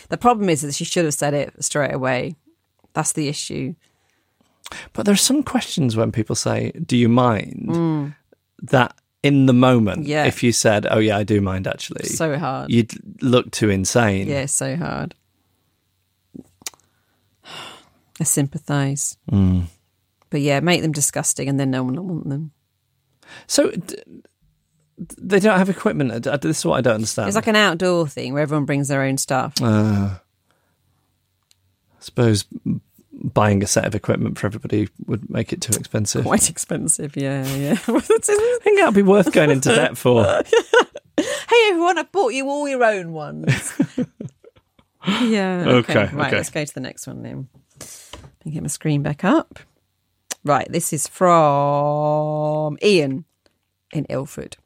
The 0.10 0.18
problem 0.18 0.50
is 0.50 0.62
that 0.62 0.74
she 0.76 0.86
should 0.86 1.06
have 1.06 1.14
said 1.14 1.34
it 1.34 1.54
straight 1.64 1.94
away. 1.94 2.36
That's 2.94 3.12
the 3.14 3.28
issue. 3.28 3.76
But 4.94 5.06
there 5.06 5.14
are 5.14 5.18
some 5.18 5.44
questions 5.44 5.96
when 5.96 6.12
people 6.12 6.36
say, 6.36 6.72
"Do 6.72 6.98
you 6.98 7.10
mind?" 7.10 8.14
That 8.62 8.96
in 9.22 9.46
the 9.46 9.54
moment, 9.54 10.04
Mm. 10.06 10.08
Yeah. 10.08 10.26
if 10.26 10.42
you 10.44 10.52
said, 10.52 10.86
"Oh 10.90 11.00
yeah, 11.00 11.18
I 11.18 11.24
do 11.24 11.42
mind," 11.42 11.68
actually, 11.68 12.06
So 12.08 12.38
hard. 12.38 12.72
you'd 12.72 12.94
look 13.22 13.52
too 13.52 13.70
insane. 13.70 14.28
Yeah, 14.28 14.46
so 14.48 14.76
hard. 14.78 15.16
I 18.20 18.24
sympathise. 18.24 19.18
Mm. 19.32 19.64
But 20.30 20.42
yeah, 20.42 20.60
make 20.60 20.82
them 20.82 20.92
disgusting 20.92 21.50
and 21.50 21.60
then 21.60 21.72
no 21.72 21.84
one 21.84 21.96
will 21.96 22.04
want 22.06 22.30
them. 22.30 22.52
So, 23.48 23.72
d- 23.72 23.96
They 25.18 25.40
don't 25.40 25.58
have 25.58 25.70
equipment. 25.70 26.24
This 26.42 26.60
is 26.60 26.66
what 26.66 26.78
I 26.78 26.82
don't 26.82 26.96
understand. 26.96 27.28
It's 27.28 27.36
like 27.36 27.48
an 27.48 27.56
outdoor 27.56 28.08
thing 28.08 28.34
where 28.34 28.42
everyone 28.44 28.66
brings 28.66 28.88
their 28.88 29.02
own 29.04 29.18
stuff. 29.18 29.54
Uh, 29.62 30.16
I 30.16 32.00
suppose 32.00 32.46
buying 33.14 33.64
a 33.64 33.68
set 33.68 33.86
of 33.86 33.96
equipment 33.96 34.38
for 34.38 34.48
everybody 34.48 34.90
would 35.06 35.30
make 35.30 35.54
it 35.54 35.62
too 35.62 35.74
expensive. 35.78 36.26
Quite 36.26 36.50
expensive, 36.50 37.16
yeah, 37.16 37.46
yeah. 37.56 37.72
I 37.88 38.00
think 38.00 38.80
that'd 38.80 38.94
be 38.94 39.02
worth 39.04 39.32
going 39.32 39.52
into 39.52 39.70
debt 39.70 39.98
for. 39.98 40.42
Hey 41.16 41.70
everyone, 41.70 42.00
I've 42.00 42.12
bought 42.12 42.34
you 42.34 42.50
all 42.50 42.68
your 42.68 42.84
own 42.84 43.14
ones. 43.14 43.74
yeah. 45.22 45.64
Okay, 45.68 45.94
Right, 46.12 46.28
okay. 46.28 46.36
let's 46.38 46.50
go 46.50 46.66
to 46.66 46.74
the 46.74 46.80
next 46.80 47.06
one 47.06 47.22
then. 47.22 47.48
Let 47.80 48.46
me 48.46 48.52
get 48.52 48.64
my 48.64 48.68
screen 48.68 49.04
back 49.04 49.24
up. 49.24 49.60
Right, 50.44 50.68
this 50.72 50.92
is 50.92 51.08
from 51.08 52.78
Ian 52.82 53.26
in 53.94 54.06
Ilford. 54.10 54.58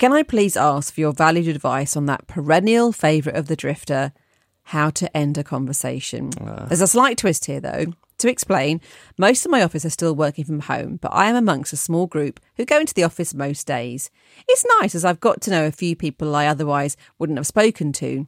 Can 0.00 0.14
I 0.14 0.22
please 0.22 0.56
ask 0.56 0.94
for 0.94 1.00
your 1.02 1.12
valued 1.12 1.46
advice 1.46 1.94
on 1.94 2.06
that 2.06 2.26
perennial 2.26 2.90
favourite 2.90 3.38
of 3.38 3.48
the 3.48 3.54
drifter, 3.54 4.14
how 4.62 4.88
to 4.88 5.14
end 5.14 5.36
a 5.36 5.44
conversation? 5.44 6.30
Ah. 6.40 6.64
There's 6.64 6.80
a 6.80 6.86
slight 6.86 7.18
twist 7.18 7.44
here, 7.44 7.60
though. 7.60 7.84
To 8.16 8.30
explain, 8.30 8.80
most 9.18 9.44
of 9.44 9.50
my 9.50 9.62
office 9.62 9.84
are 9.84 9.90
still 9.90 10.14
working 10.14 10.46
from 10.46 10.60
home, 10.60 10.96
but 11.02 11.12
I 11.12 11.26
am 11.26 11.36
amongst 11.36 11.74
a 11.74 11.76
small 11.76 12.06
group 12.06 12.40
who 12.56 12.64
go 12.64 12.80
into 12.80 12.94
the 12.94 13.04
office 13.04 13.34
most 13.34 13.66
days. 13.66 14.10
It's 14.48 14.64
nice 14.80 14.94
as 14.94 15.04
I've 15.04 15.20
got 15.20 15.42
to 15.42 15.50
know 15.50 15.66
a 15.66 15.70
few 15.70 15.94
people 15.94 16.34
I 16.34 16.46
otherwise 16.46 16.96
wouldn't 17.18 17.38
have 17.38 17.46
spoken 17.46 17.92
to. 17.92 18.26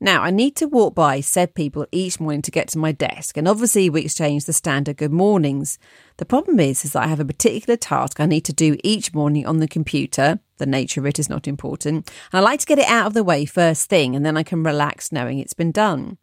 Now, 0.00 0.22
I 0.22 0.30
need 0.30 0.56
to 0.56 0.66
walk 0.66 0.94
by 0.94 1.20
said 1.20 1.54
people 1.54 1.86
each 1.92 2.18
morning 2.18 2.40
to 2.40 2.50
get 2.50 2.68
to 2.68 2.78
my 2.78 2.92
desk, 2.92 3.36
and 3.36 3.46
obviously 3.46 3.90
we 3.90 4.00
exchange 4.00 4.46
the 4.46 4.54
standard 4.54 4.96
good 4.96 5.12
mornings. 5.12 5.78
The 6.16 6.24
problem 6.24 6.58
is, 6.58 6.86
is 6.86 6.94
that 6.94 7.02
I 7.02 7.08
have 7.08 7.20
a 7.20 7.24
particular 7.26 7.76
task 7.76 8.18
I 8.18 8.24
need 8.24 8.46
to 8.46 8.54
do 8.54 8.78
each 8.82 9.12
morning 9.12 9.44
on 9.44 9.58
the 9.58 9.68
computer. 9.68 10.40
The 10.58 10.66
nature 10.66 11.00
of 11.00 11.06
it 11.06 11.18
is 11.18 11.28
not 11.28 11.46
important, 11.46 12.10
and 12.32 12.38
I 12.38 12.40
like 12.40 12.60
to 12.60 12.66
get 12.66 12.78
it 12.78 12.88
out 12.88 13.06
of 13.06 13.14
the 13.14 13.24
way 13.24 13.44
first 13.44 13.88
thing, 13.88 14.16
and 14.16 14.24
then 14.24 14.36
I 14.36 14.42
can 14.42 14.62
relax 14.62 15.12
knowing 15.12 15.38
it's 15.38 15.52
been 15.52 15.72
done. 15.72 16.16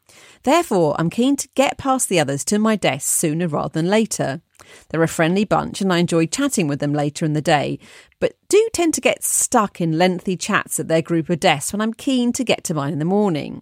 Therefore, 0.44 0.96
I'm 0.98 1.10
keen 1.10 1.36
to 1.36 1.50
get 1.56 1.78
past 1.78 2.10
the 2.10 2.20
others 2.20 2.44
to 2.46 2.58
my 2.58 2.76
desk 2.76 3.08
sooner 3.08 3.48
rather 3.48 3.74
than 3.74 3.90
later. 3.90 4.42
They're 4.90 5.04
a 5.04 5.08
friendly 5.08 5.46
bunch, 5.46 5.82
and 5.82 5.94
I 5.94 6.00
enjoy 6.00 6.26
chatting 6.26 6.68
with 6.68 6.80
them 6.80 6.94
later 6.94 7.26
in 7.26 7.34
the 7.34 7.42
day, 7.42 7.78
but 8.20 8.36
do 8.50 8.70
tend 8.74 8.94
to 8.96 9.02
get 9.02 9.24
stuck 9.24 9.80
in 9.80 9.98
lengthy 9.98 10.36
chats 10.36 10.80
at 10.80 10.88
their 10.88 11.02
group 11.02 11.30
of 11.30 11.40
desks 11.40 11.72
when 11.72 11.82
I'm 11.82 11.94
keen 11.94 12.34
to 12.34 12.44
get 12.44 12.64
to 12.66 12.74
mine 12.74 12.94
in 12.94 13.00
the 13.00 13.06
morning. 13.06 13.62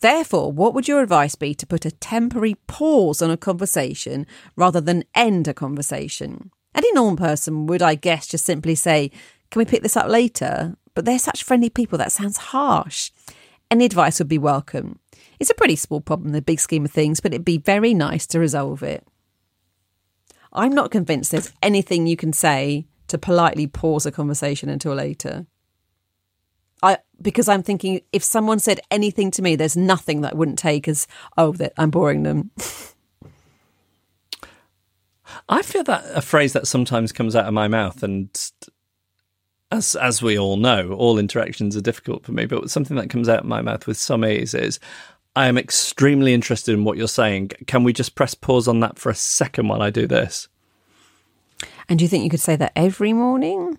Therefore, 0.00 0.50
what 0.50 0.72
would 0.74 0.88
your 0.88 1.02
advice 1.02 1.34
be 1.34 1.54
to 1.54 1.66
put 1.66 1.84
a 1.84 1.90
temporary 1.90 2.54
pause 2.66 3.20
on 3.20 3.30
a 3.30 3.36
conversation 3.36 4.26
rather 4.56 4.80
than 4.80 5.04
end 5.14 5.46
a 5.46 5.54
conversation? 5.54 6.50
Any 6.74 6.92
normal 6.92 7.16
person 7.16 7.66
would, 7.66 7.82
I 7.82 7.96
guess, 7.96 8.26
just 8.26 8.46
simply 8.46 8.74
say, 8.74 9.10
Can 9.50 9.60
we 9.60 9.64
pick 9.64 9.82
this 9.82 9.96
up 9.96 10.08
later? 10.08 10.76
But 10.94 11.04
they're 11.04 11.18
such 11.18 11.44
friendly 11.44 11.70
people, 11.70 11.98
that 11.98 12.12
sounds 12.12 12.36
harsh. 12.36 13.10
Any 13.70 13.84
advice 13.84 14.18
would 14.18 14.28
be 14.28 14.38
welcome. 14.38 14.98
It's 15.38 15.50
a 15.50 15.54
pretty 15.54 15.76
small 15.76 16.00
problem 16.00 16.28
in 16.28 16.32
the 16.32 16.42
big 16.42 16.60
scheme 16.60 16.84
of 16.84 16.90
things, 16.90 17.20
but 17.20 17.32
it'd 17.32 17.44
be 17.44 17.58
very 17.58 17.94
nice 17.94 18.26
to 18.28 18.40
resolve 18.40 18.82
it. 18.82 19.06
I'm 20.52 20.72
not 20.72 20.90
convinced 20.90 21.30
there's 21.30 21.52
anything 21.62 22.06
you 22.06 22.16
can 22.16 22.32
say 22.32 22.86
to 23.08 23.18
politely 23.18 23.66
pause 23.66 24.06
a 24.06 24.12
conversation 24.12 24.68
until 24.68 24.94
later. 24.94 25.46
I 26.82 26.98
because 27.20 27.48
I'm 27.48 27.62
thinking 27.62 28.00
if 28.12 28.24
someone 28.24 28.58
said 28.58 28.80
anything 28.90 29.30
to 29.32 29.42
me, 29.42 29.54
there's 29.54 29.76
nothing 29.76 30.22
that 30.22 30.32
I 30.32 30.36
wouldn't 30.36 30.58
take 30.58 30.88
as 30.88 31.06
oh 31.36 31.52
that 31.52 31.72
I'm 31.76 31.90
boring 31.90 32.22
them. 32.22 32.50
I 35.48 35.62
feel 35.62 35.84
that 35.84 36.04
a 36.14 36.22
phrase 36.22 36.52
that 36.54 36.66
sometimes 36.66 37.12
comes 37.12 37.36
out 37.36 37.46
of 37.46 37.54
my 37.54 37.68
mouth, 37.68 38.02
and 38.02 38.28
as 39.70 39.94
as 39.96 40.22
we 40.22 40.38
all 40.38 40.56
know, 40.56 40.92
all 40.92 41.18
interactions 41.18 41.76
are 41.76 41.80
difficult 41.80 42.24
for 42.24 42.32
me. 42.32 42.46
But 42.46 42.70
something 42.70 42.96
that 42.96 43.10
comes 43.10 43.28
out 43.28 43.40
of 43.40 43.46
my 43.46 43.62
mouth 43.62 43.86
with 43.86 43.96
some 43.96 44.24
ease 44.24 44.54
is, 44.54 44.78
"I 45.36 45.46
am 45.46 45.58
extremely 45.58 46.34
interested 46.34 46.74
in 46.74 46.84
what 46.84 46.96
you're 46.96 47.08
saying. 47.08 47.50
Can 47.66 47.84
we 47.84 47.92
just 47.92 48.14
press 48.14 48.34
pause 48.34 48.68
on 48.68 48.80
that 48.80 48.98
for 48.98 49.10
a 49.10 49.14
second 49.14 49.68
while 49.68 49.82
I 49.82 49.90
do 49.90 50.06
this?" 50.06 50.48
And 51.88 51.98
do 51.98 52.04
you 52.04 52.08
think 52.08 52.24
you 52.24 52.30
could 52.30 52.40
say 52.40 52.56
that 52.56 52.72
every 52.76 53.12
morning? 53.12 53.78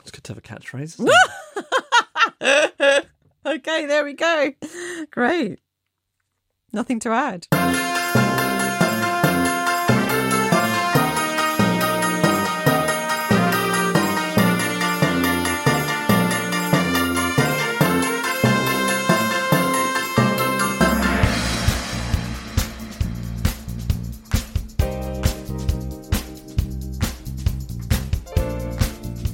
It's 0.00 0.10
good 0.10 0.24
to 0.24 0.34
have 0.34 0.38
a 0.38 0.40
catchphrase. 0.40 0.98
Okay, 3.44 3.86
there 3.86 4.04
we 4.04 4.12
go. 4.12 4.52
Great. 5.10 5.58
Nothing 6.72 7.00
to 7.00 7.10
add. 7.10 7.48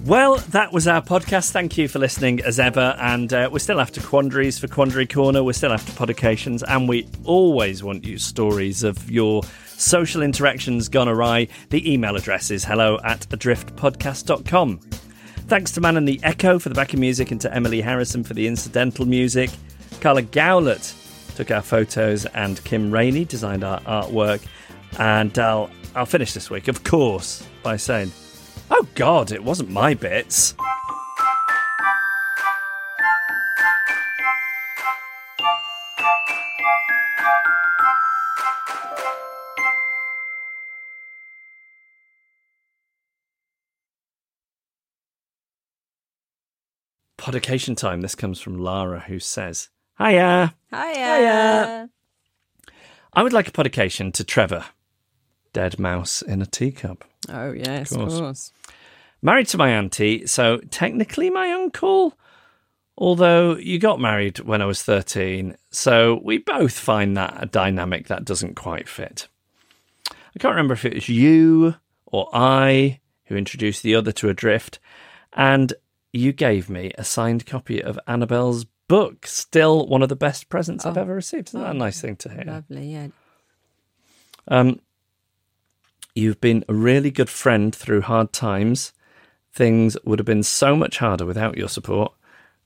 Well, 0.08 0.36
that 0.36 0.72
was 0.72 0.88
our 0.88 1.02
podcast. 1.02 1.50
Thank 1.50 1.76
you 1.76 1.86
for 1.86 1.98
listening 1.98 2.40
as 2.40 2.58
ever. 2.58 2.96
And 2.98 3.30
uh, 3.30 3.50
we're 3.52 3.58
still 3.58 3.78
after 3.78 4.00
quandaries 4.00 4.58
for 4.58 4.66
Quandary 4.66 5.06
Corner. 5.06 5.44
We're 5.44 5.52
still 5.52 5.70
after 5.70 5.92
podications. 5.92 6.62
And 6.62 6.88
we 6.88 7.06
always 7.24 7.82
want 7.82 8.06
you 8.06 8.16
stories 8.16 8.84
of 8.84 9.10
your 9.10 9.42
social 9.66 10.22
interactions 10.22 10.88
gone 10.88 11.10
awry. 11.10 11.48
The 11.68 11.92
email 11.92 12.16
address 12.16 12.50
is 12.50 12.64
hello 12.64 12.98
at 13.04 13.28
adriftpodcast.com. 13.28 14.78
Thanks 14.78 15.72
to 15.72 15.82
Man 15.82 15.98
and 15.98 16.08
the 16.08 16.18
Echo 16.22 16.58
for 16.58 16.70
the 16.70 16.74
backing 16.74 17.00
music 17.00 17.30
and 17.30 17.40
to 17.42 17.54
Emily 17.54 17.82
Harrison 17.82 18.24
for 18.24 18.32
the 18.32 18.46
incidental 18.46 19.04
music. 19.04 19.50
Carla 20.00 20.22
Gowlett 20.22 20.94
took 21.36 21.50
our 21.50 21.60
photos 21.60 22.24
and 22.24 22.64
Kim 22.64 22.90
Rainey 22.90 23.26
designed 23.26 23.62
our 23.62 23.80
artwork. 23.80 24.40
And 24.98 25.38
I'll, 25.38 25.68
I'll 25.94 26.06
finish 26.06 26.32
this 26.32 26.48
week, 26.48 26.66
of 26.68 26.82
course, 26.82 27.46
by 27.62 27.76
saying, 27.76 28.10
Oh 28.70 28.86
God, 28.94 29.32
it 29.32 29.42
wasn't 29.42 29.70
my 29.70 29.94
bits. 29.94 30.54
Podication 47.16 47.74
time. 47.74 48.00
This 48.00 48.14
comes 48.14 48.40
from 48.40 48.58
Lara, 48.58 49.00
who 49.00 49.18
says, 49.18 49.68
Hiya. 49.98 50.54
Hiya. 50.72 51.90
I 53.12 53.22
would 53.22 53.32
like 53.32 53.48
a 53.48 53.52
podication 53.52 54.12
to 54.12 54.24
Trevor. 54.24 54.64
Dead 55.52 55.78
mouse 55.78 56.22
in 56.22 56.42
a 56.42 56.46
teacup. 56.46 57.04
Oh 57.28 57.52
yes, 57.52 57.92
Of 57.92 58.00
of 58.00 58.08
course. 58.08 58.20
course. 58.20 58.52
Married 59.22 59.48
to 59.48 59.58
my 59.58 59.70
auntie, 59.70 60.26
so 60.26 60.58
technically 60.70 61.30
my 61.30 61.50
uncle. 61.52 62.16
Although 62.96 63.56
you 63.56 63.78
got 63.78 64.00
married 64.00 64.40
when 64.40 64.60
I 64.60 64.64
was 64.66 64.82
13, 64.82 65.56
so 65.70 66.20
we 66.24 66.38
both 66.38 66.76
find 66.78 67.16
that 67.16 67.36
a 67.40 67.46
dynamic 67.46 68.08
that 68.08 68.24
doesn't 68.24 68.54
quite 68.56 68.88
fit. 68.88 69.28
I 70.10 70.38
can't 70.40 70.52
remember 70.52 70.74
if 70.74 70.84
it 70.84 70.94
was 70.94 71.08
you 71.08 71.76
or 72.06 72.28
I 72.32 73.00
who 73.26 73.36
introduced 73.36 73.82
the 73.82 73.94
other 73.94 74.10
to 74.12 74.28
Adrift, 74.30 74.78
and 75.32 75.72
you 76.12 76.32
gave 76.32 76.68
me 76.70 76.90
a 76.98 77.04
signed 77.04 77.44
copy 77.46 77.82
of 77.82 77.98
Annabel's 78.06 78.64
book. 78.88 79.26
Still 79.26 79.86
one 79.86 80.02
of 80.02 80.08
the 80.08 80.16
best 80.16 80.48
presents 80.48 80.86
I've 80.86 80.96
Oh. 80.96 81.02
ever 81.02 81.14
received. 81.14 81.48
Isn't 81.48 81.60
that 81.60 81.66
a 81.68 81.70
Oh, 81.70 81.72
nice 81.74 82.00
thing 82.00 82.16
to 82.16 82.30
hear? 82.30 82.44
Lovely, 82.46 82.92
yeah. 82.92 83.08
Um, 84.48 84.80
you've 86.18 86.40
been 86.40 86.64
a 86.68 86.74
really 86.74 87.10
good 87.10 87.30
friend 87.30 87.74
through 87.74 88.02
hard 88.02 88.32
times. 88.32 88.92
Things 89.52 89.96
would 90.04 90.18
have 90.18 90.26
been 90.26 90.42
so 90.42 90.76
much 90.76 90.98
harder 90.98 91.24
without 91.24 91.56
your 91.56 91.68
support. 91.68 92.12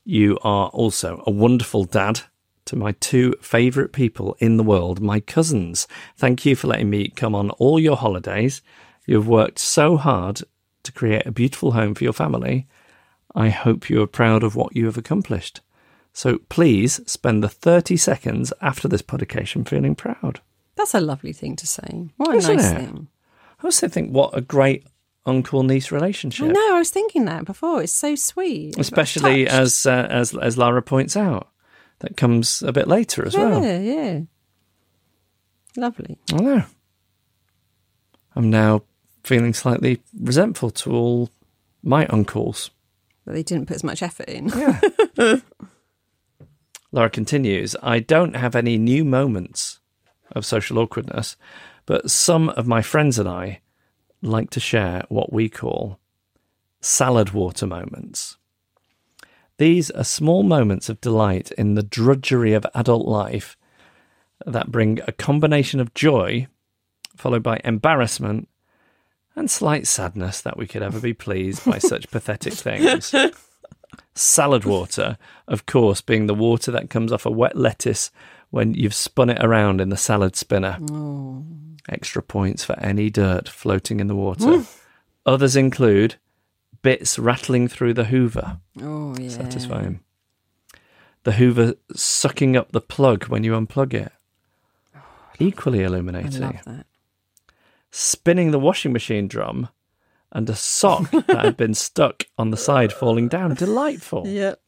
You 0.04 0.38
are 0.42 0.68
also 0.68 1.22
a 1.26 1.30
wonderful 1.30 1.84
dad 1.84 2.20
to 2.64 2.76
my 2.76 2.92
two 2.92 3.34
favourite 3.40 3.92
people 3.92 4.36
in 4.38 4.56
the 4.56 4.62
world, 4.62 5.00
my 5.00 5.20
cousins. 5.20 5.86
Thank 6.16 6.44
you 6.46 6.56
for 6.56 6.68
letting 6.68 6.90
me 6.90 7.08
come 7.08 7.34
on 7.34 7.50
all 7.50 7.78
your 7.78 7.96
holidays. 7.96 8.62
You've 9.06 9.28
worked 9.28 9.58
so 9.58 9.96
hard 9.96 10.42
to 10.84 10.92
create 10.92 11.26
a 11.26 11.32
beautiful 11.32 11.72
home 11.72 11.94
for 11.94 12.04
your 12.04 12.12
family. 12.12 12.66
I 13.34 13.48
hope 13.50 13.90
you 13.90 14.00
are 14.02 14.06
proud 14.06 14.42
of 14.42 14.56
what 14.56 14.74
you 14.76 14.86
have 14.86 14.96
accomplished. 14.98 15.60
So 16.12 16.38
please 16.48 17.00
spend 17.10 17.42
the 17.42 17.48
30 17.48 17.96
seconds 17.96 18.52
after 18.60 18.88
this 18.88 19.02
publication 19.02 19.64
feeling 19.64 19.94
proud. 19.94 20.40
That's 20.76 20.94
a 20.94 21.00
lovely 21.00 21.32
thing 21.32 21.56
to 21.56 21.66
say. 21.66 22.08
What 22.16 22.34
a 22.34 22.38
Isn't 22.38 22.56
nice 22.56 22.70
it? 22.72 22.76
thing. 22.76 23.08
I 23.62 23.66
also 23.66 23.88
think 23.88 24.10
what 24.10 24.36
a 24.36 24.40
great 24.40 24.86
uncle 25.24 25.62
niece 25.62 25.92
relationship, 25.92 26.46
I 26.46 26.52
know. 26.52 26.74
I 26.74 26.78
was 26.78 26.90
thinking 26.90 27.26
that 27.26 27.44
before. 27.44 27.82
It's 27.82 27.92
so 27.92 28.14
sweet, 28.14 28.78
especially 28.78 29.46
as 29.46 29.86
uh, 29.86 30.08
as 30.10 30.36
as 30.36 30.58
Lara 30.58 30.82
points 30.82 31.16
out. 31.16 31.48
That 32.00 32.16
comes 32.16 32.62
a 32.62 32.72
bit 32.72 32.88
later 32.88 33.24
as 33.24 33.34
yeah, 33.34 33.48
well. 33.48 33.80
yeah. 33.80 34.20
Lovely. 35.76 36.18
I 36.32 36.36
know. 36.36 36.64
I'm 38.34 38.50
now 38.50 38.82
feeling 39.22 39.54
slightly 39.54 40.00
resentful 40.18 40.70
to 40.70 40.92
all 40.92 41.30
My 41.82 42.06
uncles. 42.06 42.70
But 43.24 43.34
they 43.34 43.44
didn't 43.44 43.66
put 43.66 43.76
as 43.76 43.84
much 43.84 44.02
effort 44.02 44.28
in. 44.28 44.48
Yeah. 44.48 44.80
Laura 46.92 47.08
continues, 47.08 47.74
I 47.82 48.00
don't 48.00 48.36
have 48.36 48.54
any 48.54 48.76
new 48.76 49.04
moments 49.04 49.80
of 50.32 50.44
social 50.44 50.78
awkwardness, 50.78 51.36
but 51.86 52.10
some 52.10 52.48
of 52.50 52.66
my 52.66 52.82
friends 52.82 53.18
and 53.18 53.28
I 53.28 53.60
like 54.22 54.50
to 54.50 54.60
share 54.60 55.04
what 55.08 55.32
we 55.32 55.48
call 55.48 55.98
salad 56.80 57.30
water 57.30 57.66
moments. 57.66 58.36
These 59.58 59.90
are 59.90 60.04
small 60.04 60.42
moments 60.42 60.88
of 60.88 61.00
delight 61.00 61.52
in 61.52 61.74
the 61.74 61.82
drudgery 61.82 62.52
of 62.52 62.66
adult 62.74 63.06
life 63.06 63.56
that 64.46 64.72
bring 64.72 65.00
a 65.06 65.12
combination 65.12 65.78
of 65.80 65.94
joy, 65.94 66.46
followed 67.16 67.42
by 67.42 67.60
embarrassment 67.64 68.48
and 69.36 69.50
slight 69.50 69.86
sadness 69.86 70.40
that 70.40 70.56
we 70.56 70.66
could 70.66 70.82
ever 70.82 71.00
be 71.00 71.14
pleased 71.14 71.64
by 71.64 71.78
such 71.78 72.10
pathetic 72.10 72.54
things. 72.54 73.14
Salad 74.14 74.64
water, 74.64 75.16
of 75.46 75.66
course, 75.66 76.00
being 76.00 76.26
the 76.26 76.34
water 76.34 76.70
that 76.70 76.90
comes 76.90 77.12
off 77.12 77.26
a 77.26 77.30
wet 77.30 77.56
lettuce 77.56 78.10
when 78.52 78.74
you've 78.74 78.94
spun 78.94 79.28
it 79.30 79.42
around 79.42 79.80
in 79.80 79.88
the 79.88 79.96
salad 79.96 80.36
spinner. 80.36 80.78
Oh. 80.92 81.44
Extra 81.88 82.22
points 82.22 82.62
for 82.64 82.78
any 82.78 83.10
dirt 83.10 83.48
floating 83.48 83.98
in 83.98 84.06
the 84.06 84.14
water. 84.14 84.64
Others 85.26 85.56
include 85.56 86.14
bits 86.82 87.18
rattling 87.18 87.66
through 87.66 87.94
the 87.94 88.04
Hoover, 88.04 88.58
Oh, 88.80 89.16
yeah. 89.18 89.30
satisfying. 89.30 90.00
The 91.24 91.32
Hoover 91.32 91.74
sucking 91.94 92.56
up 92.56 92.70
the 92.72 92.80
plug 92.80 93.24
when 93.28 93.42
you 93.42 93.52
unplug 93.52 93.94
it. 93.94 94.12
Oh, 94.94 95.00
Equally 95.38 95.82
I 95.82 95.86
illuminating. 95.86 96.40
love 96.42 96.60
that. 96.66 96.86
Spinning 97.90 98.50
the 98.50 98.58
washing 98.58 98.92
machine 98.92 99.28
drum 99.28 99.68
and 100.30 100.48
a 100.50 100.54
sock 100.56 101.10
that 101.26 101.44
had 101.44 101.56
been 101.56 101.74
stuck 101.74 102.24
on 102.38 102.50
the 102.50 102.56
side 102.56 102.92
falling 102.92 103.28
down. 103.28 103.54
Delightful. 103.56 104.26
Yep. 104.26 104.60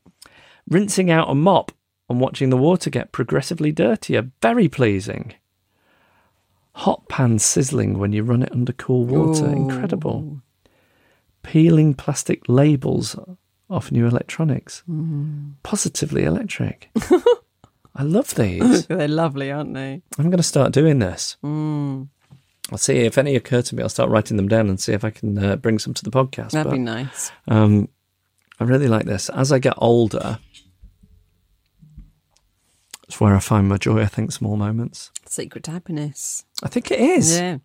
Rinsing 0.69 1.11
out 1.11 1.29
a 1.31 1.35
mop 1.35 1.73
and 2.09 2.21
watching 2.21 2.51
the 2.51 2.57
water 2.57 2.91
get 2.91 3.13
progressively 3.13 3.73
dirtier. 3.73 4.31
Very 4.43 4.69
pleasing. 4.69 5.35
Hot 6.73 7.09
pan 7.09 7.39
sizzling 7.39 7.99
when 7.99 8.13
you 8.13 8.23
run 8.23 8.43
it 8.43 8.53
under 8.53 8.73
cool 8.73 9.05
water. 9.05 9.47
Incredible. 9.47 10.41
Peeling 11.43 11.95
plastic 11.95 12.43
labels 12.49 13.17
off 13.71 13.93
new 13.93 14.07
electronics. 14.07 14.83
Positively 15.63 16.25
electric. 16.25 16.91
I 17.97 18.03
love 18.03 18.35
these. 18.35 18.87
They're 18.89 19.07
lovely, 19.09 19.53
aren't 19.53 19.75
they? 19.75 20.03
I'm 20.19 20.25
going 20.27 20.39
to 20.39 20.43
start 20.43 20.73
doing 20.73 20.99
this. 20.99 21.37
I'll 21.45 22.79
see 22.79 22.97
if 23.01 23.19
any 23.19 23.37
occur 23.37 23.63
to 23.63 23.75
me. 23.77 23.83
I'll 23.83 23.89
start 23.89 24.11
writing 24.11 24.37
them 24.37 24.49
down 24.49 24.69
and 24.69 24.81
see 24.81 24.93
if 24.93 25.05
I 25.05 25.11
can 25.11 25.39
uh, 25.39 25.57
bring 25.57 25.79
some 25.79 25.95
to 25.95 26.03
the 26.03 26.11
podcast. 26.11 26.51
That'd 26.53 26.71
But, 26.71 26.73
be 26.73 26.79
nice. 26.79 27.31
um, 27.47 27.89
I 28.59 28.65
really 28.65 28.89
like 28.89 29.05
this. 29.05 29.29
As 29.29 29.53
I 29.53 29.59
get 29.59 29.75
older, 29.79 30.39
it's 33.07 33.21
where 33.21 33.35
I 33.35 33.41
find 33.41 33.69
my 33.69 33.77
joy. 33.77 34.01
I 34.03 34.07
think 34.07 34.33
small 34.33 34.57
moments. 34.57 35.11
Secret 35.27 35.65
to 35.65 35.71
happiness. 35.71 36.45
I 36.63 36.69
think 36.69 36.91
it 36.91 37.01
is. 37.01 37.39
Yeah. 37.39 37.59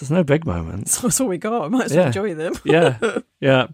There's 0.00 0.10
no 0.10 0.22
big 0.22 0.44
moments. 0.46 1.00
That's 1.00 1.20
all 1.20 1.28
we 1.28 1.38
got. 1.38 1.64
I 1.64 1.68
might 1.68 1.86
as 1.86 1.92
well 1.92 2.00
Yeah. 2.02 2.06
enjoy 2.08 2.34
them. 2.34 2.54
Yeah, 2.64 2.98
yeah. 3.40 3.66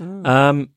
Um, 0.00 0.70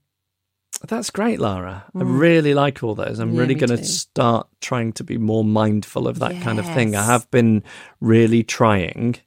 that's 0.87 1.09
great, 1.11 1.39
Lara. 1.39 1.85
I 1.95 2.01
really 2.03 2.53
like 2.53 2.83
all 2.83 2.95
those. 2.95 3.19
I'm 3.19 3.33
Yeah, 3.33 3.39
really 3.41 3.53
going 3.55 3.69
to 3.69 3.83
start 3.83 4.47
trying 4.61 4.93
to 4.93 5.03
be 5.03 5.17
more 5.17 5.43
mindful 5.43 6.07
of 6.07 6.19
that 6.19 6.41
kind 6.41 6.59
of 6.59 6.65
thing. 6.65 6.95
I 6.95 7.03
have 7.05 7.29
been 7.29 7.63
really 7.99 8.43
trying, 8.43 9.17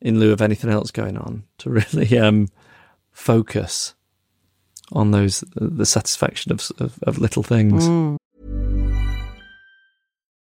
in 0.00 0.20
lieu 0.20 0.32
of 0.32 0.40
anything 0.40 0.70
else 0.70 0.90
going 0.92 1.16
on, 1.16 1.42
to 1.58 1.70
really 1.92 2.16
um, 2.18 2.48
focus 3.10 3.94
on 4.92 5.10
those 5.10 5.42
the 5.56 5.86
satisfaction 5.86 6.52
of 6.52 6.70
of, 6.78 6.98
of 7.02 7.18
little 7.18 7.42
things. 7.42 7.88
Mm. 7.88 8.16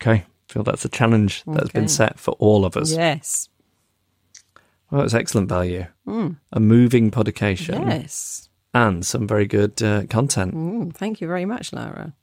Okay, 0.00 0.12
I 0.12 0.52
feel 0.52 0.62
that's 0.62 0.84
a 0.84 0.88
challenge 0.88 1.42
that's 1.46 1.70
been 1.70 1.88
set 1.88 2.18
for 2.18 2.32
all 2.38 2.64
of 2.64 2.76
us. 2.76 2.92
Yes. 2.92 3.48
Well, 4.90 5.02
it's 5.02 5.14
excellent 5.14 5.48
value. 5.48 5.86
A 6.52 6.60
moving 6.60 7.10
publication 7.10 7.86
Yes. 7.88 8.48
and 8.72 9.04
some 9.04 9.26
very 9.26 9.46
good 9.46 9.82
uh, 9.82 10.06
content. 10.06 10.54
Mm, 10.54 10.94
thank 10.94 11.20
you 11.20 11.26
very 11.28 11.44
much, 11.44 11.72
Lara. 11.72 12.14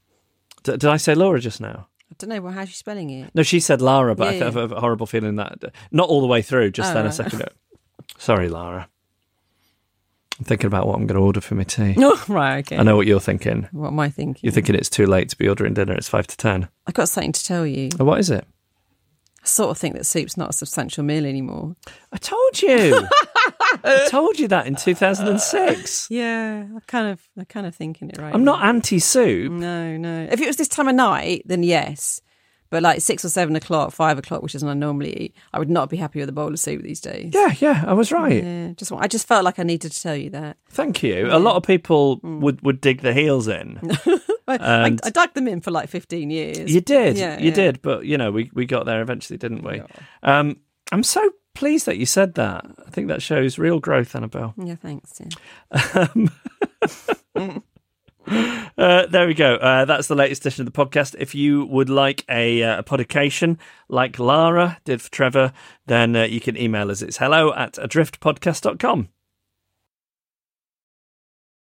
D- 0.64 0.72
did 0.72 0.86
I 0.86 0.98
say 0.98 1.14
Laura 1.14 1.40
just 1.40 1.62
now? 1.62 1.88
I 2.12 2.16
don't 2.18 2.30
know 2.30 2.42
well, 2.42 2.54
how's 2.54 2.70
she 2.70 2.76
spelling 2.76 3.10
it. 3.12 3.30
No, 3.36 3.44
she 3.44 3.60
said 3.60 3.82
Lara, 3.82 4.16
but 4.16 4.28
I 4.30 4.32
Yeah, 4.38 4.46
have 4.52 4.72
a 4.72 4.80
horrible 4.80 5.06
feeling 5.06 5.36
that 5.36 5.64
not 5.92 6.10
all 6.10 6.22
the 6.22 6.28
way 6.28 6.42
through, 6.42 6.72
just 6.72 6.92
Oh, 6.92 6.94
then 6.96 7.06
a 7.06 7.12
second 7.12 7.42
ago. 7.42 7.52
Sorry, 8.18 8.48
Lara. 8.50 8.90
I'm 10.40 10.46
thinking 10.46 10.68
about 10.68 10.86
what 10.88 10.96
I'm 10.96 11.08
going 11.08 11.18
to 11.18 11.24
order 11.24 11.42
for 11.42 11.56
my 11.56 11.64
tea. 11.64 11.96
Oh, 12.00 12.24
right, 12.28 12.60
okay. 12.60 12.78
I 12.78 12.84
know 12.84 12.96
what 12.96 13.08
you're 13.08 13.20
thinking. 13.20 13.68
What 13.72 13.88
am 13.88 14.00
I 14.00 14.10
thinking? 14.10 14.42
You're 14.44 14.52
thinking 14.52 14.76
it's 14.76 14.90
too 14.90 15.06
late 15.06 15.30
to 15.30 15.38
be 15.38 15.48
ordering 15.48 15.74
dinner. 15.74 15.94
It's 15.94 16.10
five 16.10 16.28
to 16.28 16.38
ten. 16.38 16.68
I've 16.88 16.94
got 16.94 17.10
something 17.10 17.32
to 17.32 17.44
tell 17.44 17.66
you. 17.66 17.90
Oh, 18.00 18.06
what 18.06 18.20
is 18.20 18.30
it? 18.30 18.46
I 19.42 19.48
sort 19.48 19.70
of 19.70 19.78
think 19.78 19.96
that 19.96 20.06
soup's 20.06 20.38
not 20.38 20.50
a 20.50 20.54
substantial 20.54 21.04
meal 21.04 21.26
anymore. 21.26 21.76
I 22.12 22.18
told 22.18 22.62
you. 22.62 23.08
I 23.84 24.08
told 24.10 24.40
you 24.40 24.48
that 24.50 24.66
in 24.68 24.76
2006. 24.76 26.08
Yeah, 26.12 26.62
I'm 26.64 26.80
kind 26.88 27.08
of, 27.08 27.22
I'm 27.38 27.46
kind 27.46 27.66
of 27.68 27.76
thinking 27.76 28.10
it 28.10 28.18
right. 28.18 28.34
I'm 28.34 28.44
not 28.44 28.64
anti-soup. 28.64 29.52
No, 29.52 29.98
no. 29.98 30.28
If 30.32 30.42
it 30.42 30.48
was 30.48 30.58
this 30.58 30.68
time 30.68 30.88
of 30.88 30.96
night, 30.96 31.44
then 31.46 31.62
yes. 31.64 32.22
But 32.76 32.84
like 32.84 33.00
six 33.00 33.24
or 33.24 33.30
seven 33.30 33.56
o'clock, 33.56 33.94
five 33.94 34.18
o'clock, 34.18 34.42
which 34.44 34.54
is 34.54 34.62
when 34.62 34.70
I 34.72 34.74
normally 34.78 35.18
eat, 35.18 35.36
I 35.54 35.60
would 35.60 35.70
not 35.70 35.90
be 35.90 35.96
happy 35.96 36.20
with 36.20 36.28
a 36.28 36.34
bowl 36.34 36.50
of 36.50 36.60
soup 36.60 36.84
these 36.84 37.00
days. 37.00 37.32
Yeah, 37.34 37.54
yeah, 37.60 37.86
I 37.88 37.94
was 37.94 38.12
right. 38.12 38.44
Yeah, 38.44 38.74
just 38.76 38.92
I 38.92 39.08
just 39.08 39.26
felt 39.30 39.46
like 39.46 39.60
I 39.60 39.64
needed 39.64 39.94
to 39.94 40.02
tell 40.02 40.14
you 40.18 40.30
that. 40.32 40.58
Thank 40.72 41.02
you. 41.02 41.30
A 41.32 41.40
lot 41.40 41.56
of 41.56 41.64
people 41.64 42.20
Mm. 42.20 42.42
would, 42.42 42.62
would 42.64 42.82
dig 42.82 43.00
their 43.00 43.14
heels 43.14 43.48
in. 43.48 43.80
I, 44.50 44.98
I, 45.04 45.10
dug 45.10 45.34
them 45.36 45.48
in 45.48 45.62
for 45.62 45.72
like 45.72 45.88
fifteen 45.88 46.30
years. 46.30 46.70
You 46.70 46.82
did, 46.82 47.18
Yeah, 47.18 47.40
you 47.40 47.48
yeah. 47.48 47.54
did, 47.54 47.82
but 47.82 48.06
you 48.06 48.18
know, 48.18 48.30
we, 48.30 48.52
we 48.54 48.66
got 48.66 48.86
there 48.86 49.02
eventually, 49.02 49.38
didn't 49.38 49.64
we? 49.64 49.82
Um, 50.22 50.58
I'm 50.92 51.04
so 51.04 51.32
pleased 51.54 51.86
that 51.86 51.98
you 51.98 52.06
said 52.06 52.34
that. 52.34 52.66
I 52.86 52.90
think 52.90 53.08
that 53.08 53.22
shows 53.22 53.58
real 53.58 53.80
growth, 53.80 54.14
Annabel. 54.18 54.54
Yeah, 54.58 54.76
thanks. 54.76 55.22
Yeah. 55.22 56.08
Uh, 58.28 59.06
there 59.06 59.26
we 59.26 59.34
go. 59.34 59.56
Uh, 59.56 59.86
that's 59.86 60.08
the 60.08 60.16
latest 60.16 60.42
edition 60.42 60.68
of 60.68 60.74
the 60.74 60.86
podcast. 60.86 61.16
If 61.18 61.34
you 61.34 61.66
would 61.66 61.90
like 61.90 62.26
a, 62.30 62.62
uh, 62.62 62.80
a 62.80 62.84
podication 62.84 63.58
like 63.88 64.20
Lara 64.20 64.80
did 64.84 65.02
for 65.02 65.10
Trevor, 65.12 65.54
then 65.86 66.16
uh, 66.16 66.24
you 66.24 66.42
can 66.42 66.58
email 66.58 66.92
us. 66.92 67.02
It's 67.02 67.18
hello 67.18 67.54
at 67.54 67.74
adriftpodcast.com. 67.74 69.10